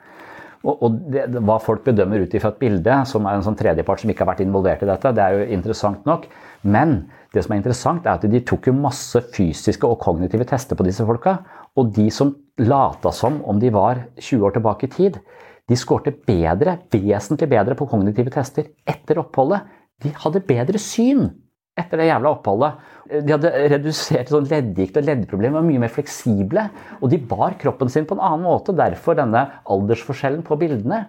Og, 0.66 0.82
og 0.82 0.96
det, 1.14 1.28
hva 1.46 1.60
folk 1.62 1.84
bedømmer 1.86 2.26
ut 2.26 2.34
ifra 2.34 2.50
et 2.50 2.62
bilde, 2.62 2.98
som 3.10 3.28
er 3.30 3.38
en 3.38 3.46
sånn 3.46 3.58
tredjepart 3.60 4.02
som 4.02 4.12
ikke 4.12 4.26
har 4.26 4.32
vært 4.32 4.42
involvert 4.46 4.82
i 4.82 4.90
dette, 4.90 5.14
det 5.14 5.22
er 5.22 5.38
jo 5.38 5.48
interessant 5.60 6.08
nok. 6.10 6.26
Men 6.66 6.98
det 7.36 7.44
som 7.46 7.54
er 7.54 7.62
interessant, 7.62 8.08
er 8.08 8.18
at 8.18 8.26
de 8.32 8.42
tok 8.48 8.72
jo 8.72 8.76
masse 8.78 9.22
fysiske 9.36 9.86
og 9.86 10.00
kognitive 10.02 10.48
tester 10.50 10.80
på 10.80 10.88
disse 10.88 11.06
folka. 11.06 11.38
Og 11.78 11.94
de 11.94 12.08
som 12.14 12.34
lata 12.62 13.12
som 13.14 13.42
om 13.46 13.60
de 13.62 13.70
var 13.76 14.08
20 14.18 14.48
år 14.48 14.56
tilbake 14.58 14.88
i 14.88 14.94
tid, 14.96 15.20
de 15.70 15.78
skårte 15.78 16.14
bedre, 16.26 16.78
vesentlig 16.94 17.50
bedre 17.52 17.78
på 17.78 17.88
kognitive 17.90 18.34
tester 18.34 18.70
etter 18.90 19.22
oppholdet. 19.22 19.66
De 20.02 20.12
hadde 20.24 20.44
bedre 20.46 20.82
syn 20.82 21.28
etter 21.76 22.00
det 22.00 22.08
jævla 22.08 22.32
oppholdet. 22.38 22.82
De 23.26 23.36
hadde 23.36 23.52
redusert 23.76 24.32
sånn 24.32 24.48
leddgikt 24.50 24.98
og 25.00 25.06
leddproblemer, 25.06 25.60
var 25.60 25.68
mye 25.68 25.84
mer 25.84 25.94
fleksible. 25.94 26.70
Og 27.02 27.12
de 27.12 27.20
bar 27.20 27.58
kroppen 27.62 27.92
sin 27.92 28.08
på 28.08 28.18
en 28.18 28.24
annen 28.24 28.46
måte, 28.48 28.76
derfor 28.76 29.18
denne 29.20 29.44
aldersforskjellen 29.72 30.46
på 30.48 30.58
bildene. 30.62 31.06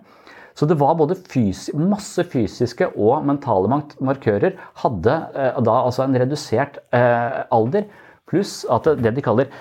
Så 0.57 0.67
det 0.69 0.79
var 0.81 0.97
både 0.97 1.19
fysi 1.29 1.75
masse 1.77 2.25
fysiske 2.33 2.89
og 2.97 3.27
mentale 3.29 3.69
markører 4.01 4.57
hadde 4.81 5.17
eh, 5.37 5.59
da 5.61 5.75
altså 5.83 6.07
en 6.07 6.17
redusert 6.17 6.79
eh, 6.97 7.43
alder, 7.53 7.85
pluss 8.27 8.63
at 8.73 8.89
det 9.03 9.13
de 9.19 9.25
kaller 9.25 9.53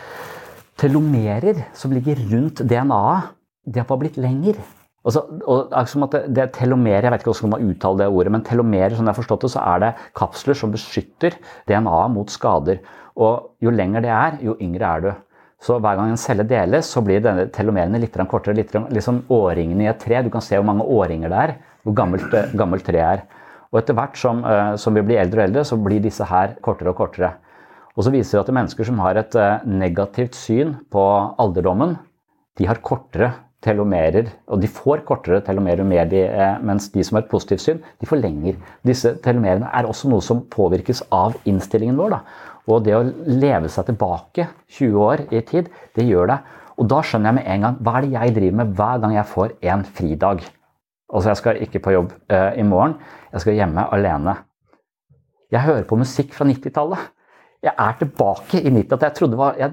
telomerer, 0.80 1.66
som 1.76 1.92
ligger 1.96 2.20
rundt 2.32 2.64
DNA-et, 2.64 3.36
det 3.66 3.82
har 3.82 3.98
blitt 3.98 4.18
lenger. 4.22 4.60
Altså, 5.06 5.22
og, 5.46 5.74
det, 6.10 6.22
det 6.34 6.48
telomer, 6.56 7.04
jeg 7.04 7.14
vet 7.14 7.22
ikke 7.22 7.34
hvordan 7.36 7.52
man 7.54 7.68
uttaler 7.70 8.02
det 8.02 8.08
ordet, 8.10 8.32
men 8.34 8.46
telomer, 8.46 8.96
som 8.96 9.06
jeg 9.06 9.14
har 9.14 9.20
forstått 9.20 9.46
det, 9.46 9.52
så 9.54 9.62
er 9.62 9.84
det 9.84 9.92
kapsler 10.18 10.58
som 10.58 10.74
beskytter 10.74 11.38
DNA-et 11.70 12.14
mot 12.16 12.34
skader. 12.34 12.82
Og 13.22 13.52
jo 13.62 13.74
lenger 13.74 14.02
det 14.02 14.12
er, 14.12 14.40
jo 14.44 14.58
yngre 14.66 14.90
er 14.90 15.06
du. 15.06 15.12
Så 15.62 15.78
hver 15.80 15.98
gang 15.98 16.12
en 16.12 16.20
celle 16.20 16.44
deles, 16.46 16.90
så 16.90 17.02
blir 17.06 17.22
denne 17.24 17.48
telomerene 17.54 18.02
litt 18.02 18.18
kortere. 18.30 18.58
litt 18.58 18.74
liksom 18.74 19.24
årringene 19.30 19.86
i 19.86 19.90
et 19.90 20.00
tre. 20.02 20.22
Du 20.22 20.30
kan 20.30 20.42
se 20.42 20.58
hvor 20.58 20.66
mange 20.66 20.84
årringer 20.84 21.30
det 21.30 21.38
er, 21.38 21.56
hvor 21.84 21.96
gammelt, 21.96 22.34
eh, 22.34 22.52
gammelt 22.58 22.86
treet 22.86 23.06
er. 23.06 23.24
Og 23.72 23.80
etter 23.80 23.94
hvert 23.98 24.18
som, 24.18 24.44
uh, 24.44 24.76
som, 24.76 24.94
vi 24.94 25.02
blir 25.06 25.20
eldre 25.20 25.42
og 25.42 25.48
eldre, 25.50 25.64
så 25.66 25.78
blir 25.78 26.02
disse 26.04 26.24
her 26.24 26.56
kortere 26.62 26.92
og 26.92 26.98
kortere. 26.98 27.34
Og 27.96 28.06
så 28.06 28.12
viser 28.12 28.38
det 28.38 28.46
at 28.46 28.56
mennesker 28.56 28.88
som 28.88 29.00
har 29.04 29.18
et 29.20 29.36
uh, 29.36 29.64
negativt 29.66 30.36
syn 30.36 30.76
på 30.92 31.04
alderdommen, 31.42 31.98
de 32.56 32.68
har 32.70 32.80
kortere 32.86 33.34
telomerer, 33.66 34.30
og 34.48 34.62
de 34.62 34.70
får 34.72 35.04
kortere 35.08 35.42
telomerer 35.46 35.88
med 35.88 36.12
de, 36.14 36.24
uh, 36.30 36.58
mens 36.66 36.88
de 36.94 37.04
som 37.04 37.18
har 37.18 37.26
et 37.26 37.32
positivt 37.32 37.64
syn, 37.64 37.82
de 38.02 38.10
forlenger. 38.10 38.60
Disse 38.86 39.16
telomerene 39.26 39.72
er 39.74 39.90
også 39.90 40.12
noe 40.12 40.24
som 40.26 40.44
påvirkes 40.54 41.04
av 41.16 41.38
innstillingen 41.50 41.98
vår. 42.00 42.16
Da. 42.16 42.54
Og 42.70 42.86
det 42.86 42.96
å 42.98 43.06
leve 43.30 43.70
seg 43.70 43.90
tilbake 43.90 44.48
20 44.78 45.02
år 45.06 45.26
i 45.34 45.42
tid, 45.46 45.70
det 45.98 46.08
gjør 46.08 46.32
det. 46.34 46.40
Og 46.76 46.90
da 46.92 47.02
skjønner 47.06 47.32
jeg 47.32 47.38
med 47.40 47.50
en 47.54 47.66
gang 47.66 47.82
hva 47.86 47.98
er 47.98 48.06
det 48.06 48.16
jeg 48.16 48.36
driver 48.38 48.60
med 48.62 48.76
hver 48.78 49.02
gang 49.04 49.16
jeg 49.16 49.32
får 49.32 49.56
en 49.74 49.86
fridag. 49.98 50.46
Altså, 51.14 51.30
jeg 51.30 51.40
skal 51.42 51.62
ikke 51.64 51.82
på 51.86 51.94
jobb 51.96 52.14
uh, 52.34 52.52
i 52.58 52.66
morgen. 52.66 52.98
Jeg 53.32 53.46
skal 53.46 53.60
hjemme 53.60 53.90
alene. 53.96 54.40
Jeg 55.54 55.62
hører 55.62 55.86
på 55.88 56.00
musikk 56.00 56.34
fra 56.36 56.48
90-tallet. 56.50 57.12
Jeg 57.66 57.74
er 57.82 57.96
tilbake 57.98 58.60
i 58.62 58.70
90 58.70 59.04
Jeg 59.08 59.16
trodde 59.18 59.38
var 59.40 59.56
jeg, 59.58 59.72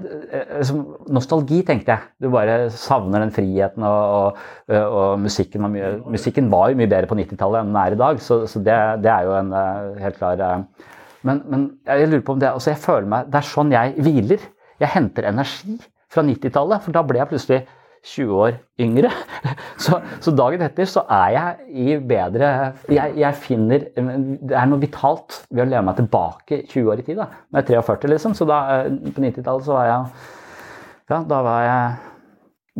liksom, 0.57 0.79
Nostalgi, 1.13 1.59
tenkte 1.67 1.93
jeg. 1.93 2.07
Du 2.23 2.31
bare 2.33 2.55
savner 2.73 3.21
den 3.21 3.33
friheten, 3.35 3.85
og, 3.85 4.39
og, 4.71 4.79
og 4.81 5.21
musikken, 5.21 5.61
var 5.61 5.73
mye, 5.73 5.91
musikken, 6.15 6.49
var 6.51 6.71
jo 6.71 6.79
mye 6.79 6.89
bedre 6.89 7.11
på 7.11 7.19
90-tallet 7.19 7.61
enn 7.61 7.69
den 7.69 7.79
er 7.83 7.93
i 7.93 8.01
dag. 8.01 8.23
Så, 8.23 8.39
så 8.49 8.63
det, 8.65 8.79
det, 9.05 9.13
er 9.13 9.29
jo 9.29 9.37
en 9.37 9.53
uh, 9.53 10.01
helt 10.01 10.17
klar 10.17 10.41
uh, 10.41 10.89
men, 11.23 11.39
men, 11.47 11.69
jeg 11.87 12.09
lurer 12.09 12.25
på 12.25 12.35
om 12.35 12.41
det 12.41 12.49
altså 12.51 12.73
jeg 12.73 12.81
føler 12.83 13.07
meg, 13.13 13.29
Det 13.31 13.39
er 13.39 13.49
sånn 13.53 13.71
jeg 13.73 13.95
hviler. 14.03 14.49
Jeg 14.81 14.91
henter 14.95 15.29
energi 15.29 15.77
fra 16.11 16.25
90-tallet, 16.25 16.83
for 16.83 16.95
da 16.95 17.03
ble 17.07 17.21
jeg 17.21 17.29
plutselig 17.29 17.61
20 18.03 18.35
år 18.45 18.57
yngre. 18.81 19.11
Så, 19.83 19.97
så, 20.23 20.31
dagen 20.35 20.61
etter 20.63 20.87
så 20.87 21.01
er 21.11 21.31
jeg 21.33 21.79
i 21.81 21.95
bedre 22.07 22.47
jeg, 22.87 23.15
jeg, 23.19 23.35
finner 23.41 23.81
Det 23.91 24.53
er 24.55 24.69
noe 24.69 24.79
vitalt 24.79 25.41
ved 25.49 25.65
å 25.65 25.67
leve 25.67 25.81
meg 25.89 25.97
tilbake 25.97 26.59
20 26.69 26.91
år 26.93 27.01
i 27.01 27.05
tid. 27.07 27.17
da, 27.19 27.25
Når 27.49 27.65
jeg 27.65 27.79
er 27.81 27.83
43, 27.83 28.11
liksom. 28.13 28.35
Så 28.37 28.47
da, 28.47 28.59
eh, 28.77 28.93
på 29.11 29.23
90-tallet 29.25 29.67
så 29.67 29.75
var 29.75 29.89
jeg 29.89 30.29
Ja, 31.11 31.19
da 31.33 31.41
var 31.43 31.65
jeg 31.67 31.83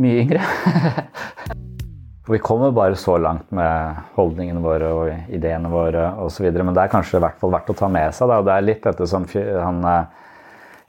mye 0.06 0.24
yngre. 0.24 0.46
Vi 2.30 2.40
kommer 2.40 2.72
bare 2.72 2.96
så 2.96 3.18
langt 3.20 3.50
med 3.52 3.98
holdningene 4.16 4.64
våre 4.64 4.92
og 4.96 5.34
ideene 5.34 5.68
våre 5.72 6.06
osv. 6.24 6.48
Men 6.56 6.72
det 6.72 6.86
er 6.86 6.94
kanskje 6.94 7.20
i 7.20 7.26
hvert 7.26 7.42
fall 7.42 7.52
verdt 7.52 7.74
å 7.74 7.76
ta 7.82 7.90
med 7.92 8.16
seg. 8.16 8.32
Da. 8.32 8.40
Det 8.48 8.54
er 8.54 8.70
litt 8.70 8.88
dette 8.88 9.10
som 9.12 9.28
han, 9.28 9.84
eh, 9.90 10.22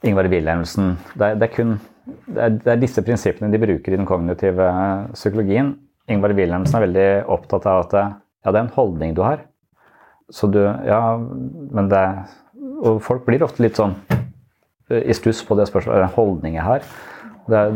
Ingvar 0.07 0.29
Wilhelmsen 0.31 0.95
det 1.17 1.33
det, 1.41 1.49
er 1.49 1.55
kun, 1.55 1.75
det, 2.05 2.67
er, 2.67 2.79
disse 2.81 3.01
prinsippene 3.05 3.51
de 3.53 3.61
bruker 3.61 3.93
i 3.93 3.97
den 3.97 4.07
kognitive 4.07 4.67
eh, 4.69 5.07
psykologien. 5.15 5.73
Ingvar 6.11 6.35
Wilhelmsen 6.37 6.77
er 6.77 6.85
veldig 6.85 7.07
opptatt 7.33 7.65
av 7.69 7.85
at 7.85 7.95
ja, 7.97 8.51
det 8.51 8.59
er 8.59 8.63
en 8.63 8.75
holdning 8.75 9.15
du 9.17 9.23
har. 9.25 9.45
Så 10.33 10.49
du 10.49 10.61
Ja, 10.61 11.17
men 11.17 11.89
det 11.89 12.01
Og 12.81 12.97
folk 13.01 13.27
blir 13.27 13.43
ofte 13.45 13.61
litt 13.61 13.77
sånn 13.77 13.93
eh, 14.89 15.01
i 15.05 15.13
stuss 15.17 15.43
på 15.45 15.57
det 15.57 15.67
spørsmålet. 15.69 15.97
Er 15.97 16.05
det 16.05 16.09
en 16.11 16.17
holdning 16.17 16.57
jeg 16.57 16.65
har? 16.65 16.85
Det 17.45 17.57
er, 17.61 17.75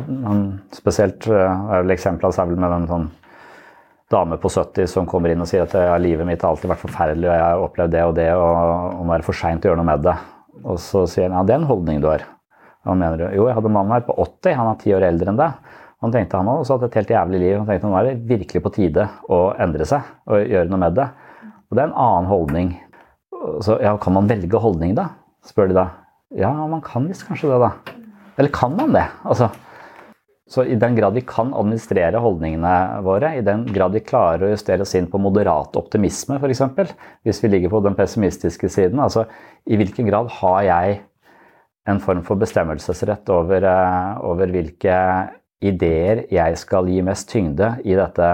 spesielt 0.74 1.28
er 1.30 1.84
vel 1.84 1.94
eksempelet 1.94 2.38
vel 2.40 2.58
med 2.58 2.72
den 2.74 2.88
sånn 2.90 3.10
dame 4.10 4.40
på 4.42 4.50
70 4.50 4.90
som 4.90 5.06
kommer 5.06 5.30
inn 5.30 5.44
og 5.44 5.50
sier 5.50 5.68
at 5.68 5.76
ja, 5.78 5.94
livet 6.02 6.26
mitt 6.26 6.42
har 6.42 6.56
alltid 6.56 6.72
vært 6.72 6.82
forferdelig, 6.82 7.28
og 7.30 7.36
jeg 7.36 7.44
har 7.46 7.66
opplevd 7.68 7.94
det 7.94 8.02
og 8.08 8.16
det, 8.18 8.28
og 8.34 9.14
er 9.14 9.22
det 9.22 9.28
for 9.28 9.38
seint 9.38 9.66
å 9.66 9.70
gjøre 9.70 9.82
noe 9.82 9.90
med 9.92 10.08
det. 10.08 10.16
Og 10.64 10.80
så 10.82 11.06
sier 11.06 11.30
han 11.30 11.38
ja, 11.38 11.46
det 11.46 11.54
er 11.54 11.62
en 11.62 11.70
holdning 11.70 12.02
du 12.02 12.10
har. 12.10 12.26
Han 12.88 13.00
mener 13.02 13.26
jo, 13.36 13.48
jeg 13.50 13.58
hadde 13.58 13.70
en 13.70 13.76
mann 13.76 13.92
her 13.92 14.06
på 14.08 14.16
80, 14.16 14.56
han 14.56 14.72
er 14.72 14.82
ti 14.82 14.94
år 14.96 15.06
eldre 15.10 15.34
enn 15.34 15.40
deg. 15.40 15.72
Han 16.00 16.14
tenkte 16.16 16.40
han 16.40 16.48
også 16.52 16.78
hatt 16.78 16.86
et 16.88 17.00
helt 17.02 17.10
jævlig 17.12 17.40
liv. 17.42 17.56
Han 17.60 17.68
tenkte 17.68 17.90
nå 17.92 17.98
er 18.00 18.08
det 18.08 18.28
virkelig 18.30 18.62
på 18.64 18.72
tide 18.78 19.08
å 19.28 19.40
endre 19.60 19.88
seg 19.88 20.06
og 20.32 20.46
gjøre 20.48 20.72
noe 20.72 20.84
med 20.86 20.96
det. 20.96 21.08
Og 21.68 21.76
det 21.76 21.84
er 21.84 21.90
en 21.90 21.98
annen 22.06 22.30
holdning. 22.30 22.70
Så 23.66 23.76
ja, 23.84 23.98
kan 24.00 24.16
man 24.16 24.30
velge 24.30 24.62
holdning, 24.64 24.96
da? 24.96 25.10
spør 25.48 25.72
de 25.72 25.76
da. 25.76 25.90
Ja, 26.40 26.52
man 26.70 26.84
kan 26.86 27.08
visst 27.10 27.26
kanskje 27.28 27.52
det, 27.52 27.60
da. 27.66 27.98
Eller 28.40 28.52
kan 28.56 28.76
man 28.78 28.94
det? 28.96 29.06
Altså, 29.28 29.50
så 30.50 30.64
i 30.66 30.78
den 30.80 30.96
grad 30.98 31.14
vi 31.14 31.22
kan 31.28 31.52
administrere 31.54 32.22
holdningene 32.24 33.02
våre, 33.06 33.36
i 33.38 33.46
den 33.46 33.68
grad 33.70 33.94
vi 33.94 34.02
klarer 34.02 34.48
å 34.48 34.54
justere 34.54 34.86
oss 34.86 34.96
inn 34.98 35.10
på 35.12 35.22
moderat 35.22 35.76
optimisme 35.78 36.40
f.eks., 36.40 36.64
hvis 37.28 37.44
vi 37.44 37.52
ligger 37.52 37.74
på 37.74 37.84
den 37.86 37.98
pessimistiske 37.98 38.72
siden, 38.72 39.02
altså 39.04 39.28
i 39.70 39.78
hvilken 39.78 40.10
grad 40.10 40.32
har 40.40 40.64
jeg 40.66 40.98
en 41.90 42.02
form 42.04 42.24
for 42.28 42.40
bestemmelsesrett 42.40 43.30
over, 43.34 43.66
eh, 43.66 44.22
over 44.26 44.54
hvilke 44.54 44.96
ideer 45.60 46.24
jeg 46.32 46.58
skal 46.62 46.88
gi 46.88 47.02
mest 47.04 47.30
tyngde 47.32 47.74
i 47.84 47.98
dette 47.98 48.30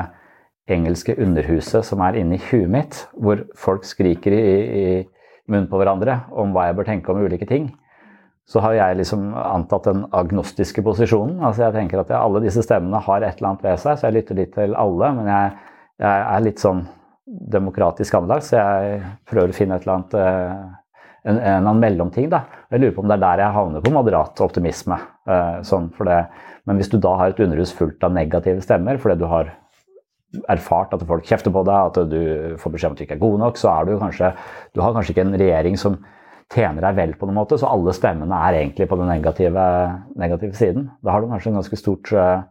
engelske 0.69 1.15
underhuset 1.21 1.85
som 1.85 2.01
er 2.01 2.17
inni 2.19 2.37
huet 2.49 2.69
mitt, 2.69 3.01
hvor 3.13 3.45
folk 3.57 3.85
skriker 3.85 4.33
i, 4.33 4.45
i 4.83 4.85
munnen 5.49 5.69
på 5.69 5.79
hverandre 5.81 6.23
om 6.33 6.53
hva 6.53 6.67
jeg 6.69 6.77
bør 6.77 6.89
tenke 6.89 7.13
om 7.13 7.25
ulike 7.25 7.49
ting 7.49 7.71
så 8.45 8.61
har 8.61 8.75
jeg 8.77 8.99
liksom 8.99 9.31
antatt 9.33 9.87
den 9.89 10.03
agnostiske 10.13 10.83
posisjonen. 10.85 11.39
Altså 11.41 11.65
jeg 11.65 11.75
tenker 11.79 12.03
at 12.03 12.13
alle 12.13 12.43
disse 12.43 12.61
stemmene 12.65 13.01
har 13.01 13.23
et 13.23 13.39
eller 13.39 13.51
annet 13.51 13.65
ved 13.65 13.81
seg, 13.81 13.97
så 13.97 14.07
jeg 14.07 14.17
lytter 14.19 14.37
litt 14.37 14.53
til 14.53 14.75
alle. 14.77 15.09
Men 15.17 15.29
jeg, 15.31 15.55
jeg 16.05 16.25
er 16.29 16.45
litt 16.45 16.61
sånn 16.61 16.83
demokratisk 17.25 18.19
anlagt, 18.19 18.45
så 18.45 18.59
jeg 18.59 18.99
prøver 19.25 19.49
å 19.49 19.57
finne 19.57 19.79
et 19.79 19.87
eller 19.87 19.95
annet 19.95 20.17
eh, 20.21 20.59
en, 21.25 21.37
eller 21.39 21.57
annen 21.57 21.81
mellomting. 21.81 22.29
da. 22.29 22.45
Jeg 22.71 22.81
lurer 22.81 22.95
på 22.95 23.03
om 23.03 23.09
det 23.09 23.17
er 23.17 23.23
der 23.25 23.43
jeg 23.43 23.57
havner 23.57 23.83
på 23.83 23.93
moderat 23.93 24.41
optimisme. 24.45 24.97
Eh, 25.25 25.61
sånn. 25.65 25.91
Men 26.65 26.79
hvis 26.79 26.91
du 26.91 26.97
da 27.01 27.15
har 27.19 27.33
et 27.33 27.45
underhus 27.45 27.73
fullt 27.75 28.03
av 28.05 28.13
negative 28.13 28.63
stemmer 28.65 28.99
fordi 29.01 29.19
du 29.21 29.29
har 29.29 29.53
erfart 30.51 30.93
at 30.93 31.05
folk 31.07 31.25
kjefter 31.25 31.53
på 31.53 31.63
deg, 31.67 31.89
at 31.89 32.11
du 32.11 32.57
får 32.59 32.73
beskjed 32.73 32.91
om 32.91 32.95
at 32.95 32.99
du 32.99 33.05
ikke 33.05 33.17
er 33.17 33.23
god 33.23 33.39
nok, 33.45 33.57
så 33.59 33.71
er 33.71 33.87
du 33.87 33.97
kanskje 34.01 34.33
Du 34.75 34.81
har 34.83 34.93
kanskje 34.93 35.15
ikke 35.15 35.25
en 35.25 35.39
regjering 35.39 35.79
som 35.79 35.97
tjener 36.53 36.83
deg 36.85 36.97
vel 36.99 37.13
på 37.17 37.25
noen 37.25 37.39
måte, 37.39 37.57
så 37.57 37.69
alle 37.71 37.93
stemmene 37.95 38.37
er 38.47 38.59
egentlig 38.59 38.85
på 38.89 38.97
den 38.99 39.09
negative, 39.09 39.63
negative 40.19 40.53
siden. 40.53 40.91
Da 41.01 41.15
har 41.15 41.23
du 41.23 41.31
kanskje 41.31 41.49
en 41.49 41.57
ganske 41.57 41.79
stort 41.79 42.11
uh, 42.13 42.43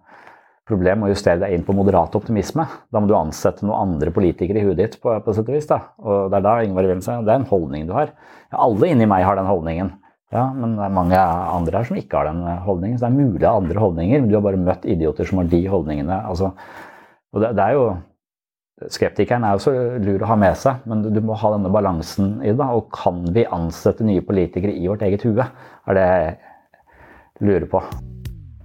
problem 0.69 1.05
å 1.05 1.11
justere 1.11 1.43
deg 1.43 1.55
inn 1.55 1.65
på 1.67 1.75
moderat 1.77 2.15
optimisme. 2.17 2.65
Da 2.93 3.01
må 3.01 3.09
du 3.11 3.17
ansette 3.19 3.67
noen 3.67 3.91
andre 3.91 4.13
politikere 4.15 4.63
i 4.63 4.69
huet 4.69 4.81
ditt, 4.81 4.97
på, 5.03 5.13
på 5.25 5.35
sett 5.37 5.51
og 5.51 5.57
vis. 5.57 5.69
Da. 5.69 5.81
Og 6.01 6.31
det 6.33 6.39
er 6.39 6.47
da 6.47 6.55
Ingvar 6.65 6.87
Wilhelmsen 6.87 7.27
Det 7.27 7.35
er 7.35 7.43
en 7.43 7.51
holdning 7.51 7.85
du 7.89 7.93
har. 7.97 8.15
Ja, 8.49 8.63
alle 8.65 8.91
inni 8.93 9.09
meg 9.11 9.27
har 9.29 9.37
den 9.41 9.51
holdningen. 9.51 9.93
Ja, 10.35 10.49
men 10.51 10.75
det 10.79 10.87
er 10.87 10.97
mange 10.97 11.21
andre 11.21 11.79
her 11.79 11.87
som 11.87 12.01
ikke 12.01 12.19
har 12.19 12.31
den 12.31 12.41
holdningen. 12.65 12.97
Så 12.99 13.07
det 13.07 13.13
er 13.13 13.29
mulig 13.29 13.45
å 13.45 13.53
ha 13.53 13.61
andre 13.61 13.85
holdninger, 13.85 14.23
men 14.23 14.33
du 14.33 14.39
har 14.39 14.47
bare 14.47 14.65
møtt 14.65 14.89
idioter 14.89 15.29
som 15.29 15.43
har 15.43 15.53
de 15.53 15.61
holdningene. 15.71 16.19
Altså, 16.33 16.51
og 17.35 17.45
det, 17.45 17.55
det 17.59 17.69
er 17.69 17.79
jo 17.79 17.87
Skeptikeren 18.91 19.45
er 19.47 19.55
jo 19.55 19.63
så 19.63 19.73
lur 20.03 20.25
å 20.25 20.29
ha 20.33 20.37
med 20.37 20.57
seg, 20.59 20.83
men 20.91 21.05
du 21.07 21.21
må 21.23 21.37
ha 21.39 21.53
denne 21.55 21.71
balansen 21.73 22.35
i 22.43 22.51
det. 22.51 22.67
Og 22.75 22.91
kan 22.93 23.23
vi 23.33 23.47
ansette 23.47 24.05
nye 24.05 24.25
politikere 24.27 24.75
i 24.75 24.91
vårt 24.91 25.07
eget 25.07 25.23
hue? 25.29 25.47
Er 25.87 26.01
det 26.01 26.09
jeg 26.11 26.35
lurer 27.47 27.71
på. 27.71 27.85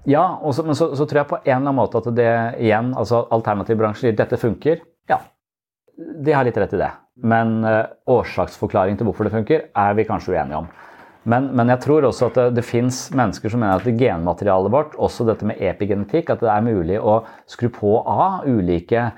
Ja, 0.10 0.24
også, 0.42 0.66
men 0.66 0.78
så, 0.78 0.90
så, 0.98 1.06
tror 1.06 1.22
jeg 1.22 1.30
på 1.30 1.38
en 1.40 1.46
eller 1.46 1.60
annen 1.60 1.78
måte 1.78 2.00
at 2.02 2.10
det 2.18 2.32
igjen, 2.66 2.94
altså 2.98 3.28
alternativbransjen 3.36 4.08
sier 4.08 4.18
dette 4.18 4.40
funker. 4.42 4.82
Ja, 5.10 5.20
de 5.98 6.34
har 6.34 6.48
litt 6.48 6.58
rett 6.58 6.74
i 6.74 6.82
det. 6.82 6.90
Men 7.30 7.60
uh, 7.68 7.84
årsaksforklaring 8.10 8.98
til 8.98 9.10
hvorfor 9.10 9.28
det 9.28 9.36
funker, 9.36 9.68
er 9.76 9.98
vi 9.98 10.08
kanskje 10.08 10.34
uenige 10.34 10.64
om. 10.64 10.70
Men, 11.30 11.50
men 11.54 11.70
jeg 11.74 11.84
tror 11.84 12.08
også 12.08 12.30
at 12.30 12.38
det, 12.40 12.46
det 12.58 12.66
fins 12.66 13.10
mennesker 13.14 13.52
som 13.52 13.62
mener 13.62 13.82
at 13.82 14.00
genmaterialet 14.00 14.74
vårt, 14.74 14.96
også 14.98 15.28
dette 15.28 15.46
med 15.46 15.60
epigenetikk, 15.62 16.32
at 16.32 16.42
det 16.42 16.50
er 16.54 16.66
mulig 16.66 16.98
å 16.98 17.20
skru 17.50 17.68
på 17.76 17.98
av 18.00 18.48
ulike 18.48 19.10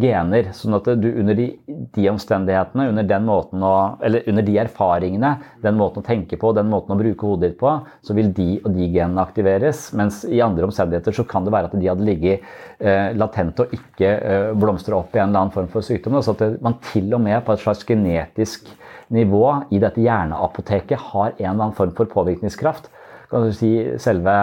gener. 0.00 0.50
Sånn 0.56 0.76
at 0.78 0.88
du 1.00 1.08
under 1.10 1.36
de, 1.38 1.46
de, 1.94 2.06
omstendighetene, 2.10 2.88
under 2.92 3.06
den 3.06 3.26
måten 3.28 3.62
å, 3.64 3.74
eller 4.04 4.26
under 4.30 4.46
de 4.46 4.56
erfaringene, 4.62 5.32
den 5.62 5.78
måten 5.78 6.02
å 6.02 6.06
tenke 6.06 6.38
på, 6.40 6.52
den 6.56 6.70
måten 6.72 6.94
å 6.94 6.98
bruke 6.98 7.28
hodet 7.28 7.52
ditt 7.52 7.58
på, 7.60 7.74
så 8.04 8.16
vil 8.16 8.32
de 8.36 8.48
og 8.62 8.72
de 8.76 8.88
genene 8.88 9.22
aktiveres. 9.22 9.88
Mens 9.98 10.24
i 10.28 10.42
andre 10.44 10.68
omstendigheter 10.68 11.16
så 11.16 11.26
kan 11.28 11.46
det 11.46 11.54
være 11.54 11.70
at 11.70 11.78
de 11.78 11.90
hadde 11.90 12.06
ligget 12.06 12.46
eh, 12.78 13.14
latente 13.18 13.66
og 13.66 13.74
ikke 13.78 14.12
eh, 14.16 14.50
blomstra 14.58 14.98
opp 15.00 15.16
i 15.16 15.22
en 15.22 15.30
eller 15.30 15.46
annen 15.46 15.54
form 15.54 15.70
for 15.72 15.86
sykdom. 15.86 16.18
Så 16.24 16.36
at 16.36 16.60
man 16.64 16.78
til 16.92 17.12
og 17.14 17.22
med 17.24 17.40
på 17.46 17.54
et 17.54 17.64
slags 17.64 17.84
genetisk 17.88 18.70
nivå 19.14 19.44
i 19.72 19.80
dette 19.80 20.02
hjerneapoteket 20.04 21.10
har 21.12 21.30
en 21.30 21.44
eller 21.44 21.68
annen 21.68 21.76
form 21.76 21.94
for 21.96 22.10
påvirkningskraft. 22.10 22.90
Kan 23.30 23.46
du 23.46 23.52
si 23.52 23.76
selve 24.00 24.38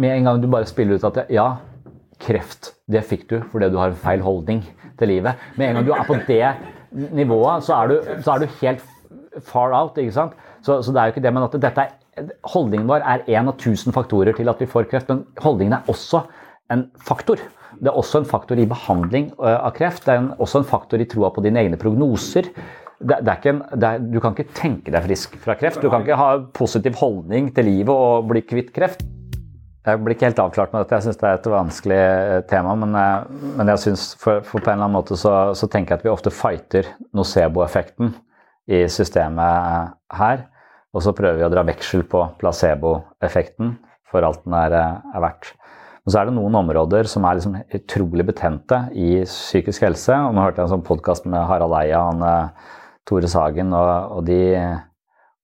Med 0.00 0.14
en 0.14 0.24
gang 0.24 0.38
du 0.40 0.46
bare 0.48 0.64
spiller 0.64 0.96
ut 0.96 1.02
at 1.04 1.26
ja, 1.28 1.58
kreft, 2.20 2.72
det 2.90 3.04
fikk 3.06 3.26
du 3.30 3.36
fordi 3.52 3.70
du 3.72 3.78
har 3.80 3.96
feil 3.98 4.22
holdning 4.24 4.62
til 4.98 5.10
livet. 5.10 5.40
Med 5.58 5.68
en 5.68 5.78
gang 5.78 5.88
du 5.88 5.92
er 5.96 6.06
på 6.06 6.18
det 6.28 7.10
nivået, 7.14 7.64
så 7.66 7.80
er 7.80 7.90
du, 7.90 8.12
så 8.22 8.34
er 8.34 8.44
du 8.44 8.58
helt 8.60 8.84
far 9.42 9.74
out. 9.74 9.98
ikke 9.98 10.14
sant? 10.14 10.38
Så, 10.62 10.80
så, 10.82 10.92
det 10.92 11.00
er 11.00 11.10
jo 11.10 11.14
ikke 11.16 11.24
det, 11.24 11.34
men 11.34 11.46
at 11.46 11.58
dette 11.60 11.86
er, 11.88 12.30
holdningen 12.46 12.88
vår 12.88 13.02
er 13.02 13.26
én 13.34 13.50
av 13.50 13.58
tusen 13.58 13.92
faktorer 13.92 14.36
til 14.36 14.48
at 14.48 14.62
vi 14.62 14.70
får 14.70 14.86
kreft. 14.92 15.10
Men 15.10 15.24
holdningen 15.42 15.80
er 15.80 15.90
også 15.90 16.22
en 16.72 16.86
faktor. 17.02 17.42
Det 17.74 17.90
er 17.90 17.98
også 17.98 18.22
en 18.22 18.30
faktor 18.30 18.60
i 18.62 18.68
behandling 18.70 19.32
av 19.42 19.72
kreft. 19.74 20.06
Det 20.06 20.14
er 20.14 20.22
en, 20.22 20.32
også 20.38 20.62
en 20.62 20.68
faktor 20.70 21.02
i 21.02 21.08
troa 21.10 21.32
på 21.34 21.42
dine 21.44 21.64
egne 21.64 21.80
prognoser 21.80 22.52
det, 23.04 23.18
det 23.26 23.50
en, 23.50 23.60
er, 23.74 23.98
du 24.00 24.20
kan 24.22 24.34
ikke 24.34 24.54
tenke 24.56 24.92
deg 24.94 25.06
frisk 25.08 25.36
fra 25.42 25.56
kreft. 25.58 25.82
Du 25.82 25.90
kan 25.92 26.04
ikke 26.04 26.18
ha 26.18 26.30
positiv 26.56 26.96
holdning 27.00 27.50
til 27.54 27.68
livet 27.68 27.92
og 27.92 28.28
bli 28.30 28.44
kvitt 28.46 28.72
kreft. 28.76 29.02
Jeg 29.84 30.00
blir 30.00 30.14
ikke 30.16 30.30
helt 30.30 30.40
avklart 30.40 30.72
med 30.72 30.84
dette. 30.84 30.96
Jeg 30.96 31.04
syns 31.04 31.18
det 31.20 31.26
er 31.28 31.38
et 31.38 31.50
vanskelig 31.52 31.98
eh, 32.00 32.38
tema. 32.48 32.72
Men, 32.80 32.94
eh, 32.96 33.50
men 33.58 33.72
jeg 33.74 33.82
synes 33.82 34.06
for, 34.16 34.40
for, 34.46 34.62
på 34.64 34.70
en 34.70 34.78
eller 34.78 34.86
annen 34.86 34.96
måte 34.96 35.18
så, 35.20 35.34
så, 35.52 35.68
tenker 35.68 35.94
jeg 35.94 36.00
at 36.00 36.06
vi 36.06 36.12
ofte 36.12 36.32
fighter 36.32 36.88
nocebo-effekten 37.16 38.14
i 38.72 38.86
systemet 38.88 39.92
her. 40.16 40.46
Og 40.94 41.04
så 41.04 41.12
prøver 41.16 41.42
vi 41.42 41.44
å 41.44 41.52
dra 41.52 41.66
veksel 41.68 42.06
på 42.08 42.22
placebo-effekten 42.40 43.76
for 44.08 44.24
alt 44.24 44.44
den 44.46 44.56
er, 44.56 44.78
er 44.78 45.22
verdt. 45.24 45.52
Men 46.04 46.12
så 46.12 46.20
er 46.20 46.28
det 46.28 46.36
noen 46.36 46.56
områder 46.62 47.08
som 47.10 47.24
er 47.24 47.38
liksom 47.38 47.56
utrolig 47.76 48.26
betente 48.28 48.78
i 48.92 49.22
psykisk 49.28 49.84
helse. 49.86 50.16
og 50.16 50.36
Nå 50.36 50.44
hørte 50.44 50.62
jeg 50.62 50.68
en 50.68 50.76
sånn 50.76 50.86
podkast 50.86 51.28
med 51.28 51.44
Harald 51.48 51.76
Eia 51.80 52.06
og 52.08 52.24
eh, 52.28 52.70
Tore 53.08 53.28
Sagen. 53.28 53.72
Og, 53.76 54.18
og, 54.18 54.24
de, 54.28 54.40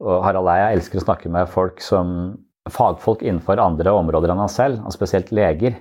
og 0.01 0.23
Harald 0.25 0.49
Eia 0.53 0.71
elsker 0.73 1.01
å 1.01 1.11
snakke 1.11 1.33
med 1.33 1.51
folk 1.53 1.85
som 1.85 2.39
fagfolk 2.69 3.23
innenfor 3.25 3.61
andre 3.63 3.93
områder 3.97 4.33
enn 4.33 4.43
han 4.43 4.53
selv, 4.53 4.83
og 4.85 4.93
spesielt 4.95 5.33
leger. 5.33 5.79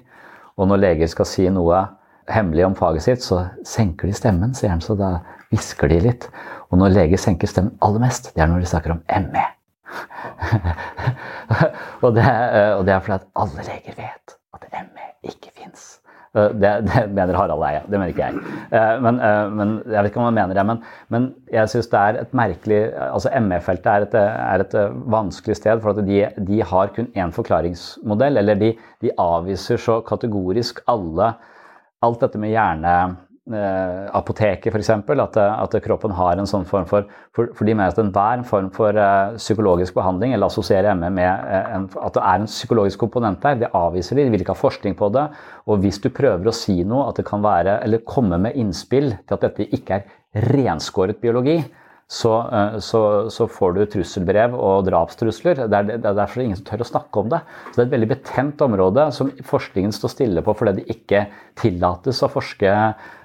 Og 0.60 0.70
når 0.70 0.84
leger 0.84 1.12
skal 1.12 1.28
si 1.28 1.48
noe 1.52 1.84
hemmelig 2.30 2.66
om 2.68 2.78
faget 2.78 3.06
sitt, 3.06 3.26
så 3.26 3.48
senker 3.68 4.10
de 4.10 4.16
stemmen, 4.16 4.54
sier 4.56 4.72
han, 4.72 4.84
så 4.84 4.96
da 5.00 5.18
hvisker 5.50 5.92
de 5.92 6.00
litt. 6.06 6.28
Og 6.70 6.80
når 6.82 6.96
leger 6.96 7.22
senker 7.22 7.50
stemmen 7.50 7.78
aller 7.86 8.04
mest, 8.04 8.32
det 8.36 8.44
er 8.44 8.52
når 8.52 8.64
de 8.64 8.72
snakker 8.72 8.96
om 8.96 9.02
ME. 9.30 9.46
og, 12.06 12.14
det, 12.16 12.26
og 12.78 12.84
det 12.86 12.94
er 12.94 13.02
fordi 13.02 13.18
at 13.18 13.30
alle 13.44 13.66
leger 13.66 13.98
vet 13.98 14.38
at 14.56 14.70
ME 14.94 15.10
ikke 15.32 15.52
fins. 15.56 15.99
Eh, 16.38 16.50
det, 16.62 16.72
det, 16.88 17.06
mener 17.14 17.38
Harald 17.38 17.64
Eia, 17.66 17.84
det 17.90 17.98
mener 17.98 18.14
ikke 18.14 18.28
jeg. 18.28 18.42
Eh, 18.70 18.96
men, 19.02 19.20
eh, 19.26 19.54
men, 19.54 19.76
Jeg 19.86 19.98
vet 19.98 20.12
ikke 20.12 20.22
om 20.22 20.28
han 20.30 20.38
mener 20.38 20.58
det, 20.58 20.66
men, 20.70 20.82
men 21.10 21.30
jeg 21.54 21.72
syns 21.72 21.90
det 21.90 22.02
er 22.02 22.20
et 22.22 22.36
merkelig 22.38 22.82
altså 23.10 23.32
ME-feltet 23.46 23.90
er, 24.18 24.36
er, 24.44 24.66
et 24.66 24.76
vanskelig 25.10 25.58
sted, 25.58 25.82
for 25.82 25.96
at 25.96 26.04
de, 26.08 26.20
de 26.50 26.62
har 26.74 26.94
kun 26.96 27.10
én 27.18 27.34
forklaringsmodell. 27.36 28.38
Eller 28.42 28.60
de, 28.60 28.76
de 29.02 29.16
avviser 29.18 29.82
så 29.82 30.00
kategorisk 30.06 30.84
alle, 30.90 31.34
alt 32.06 32.22
dette 32.22 32.40
med 32.42 32.54
hjerne 32.54 32.94
eh, 33.54 34.10
apoteket 34.16 34.74
f.eks. 34.74 34.92
At, 34.94 35.38
at 35.38 35.78
kroppen 35.86 36.14
har 36.18 36.40
en 36.40 36.50
sånn 36.50 36.68
form 36.70 36.88
for 36.90 37.08
For, 37.36 37.52
for 37.56 37.68
de 37.68 37.76
mener 37.78 37.94
at 37.94 38.00
enhver 38.02 38.42
form 38.50 38.70
for 38.76 38.98
eh, 38.98 39.36
psykologisk 39.40 39.96
behandling, 39.96 40.34
eller 40.36 40.50
assosierer 40.50 40.98
ME 40.98 41.12
med 41.14 41.30
eh, 41.30 41.74
en, 41.78 41.86
at 42.02 42.18
det 42.18 42.24
er 42.26 42.42
en 42.42 42.50
psykologisk 42.50 43.00
komponent 43.00 43.42
der, 43.44 43.60
det 43.62 43.74
avviser 43.78 44.18
de. 44.18 44.26
De 44.28 44.34
vil 44.34 44.44
ikke 44.44 44.56
ha 44.58 44.60
forskning 44.60 44.98
på 45.00 45.12
det. 45.16 45.28
Og 45.70 45.84
hvis 45.84 46.02
du 46.04 46.10
prøver 46.10 46.50
å 46.50 46.56
si 46.56 46.82
noe, 46.84 47.08
at 47.10 47.22
det 47.22 47.28
kan 47.30 47.44
være, 47.46 47.80
eller 47.86 48.04
komme 48.08 48.42
med 48.42 48.58
innspill 48.60 49.14
til 49.22 49.38
at 49.38 49.46
dette 49.46 49.70
ikke 49.78 50.02
er 50.02 50.50
renskåret 50.50 51.22
biologi, 51.22 51.60
så, 52.10 52.32
eh, 52.54 52.78
så, 52.82 53.02
så, 53.30 53.46
får 53.48 53.76
du 53.76 53.82
trusselbrev 53.94 54.56
og 54.58 54.88
drapstrusler. 54.88 55.62
Det 55.70 55.78
er, 55.78 55.90
det 55.92 56.10
er 56.10 56.18
derfor 56.18 56.42
ingen 56.42 56.58
som 56.58 56.66
tør 56.66 56.82
å 56.82 56.90
snakke 56.90 57.22
om 57.22 57.30
det. 57.30 57.42
Så 57.68 57.76
Det 57.76 57.84
er 57.84 57.88
et 57.88 57.96
veldig 57.96 58.12
betent 58.16 58.64
område 58.66 59.06
som 59.14 59.30
forskningen 59.46 59.94
står 59.94 60.14
stille 60.16 60.44
på 60.46 60.56
fordi 60.58 60.80
det 60.80 60.96
ikke 60.98 61.28
tillates 61.62 62.24
å 62.26 62.32
forske, 62.34 62.74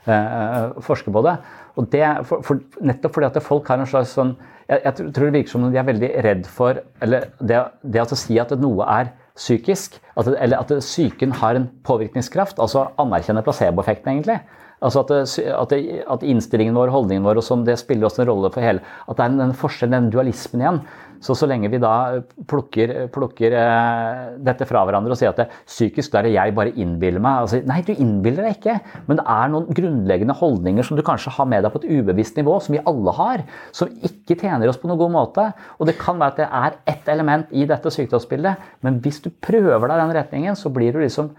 eh, 0.04 0.58
forske 0.84 1.14
på 1.14 1.24
det. 1.24 1.38
Og 1.80 1.88
det 1.90 2.04
for, 2.28 2.44
for, 2.44 2.60
nettopp 2.84 3.16
fordi 3.16 3.30
at 3.30 3.40
folk 3.42 3.72
har 3.72 3.80
en 3.80 3.88
slags 3.88 4.12
sånn 4.18 4.36
jeg, 4.68 4.80
jeg, 4.80 4.94
tror 5.12 5.26
det 5.28 5.34
virker 5.34 5.52
som 5.52 5.64
om 5.66 5.72
de 5.72 5.80
er 5.80 5.88
veldig 5.88 6.10
redd 6.24 6.46
for 6.48 6.78
eller 7.04 7.26
det, 7.40 7.58
det 7.82 8.04
å 8.04 8.16
si 8.16 8.38
at 8.40 8.52
noe 8.60 8.86
er 8.88 9.10
psykisk, 9.34 9.98
at, 10.14 10.28
eller 10.30 10.60
at 10.60 10.70
psyken 10.78 11.34
har 11.40 11.58
en 11.58 11.66
påvirkningskraft, 11.84 12.60
altså 12.62 12.86
anerkjenne 13.02 13.42
placeboeffekten, 13.44 14.12
egentlig. 14.12 14.38
Altså 14.84 15.00
at, 15.00 15.10
det, 15.12 15.46
at, 15.48 15.72
at, 16.12 16.26
innstillingen 16.28 16.76
vår, 16.76 16.92
holdningen 16.92 17.24
vår, 17.24 17.40
og 17.40 17.46
sånn, 17.46 17.64
det 17.64 17.78
spiller 17.80 18.10
også 18.10 18.24
en 18.24 18.28
rolle 18.28 18.50
for 18.52 18.64
hele 18.64 18.84
At 19.08 19.16
det 19.16 19.24
er 19.24 19.38
den 19.38 19.56
forskjellen, 19.56 19.96
den 19.96 20.12
dualismen 20.12 20.64
igjen. 20.64 20.80
Så 21.24 21.32
så 21.38 21.46
lenge 21.48 21.70
vi 21.72 21.78
da 21.80 22.20
plukker, 22.50 22.90
plukker 23.12 23.54
eh, 23.56 24.18
dette 24.44 24.66
fra 24.68 24.82
hverandre 24.84 25.14
og 25.14 25.16
sier 25.16 25.30
at 25.32 25.40
det 25.40 25.46
psykisk, 25.62 26.10
da 26.12 26.20
er 26.20 26.28
det 26.28 26.34
jeg 26.34 26.54
bare 26.58 26.74
innbiller 26.76 27.22
meg 27.24 27.46
altså, 27.46 27.62
Nei, 27.64 27.78
du 27.86 27.94
innbiller 27.94 28.44
deg 28.44 28.58
ikke. 28.58 28.76
Men 29.08 29.20
det 29.20 29.24
er 29.36 29.54
noen 29.54 29.78
grunnleggende 29.78 30.36
holdninger 30.36 30.84
som 30.84 31.00
du 31.00 31.04
kanskje 31.06 31.32
har 31.38 31.48
med 31.48 31.64
deg 31.64 31.72
på 31.72 31.80
et 31.80 31.88
ubevisst 31.96 32.36
nivå, 32.40 32.58
som 32.60 32.76
vi 32.76 32.84
alle 32.92 33.16
har, 33.16 33.46
som 33.72 33.92
ikke 34.04 34.36
tjener 34.42 34.68
oss 34.68 34.80
på 34.82 34.90
noen 34.90 35.00
god 35.00 35.16
måte. 35.16 35.48
Og 35.78 35.88
det 35.88 35.96
kan 36.00 36.20
være 36.20 36.34
at 36.34 36.42
det 36.42 36.50
er 36.60 36.78
ett 36.92 37.12
element 37.16 37.56
i 37.56 37.64
dette 37.72 37.94
sykdomsbildet, 37.94 38.72
men 38.84 39.00
hvis 39.04 39.24
du 39.24 39.30
prøver 39.32 39.88
deg 39.88 40.02
den 40.02 40.16
retningen, 40.18 40.58
så 40.60 40.72
blir 40.74 40.92
du 40.92 41.00
liksom 41.06 41.32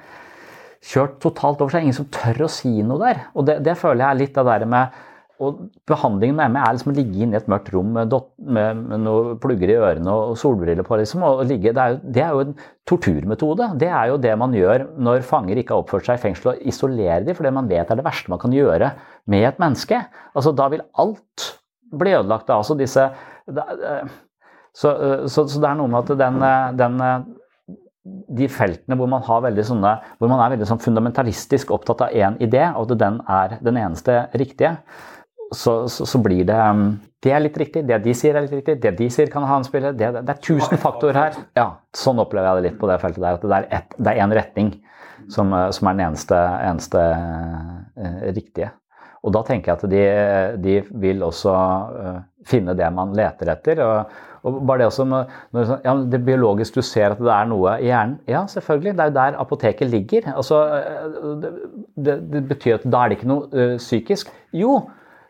kjørt 0.86 1.20
totalt 1.24 1.62
over 1.64 1.74
seg. 1.74 1.88
Ingen 1.88 1.98
som 1.98 2.12
tør 2.14 2.46
å 2.46 2.52
si 2.52 2.78
noe 2.86 3.02
der. 3.02 3.28
Og 3.34 3.48
det, 3.48 3.60
det 3.66 3.78
føler 3.80 4.04
jeg 4.04 4.10
er 4.12 4.22
litt 4.24 4.40
av 4.42 4.50
det 4.50 4.62
der 4.62 4.74
med 4.76 5.04
og 5.44 5.66
Behandlingen 5.90 6.38
med 6.38 6.54
ME 6.54 6.62
er 6.64 6.76
liksom 6.78 6.94
å 6.94 6.96
ligge 6.96 7.24
inne 7.26 7.36
i 7.36 7.40
et 7.42 7.50
mørkt 7.52 7.68
rom 7.74 7.90
med, 7.98 8.14
med, 8.40 8.84
med 8.88 9.02
noen 9.04 9.40
plugger 9.44 9.74
i 9.74 9.76
ørene 9.76 10.14
og 10.14 10.38
solbriller 10.40 10.88
på. 10.88 10.96
Liksom, 11.02 11.26
og 11.28 11.44
ligge, 11.50 11.74
det, 11.76 11.84
er 11.84 11.92
jo, 11.92 12.00
det, 12.16 12.22
er 12.24 12.32
jo, 12.32 12.46
en 12.46 12.54
torturmetode. 12.88 13.68
Det 13.82 13.90
er 13.92 14.14
jo 14.14 14.20
det 14.24 14.32
man 14.40 14.56
gjør 14.56 14.86
når 14.96 15.26
fanger 15.28 15.60
ikke 15.60 15.76
har 15.76 15.84
oppført 15.84 16.08
seg 16.08 16.20
i 16.20 16.24
fengsel, 16.24 16.54
og 16.54 16.72
isolerer 16.72 17.28
dem, 17.28 17.36
for 17.36 17.48
det 17.48 17.54
man 17.58 17.68
vet 17.72 17.92
er 17.92 18.00
det 18.00 18.08
verste 18.08 18.32
man 18.32 18.42
kan 18.42 18.56
gjøre 18.56 18.94
med 19.34 19.50
et 19.50 19.60
menneske. 19.62 20.00
Altså, 20.32 20.56
Da 20.56 20.70
vil 20.72 20.86
alt 21.04 21.50
bli 21.96 22.16
ødelagt. 22.16 22.56
Altså 22.56 22.80
disse, 22.80 23.10
det, 23.46 23.66
så, 24.72 24.96
så, 25.28 25.44
så, 25.44 25.60
det 25.60 25.68
er 25.68 25.82
noe 25.82 25.92
med 25.92 26.00
at 26.06 26.24
den, 26.24 26.40
den 26.80 26.98
de 28.06 28.48
feltene 28.52 28.98
hvor 29.00 29.10
man, 29.10 29.24
sånne, 29.26 29.96
hvor 30.20 30.30
man 30.30 30.44
er 30.44 30.54
veldig 30.54 30.68
sånn 30.70 30.84
fundamentalistisk 30.84 31.74
opptatt 31.74 32.06
av 32.06 32.14
én 32.14 32.38
idé, 32.44 32.62
og 32.78 32.92
at 32.92 33.00
den 33.02 33.20
er 33.26 33.58
den 33.66 33.80
eneste 33.82 34.26
riktige, 34.38 34.76
så, 35.54 35.86
så, 35.90 36.08
så, 36.10 36.20
blir 36.26 36.46
det 36.46 36.58
um, 36.58 36.96
Det 37.22 37.32
er 37.34 37.42
litt 37.42 37.58
riktig, 37.58 37.84
det 37.86 38.00
de 38.04 38.14
sier 38.18 38.36
er 38.36 38.46
litt 38.46 38.54
riktig, 38.54 38.80
det 38.82 38.96
de 38.98 39.10
sier 39.14 39.30
kan 39.34 39.46
ha 39.46 39.60
en 39.60 39.66
spiller. 39.66 39.94
Det, 39.98 40.12
det, 40.18 40.34
er 40.36 40.42
tusen 40.42 40.82
faktorer 40.82 41.18
her. 41.18 41.38
Ja, 41.58 41.68
Sånn 41.96 42.22
opplever 42.22 42.50
jeg 42.50 42.58
det 42.58 42.70
litt 42.70 42.80
på 42.82 42.90
det 42.90 43.00
feltet 43.02 43.24
der. 43.24 43.38
At 43.38 43.46
det 43.46 43.58
er, 43.58 43.68
et, 43.80 43.96
en 44.26 44.36
retning 44.38 44.72
som, 45.34 45.54
uh, 45.54 45.70
som, 45.74 45.90
er 45.90 45.98
den 45.98 46.06
eneste, 46.10 46.42
eneste 46.70 47.06
eh, 47.06 48.20
riktige. 48.36 48.72
Og 49.26 49.34
da 49.34 49.42
tenker 49.48 49.72
jeg 49.72 49.80
at 49.80 49.90
de, 49.90 50.04
de 50.62 50.76
vil 51.02 51.24
også 51.26 51.54
eh, 52.04 52.18
finne 52.46 52.76
det 52.78 52.90
man 52.94 53.16
leter 53.18 53.50
etter. 53.56 53.82
Og, 53.82 54.20
og 54.46 54.60
bare 54.68 54.84
det 54.84 54.88
også 54.90 55.06
når, 55.10 55.32
når, 55.56 55.72
ja, 55.86 55.96
det 56.12 56.22
biologisk 56.26 56.76
du 56.78 56.84
ser 56.86 57.16
at 57.16 57.22
det 57.22 57.32
er 57.34 57.48
noe 57.50 57.78
i 57.82 57.90
hjernen. 57.90 58.20
Ja, 58.30 58.46
selvfølgelig. 58.52 58.94
Det 58.98 59.06
er 59.06 59.12
jo 59.12 59.16
der 59.18 59.40
apoteket 59.42 59.90
ligger. 59.90 60.30
Altså, 60.36 60.60
det, 61.42 61.54
det, 62.06 62.20
det 62.34 62.44
betyr 62.52 62.78
at 62.78 62.86
da 62.86 63.04
er 63.04 63.12
det 63.12 63.20
ikke 63.20 63.32
noe 63.32 63.50
ø, 63.52 63.78
psykisk. 63.82 64.30
Jo, 64.54 64.78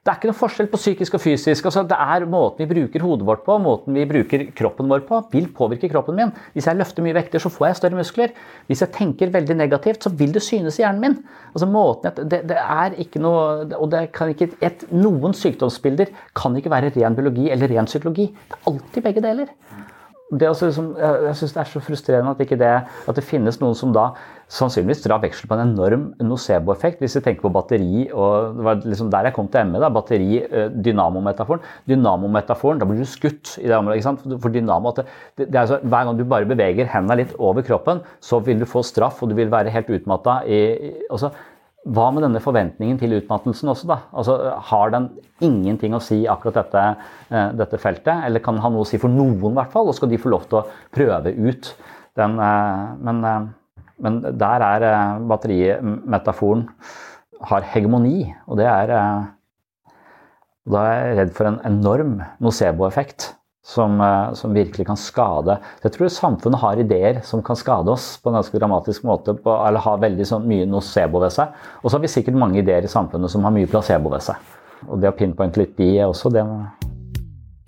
det 0.06 0.12
er 0.12 0.20
ikke 0.20 0.30
noe 0.30 0.38
forskjell 0.38 0.68
på 0.70 0.78
psykisk 0.78 1.16
og 1.18 1.22
fysisk. 1.24 1.66
Altså, 1.66 1.82
det 1.89 1.97
er 1.97 2.28
Måten 2.30 2.62
vi 2.62 2.68
bruker 2.70 3.01
hodet 3.01 3.26
vårt 3.26 3.41
på, 3.45 3.56
måten 3.62 3.95
vi 3.97 4.03
bruker 4.06 4.43
kroppen 4.53 4.89
vår 4.91 5.01
på, 5.08 5.22
vil 5.32 5.47
påvirke 5.49 5.89
kroppen 5.89 6.20
min. 6.20 6.34
Hvis 6.53 6.68
jeg 6.70 6.78
løfter 6.78 7.01
mye 7.01 7.16
vekter, 7.18 7.41
så 7.41 7.49
får 7.49 7.68
jeg 7.68 7.80
større 7.80 7.97
muskler. 7.97 8.36
Hvis 8.70 8.84
jeg 8.86 8.93
tenker 8.93 9.34
veldig 9.34 9.58
negativt, 9.58 10.06
så 10.06 10.12
vil 10.14 10.36
det 10.36 10.43
synes 10.45 10.78
i 10.78 10.84
hjernen 10.84 11.01
min. 11.01 11.18
Altså, 11.56 11.70
måten, 11.74 12.22
det, 12.22 12.43
det 12.51 12.60
er 12.62 12.99
ikke 13.01 13.24
noe 13.24 13.66
Og 13.80 13.89
det 13.89 14.03
kan 14.14 14.30
ikke, 14.30 14.51
et, 14.62 14.86
noen 14.93 15.34
sykdomsbilder 15.34 16.14
kan 16.38 16.53
ikke 16.60 16.74
være 16.74 16.93
ren 16.99 17.18
biologi 17.18 17.49
eller 17.49 17.74
ren 17.74 17.89
psykologi. 17.89 18.30
Det 18.30 18.60
er 18.60 18.70
alltid 18.76 19.10
begge 19.10 19.26
deler. 19.26 19.49
Det 20.34 20.47
også, 20.49 20.71
liksom, 20.71 20.88
jeg, 20.97 21.36
syns 21.38 21.51
det 21.53 21.59
er 21.61 21.67
så 21.69 21.80
frustrerende 21.86 22.32
at, 22.34 22.39
det, 22.57 22.69
at 22.82 23.17
det 23.17 23.23
finnes 23.23 23.59
noen 23.61 23.76
som 23.78 23.91
da 23.93 24.07
sannsynligvis 24.49 25.03
drar 25.03 25.21
veksel 25.21 25.45
på 25.49 25.53
en 25.53 25.61
enorm 25.67 26.07
nocebo-effekt. 26.17 26.97
Hvis 27.01 27.17
vi 27.19 27.21
tenker 27.28 27.45
på 27.45 27.51
batteri, 27.53 28.07
og 28.09 28.57
det 28.57 28.65
var 28.65 28.82
liksom 28.82 29.11
der 29.13 29.30
jeg 29.30 29.36
kom 29.38 29.51
til 29.53 29.69
ME, 29.69 29.82
da, 29.84 29.91
batteri, 29.93 30.41
eh, 30.41 30.73
dynamometaforen. 30.73 31.61
Dynamometaforen, 31.89 32.82
da 32.82 32.89
blir 32.89 33.03
du 33.03 33.09
skutt 33.09 33.53
i 33.61 33.69
det 33.69 33.78
området. 33.78 33.99
ikke 34.01 34.09
sant? 34.09 34.26
For 34.41 34.53
dynamo, 34.53 34.95
det, 34.97 35.05
det 35.38 35.61
er 35.61 35.69
så, 35.69 35.80
Hver 35.86 36.09
gang 36.09 36.17
du 36.17 36.26
bare 36.26 36.49
beveger 36.49 36.89
hendene 36.89 37.21
litt 37.21 37.38
over 37.38 37.65
kroppen, 37.65 38.01
så 38.17 38.41
vil 38.41 38.61
du 38.61 38.65
få 38.69 38.82
straff, 38.86 39.21
og 39.21 39.30
du 39.30 39.38
vil 39.38 39.53
være 39.53 39.73
helt 39.73 39.93
utmatta. 39.93 40.41
I, 40.49 40.61
i, 40.89 40.95
også, 41.13 41.30
hva 41.86 42.07
med 42.13 42.23
denne 42.25 42.41
forventningen 42.41 42.97
til 42.97 43.13
utmattelsen 43.19 43.69
også, 43.69 43.88
da? 43.91 43.97
Altså, 44.17 44.36
har 44.71 44.93
den 44.93 45.09
ingenting 45.45 45.93
å 45.93 46.01
si 46.01 46.23
akkurat 46.29 46.57
dette, 46.63 46.86
eh, 47.29 47.51
dette 47.59 47.77
feltet? 47.81 48.25
Eller 48.25 48.41
kan 48.41 48.55
den 48.57 48.63
ha 48.63 48.71
noe 48.73 48.86
å 48.86 48.89
si 48.89 48.97
for 48.97 49.11
noen, 49.11 49.51
i 49.51 49.59
hvert 49.59 49.73
fall? 49.73 49.88
Og 49.88 49.97
skal 49.97 50.09
de 50.09 50.17
få 50.17 50.31
lov 50.33 50.47
til 50.49 50.61
å 50.63 50.65
prøve 50.95 51.36
ut 51.36 51.75
den 52.17 52.39
eh, 52.39 52.95
Men, 53.05 53.23
eh, 53.23 53.47
men 54.01 54.19
der 54.21 54.65
er 54.65 55.19
batterimetaforen 55.29 56.67
har 57.45 57.61
hegemoni, 57.61 58.33
og 58.47 58.57
det 58.57 58.65
er 58.65 58.88
Da 60.65 60.81
er 60.89 61.05
jeg 61.05 61.17
redd 61.17 61.33
for 61.38 61.45
en 61.45 61.59
enorm 61.63 62.23
nocebo-effekt 62.41 63.36
som, 63.66 64.01
eh, 64.01 64.34
som, 64.34 64.53
virkelig 64.53 64.86
kan 64.86 64.97
skade. 64.97 65.57
Jeg 65.84 65.95
tror 65.95 66.11
samfunnet 66.13 66.61
har 66.61 66.80
ideer 66.80 67.22
som 67.26 67.41
kan 67.43 67.57
skade 67.57 67.89
oss 67.91 68.20
på 68.22 68.30
en 68.30 68.38
ganske 68.38 68.59
dramatisk 68.61 69.03
måte, 69.03 69.34
på, 69.34 69.55
eller 69.68 69.82
har 69.82 70.03
veldig 70.03 70.28
sånn, 70.30 70.45
mye 70.49 70.68
nocebo 70.70 71.24
ved 71.24 71.34
seg. 71.34 71.55
Og 71.82 71.89
så 71.89 71.97
har 71.97 72.03
vi 72.03 72.11
sikkert 72.13 72.38
mange 72.38 72.61
ideer 72.61 72.86
i 72.86 72.91
samfunnet 72.91 73.34
som 73.34 73.43
har 73.47 73.55
mye 73.55 73.70
placebo 73.70 74.13
ved 74.13 74.22
seg. 74.28 74.53
Og 74.86 75.01
det 75.01 75.09
å 75.09 75.18
pinpointe 75.18 75.63
litt 75.63 75.74
de 75.80 75.89
er 75.97 76.05
også 76.05 76.30
det. 76.30 76.45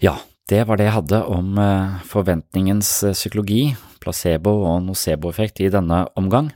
Ja, 0.04 0.14
det 0.52 0.62
var 0.70 0.78
det 0.78 0.86
jeg 0.86 0.98
hadde 1.00 1.24
om 1.34 1.58
eh, 1.66 1.98
forventningens 2.06 2.92
eh, 3.10 3.18
psykologi, 3.18 3.64
placebo 4.04 4.54
og 4.70 4.86
nocebo-effekt 4.86 5.66
i 5.66 5.74
denne 5.74 6.06
omgang. 6.20 6.54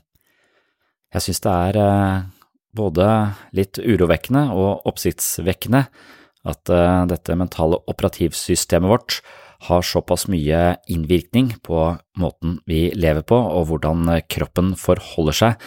Jeg 1.11 1.25
synes 1.25 1.41
det 1.43 1.53
er 1.65 2.27
både 2.77 3.05
litt 3.57 3.81
urovekkende 3.81 4.45
og 4.55 4.85
oppsiktsvekkende 4.87 5.81
at 6.47 6.71
uh, 6.73 7.03
dette 7.09 7.37
mentale 7.37 7.79
operativsystemet 7.91 8.89
vårt 8.91 9.21
har 9.67 9.85
såpass 9.85 10.25
mye 10.31 10.75
innvirkning 10.89 11.53
på 11.61 11.83
måten 12.17 12.57
vi 12.65 12.87
lever 12.97 13.21
på, 13.21 13.37
og 13.37 13.69
hvordan 13.69 14.09
kroppen 14.31 14.73
forholder 14.79 15.37
seg, 15.37 15.65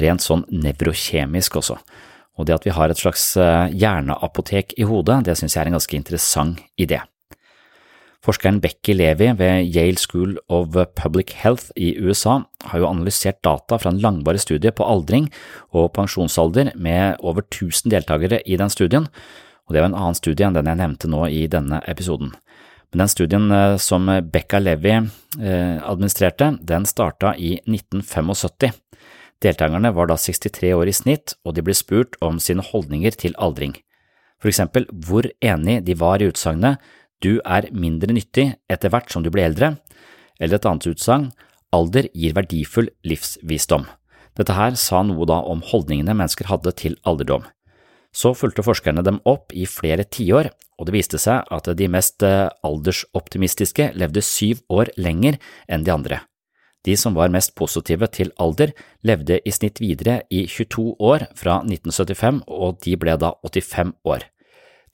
rent 0.00 0.24
sånn 0.24 0.46
nevrokjemisk 0.48 1.60
også. 1.60 1.76
Og 2.34 2.48
det 2.48 2.56
at 2.56 2.64
vi 2.66 2.74
har 2.74 2.90
et 2.90 2.98
slags 2.98 3.34
eh, 3.38 3.74
hjerneapotek 3.76 4.74
i 4.80 4.86
hodet, 4.88 5.22
det 5.28 5.36
synes 5.38 5.54
jeg 5.54 5.62
er 5.62 5.70
en 5.70 5.76
ganske 5.76 5.98
interessant 5.98 6.62
idé. 6.80 7.02
Forskeren 8.24 8.62
Becky 8.64 8.94
Levi 8.96 9.28
ved 9.36 9.68
Yale 9.68 10.00
School 10.00 10.38
of 10.48 10.72
Public 10.96 11.34
Health 11.42 11.68
i 11.76 11.92
USA 12.00 12.38
har 12.70 12.80
jo 12.80 12.88
analysert 12.88 13.42
data 13.44 13.76
fra 13.76 13.92
en 13.92 14.00
langvarig 14.00 14.40
studie 14.40 14.72
på 14.72 14.86
aldring 14.88 15.28
og 15.76 15.92
pensjonsalder 15.98 16.72
med 16.74 17.20
over 17.20 17.44
1000 17.44 17.92
deltakere 17.92 18.40
i 18.48 18.56
den 18.56 18.72
studien, 18.72 19.10
og 19.64 19.74
det 19.74 19.82
var 19.82 19.90
en 19.90 19.98
annen 19.98 20.18
studie 20.18 20.46
enn 20.46 20.56
den 20.56 20.68
jeg 20.70 20.80
nevnte 20.80 21.10
nå 21.10 21.24
i 21.32 21.44
denne 21.50 21.80
episoden. 21.88 22.34
Men 22.92 23.04
den 23.04 23.10
studien 23.10 23.50
eh, 23.50 23.76
som 23.82 24.10
Becca 24.32 24.60
Levi 24.60 24.94
eh, 24.94 25.78
administrerte, 25.80 26.54
den 26.60 26.86
starta 26.86 27.34
i 27.36 27.56
1975. 27.64 28.76
Deltakerne 29.44 29.90
var 29.96 30.08
da 30.08 30.16
63 30.20 30.70
år 30.76 30.88
i 30.88 30.94
snitt, 30.94 31.34
og 31.44 31.56
de 31.56 31.64
ble 31.64 31.74
spurt 31.76 32.14
om 32.24 32.38
sine 32.40 32.64
holdninger 32.64 33.16
til 33.18 33.34
aldring. 33.36 33.74
For 34.40 34.52
eksempel 34.52 34.86
hvor 35.06 35.26
enig 35.40 35.80
de 35.86 35.96
var 35.98 36.22
i 36.22 36.28
utsagnet 36.30 36.80
du 37.24 37.38
er 37.40 37.70
mindre 37.72 38.12
nyttig 38.12 38.50
etter 38.68 38.92
hvert 38.92 39.12
som 39.12 39.24
du 39.24 39.30
blir 39.32 39.46
eldre, 39.48 39.74
eller 40.38 40.58
et 40.58 40.66
annet 40.68 40.88
utsagn 40.90 41.30
alder 41.74 42.10
gir 42.12 42.34
verdifull 42.36 42.90
livsvisdom. 43.06 43.86
Dette 44.34 44.56
her 44.56 44.76
sa 44.78 45.02
noe 45.06 45.26
da 45.30 45.40
om 45.46 45.62
holdningene 45.64 46.16
mennesker 46.16 46.50
hadde 46.50 46.74
til 46.78 46.98
alderdom. 47.06 47.46
Så 48.14 48.30
fulgte 48.38 48.62
forskerne 48.62 49.02
dem 49.02 49.18
opp 49.26 49.52
i 49.52 49.66
flere 49.66 50.06
tiår, 50.06 50.52
og 50.78 50.86
det 50.86 50.94
viste 50.94 51.18
seg 51.18 51.48
at 51.50 51.70
de 51.78 51.88
mest 51.90 52.22
eh, 52.26 52.46
aldersoptimistiske 52.66 53.90
levde 53.98 54.22
syv 54.22 54.62
år 54.70 54.92
lenger 54.96 55.40
enn 55.66 55.86
de 55.86 55.92
andre. 55.94 56.20
De 56.84 56.94
som 57.00 57.16
var 57.16 57.32
mest 57.32 57.54
positive 57.56 58.06
til 58.12 58.30
alder, 58.38 58.74
levde 59.02 59.40
i 59.40 59.52
snitt 59.54 59.80
videre 59.80 60.20
i 60.30 60.44
22 60.46 60.94
år 61.00 61.26
fra 61.38 61.62
1975, 61.64 62.44
og 62.46 62.78
de 62.84 62.96
ble 63.00 63.16
da 63.18 63.32
85 63.42 63.94
år. 64.04 64.28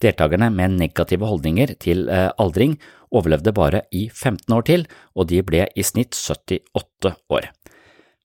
Deltakerne 0.00 0.48
med 0.54 0.78
negative 0.80 1.28
holdninger 1.28 1.74
til 1.82 2.06
eh, 2.08 2.30
aldring 2.40 2.78
overlevde 3.10 3.52
bare 3.52 3.84
i 3.92 4.06
15 4.08 4.54
år 4.56 4.68
til, 4.70 4.86
og 5.12 5.28
de 5.28 5.42
ble 5.44 5.66
i 5.76 5.84
snitt 5.84 6.16
78 6.16 7.16
år. 7.28 7.50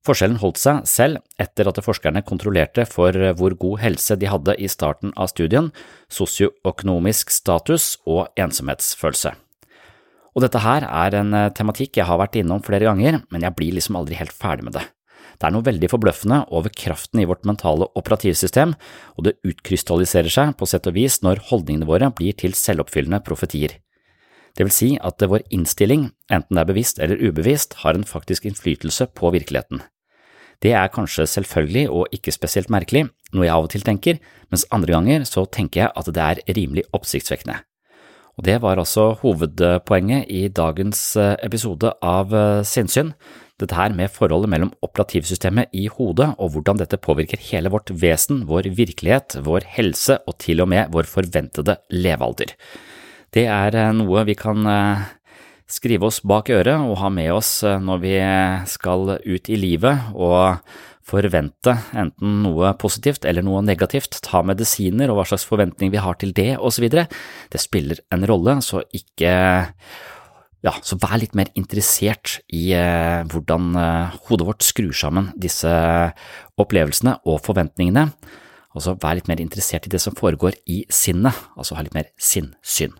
Forskjellen 0.05 0.37
holdt 0.37 0.59
seg 0.61 0.83
selv 0.85 1.21
etter 1.41 1.65
at 1.69 1.79
forskerne 1.81 2.21
kontrollerte 2.27 2.85
for 2.85 3.15
hvor 3.39 3.55
god 3.57 3.79
helse 3.81 4.17
de 4.21 4.29
hadde 4.29 4.53
i 4.61 4.69
starten 4.69 5.15
av 5.17 5.31
studien, 5.31 5.71
sosioøkonomisk 6.13 7.33
status 7.33 7.95
og 8.05 8.27
ensomhetsfølelse. 8.37 9.33
Og 10.35 10.43
dette 10.43 10.61
her 10.61 10.83
er 10.85 11.15
en 11.15 11.31
eh, 11.33 11.51
tematikk 11.55 11.97
jeg 11.97 12.09
har 12.09 12.19
vært 12.19 12.35
innom 12.41 12.61
flere 12.63 12.85
ganger, 12.89 13.21
men 13.31 13.45
jeg 13.45 13.55
blir 13.55 13.77
liksom 13.77 13.97
aldri 13.97 14.17
helt 14.19 14.35
ferdig 14.35 14.67
med 14.67 14.75
det. 14.75 14.83
Det 15.35 15.47
er 15.47 15.55
noe 15.55 15.65
veldig 15.65 15.89
forbløffende 15.91 16.41
over 16.55 16.71
kraften 16.71 17.21
i 17.23 17.27
vårt 17.27 17.47
mentale 17.47 17.87
operativsystem, 17.99 18.75
og 19.15 19.27
det 19.27 19.37
utkrystalliserer 19.47 20.31
seg 20.31 20.53
på 20.59 20.67
sett 20.69 20.87
og 20.91 20.95
vis 20.95 21.21
når 21.23 21.43
holdningene 21.49 21.87
våre 21.87 22.11
blir 22.15 22.35
til 22.39 22.55
selvoppfyllende 22.55 23.23
profetier. 23.25 23.79
Det 24.55 24.63
vil 24.63 24.75
si 24.75 24.93
at 25.03 25.19
vår 25.19 25.43
innstilling, 25.51 26.07
enten 26.31 26.55
det 26.55 26.63
er 26.63 26.69
bevisst 26.69 27.01
eller 27.03 27.19
ubevisst, 27.19 27.81
har 27.83 27.97
en 27.97 28.07
faktisk 28.07 28.47
innflytelse 28.47 29.09
på 29.11 29.33
virkeligheten. 29.35 29.83
Det 30.63 30.73
er 30.73 30.91
kanskje 30.93 31.27
selvfølgelig 31.29 31.85
og 31.91 32.15
ikke 32.15 32.33
spesielt 32.33 32.71
merkelig, 32.73 33.07
noe 33.33 33.47
jeg 33.47 33.55
av 33.55 33.67
og 33.67 33.71
til 33.73 33.85
tenker, 33.85 34.19
mens 34.51 34.67
andre 34.75 34.95
ganger 34.95 35.25
så 35.29 35.45
tenker 35.45 35.85
jeg 35.85 35.95
at 35.95 36.11
det 36.15 36.25
er 36.25 36.43
rimelig 36.57 36.85
oppsiktsvekkende. 36.95 37.61
Og 38.35 38.43
det 38.43 38.57
var 38.63 38.79
altså 38.79 39.13
hovedpoenget 39.21 40.27
i 40.27 40.47
dagens 40.51 40.99
eh, 41.19 41.35
episode 41.45 41.93
av 42.03 42.33
eh, 42.35 42.63
Sinnsyn, 42.67 43.13
dette 43.61 43.77
her 43.77 43.93
med 43.95 44.11
forholdet 44.11 44.51
mellom 44.51 44.73
operativsystemet 44.83 45.71
i 45.71 45.85
hodet 45.87 46.33
og 46.43 46.51
hvordan 46.51 46.81
dette 46.81 46.99
påvirker 46.99 47.39
hele 47.47 47.71
vårt 47.71 47.93
vesen, 47.95 48.43
vår 48.49 48.67
virkelighet, 48.75 49.37
vår 49.45 49.69
helse 49.77 50.19
og 50.27 50.35
til 50.43 50.65
og 50.65 50.67
med 50.73 50.91
vår 50.91 51.07
forventede 51.07 51.77
levealder. 51.95 52.51
Det 53.31 53.47
er 53.47 53.79
eh, 53.79 53.93
noe 53.95 54.27
vi 54.27 54.35
kan 54.39 54.67
skrive 55.69 56.07
oss 56.09 56.21
bak 56.25 56.51
øret 56.53 56.77
og 56.85 56.99
ha 57.01 57.11
med 57.13 57.31
oss 57.35 57.59
eh, 57.65 57.79
når 57.81 58.03
vi 58.03 58.17
skal 58.69 59.15
ut 59.17 59.49
i 59.49 59.59
livet 59.59 60.11
og 60.13 60.61
forvente 61.05 61.75
enten 61.93 62.39
noe 62.41 62.71
positivt 62.81 63.27
eller 63.29 63.45
noe 63.45 63.61
negativt, 63.61 64.17
ta 64.25 64.41
medisiner 64.45 65.11
og 65.11 65.19
hva 65.19 65.27
slags 65.29 65.45
forventning 65.45 65.91
vi 65.93 66.01
har 66.01 66.17
til 66.21 66.33
det 66.33 66.55
osv. 66.57 66.87
Det 66.89 67.61
spiller 67.61 68.01
en 68.13 68.25
rolle, 68.25 68.57
så 68.65 68.81
ikke 68.89 69.33
ja, 70.65 70.73
så 70.81 70.97
vær 70.97 71.19
litt 71.21 71.35
mer 71.37 71.51
interessert 71.59 72.39
i 72.49 72.71
eh, 72.73 73.21
hvordan 73.29 73.75
eh, 73.77 74.17
hodet 74.25 74.49
vårt 74.49 74.65
skrur 74.65 74.95
sammen 74.97 75.29
disse 75.37 75.69
opplevelsene 76.61 77.19
og 77.29 77.43
forventningene. 77.45 78.07
Altså 78.75 78.97
vær 78.99 79.19
litt 79.19 79.29
mer 79.29 79.43
interessert 79.43 79.85
i 79.85 79.93
det 79.93 80.01
som 80.01 80.17
foregår 80.17 80.57
i 80.65 80.81
sinnet, 80.89 81.37
altså 81.55 81.77
ha 81.77 81.85
litt 81.85 81.95
mer 81.95 82.09
sinnssyn. 82.17 82.97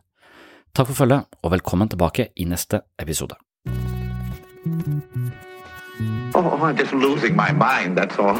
Takk 0.76 0.88
for 0.88 0.93
følget, 0.93 1.23
og 1.43 1.51
velkommen 1.51 1.88
tilbake 1.89 2.28
i 2.36 2.43
neste 2.43 2.82
episode. 2.99 3.36
Oh, 6.36 6.67
I'm 6.67 6.76
just 6.76 6.91
losing 6.91 7.36
my 7.36 7.51
mind, 7.51 7.95
that's 7.97 8.19
all. 8.19 8.36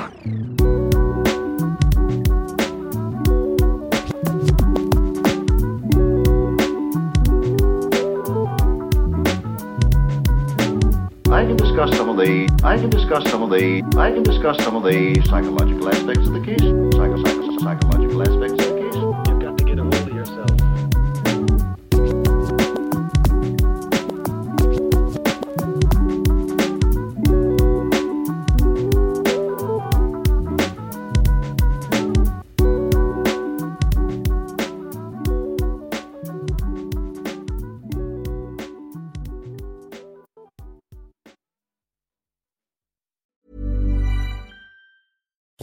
I 11.32 11.46
can 11.48 11.56
discuss 11.56 11.96
some 11.98 12.10
of 12.10 12.18
the 12.18 12.50
I 12.64 12.78
can 12.82 12.90
discuss 12.90 13.24
some 13.32 13.44
of 13.44 13.50
the 13.50 13.66
I 13.98 14.12
can 14.12 14.24
discuss 14.24 14.58
some 14.66 14.76
of 14.76 14.84
the 14.84 15.00
psychological 15.30 15.88
aspects 15.88 16.28
of 16.28 16.34
the 16.34 16.44
case. 16.50 16.68
Psycho, 16.98 17.18
psycho, 17.24 17.58
psychological 17.64 18.22
aspects 18.28 18.65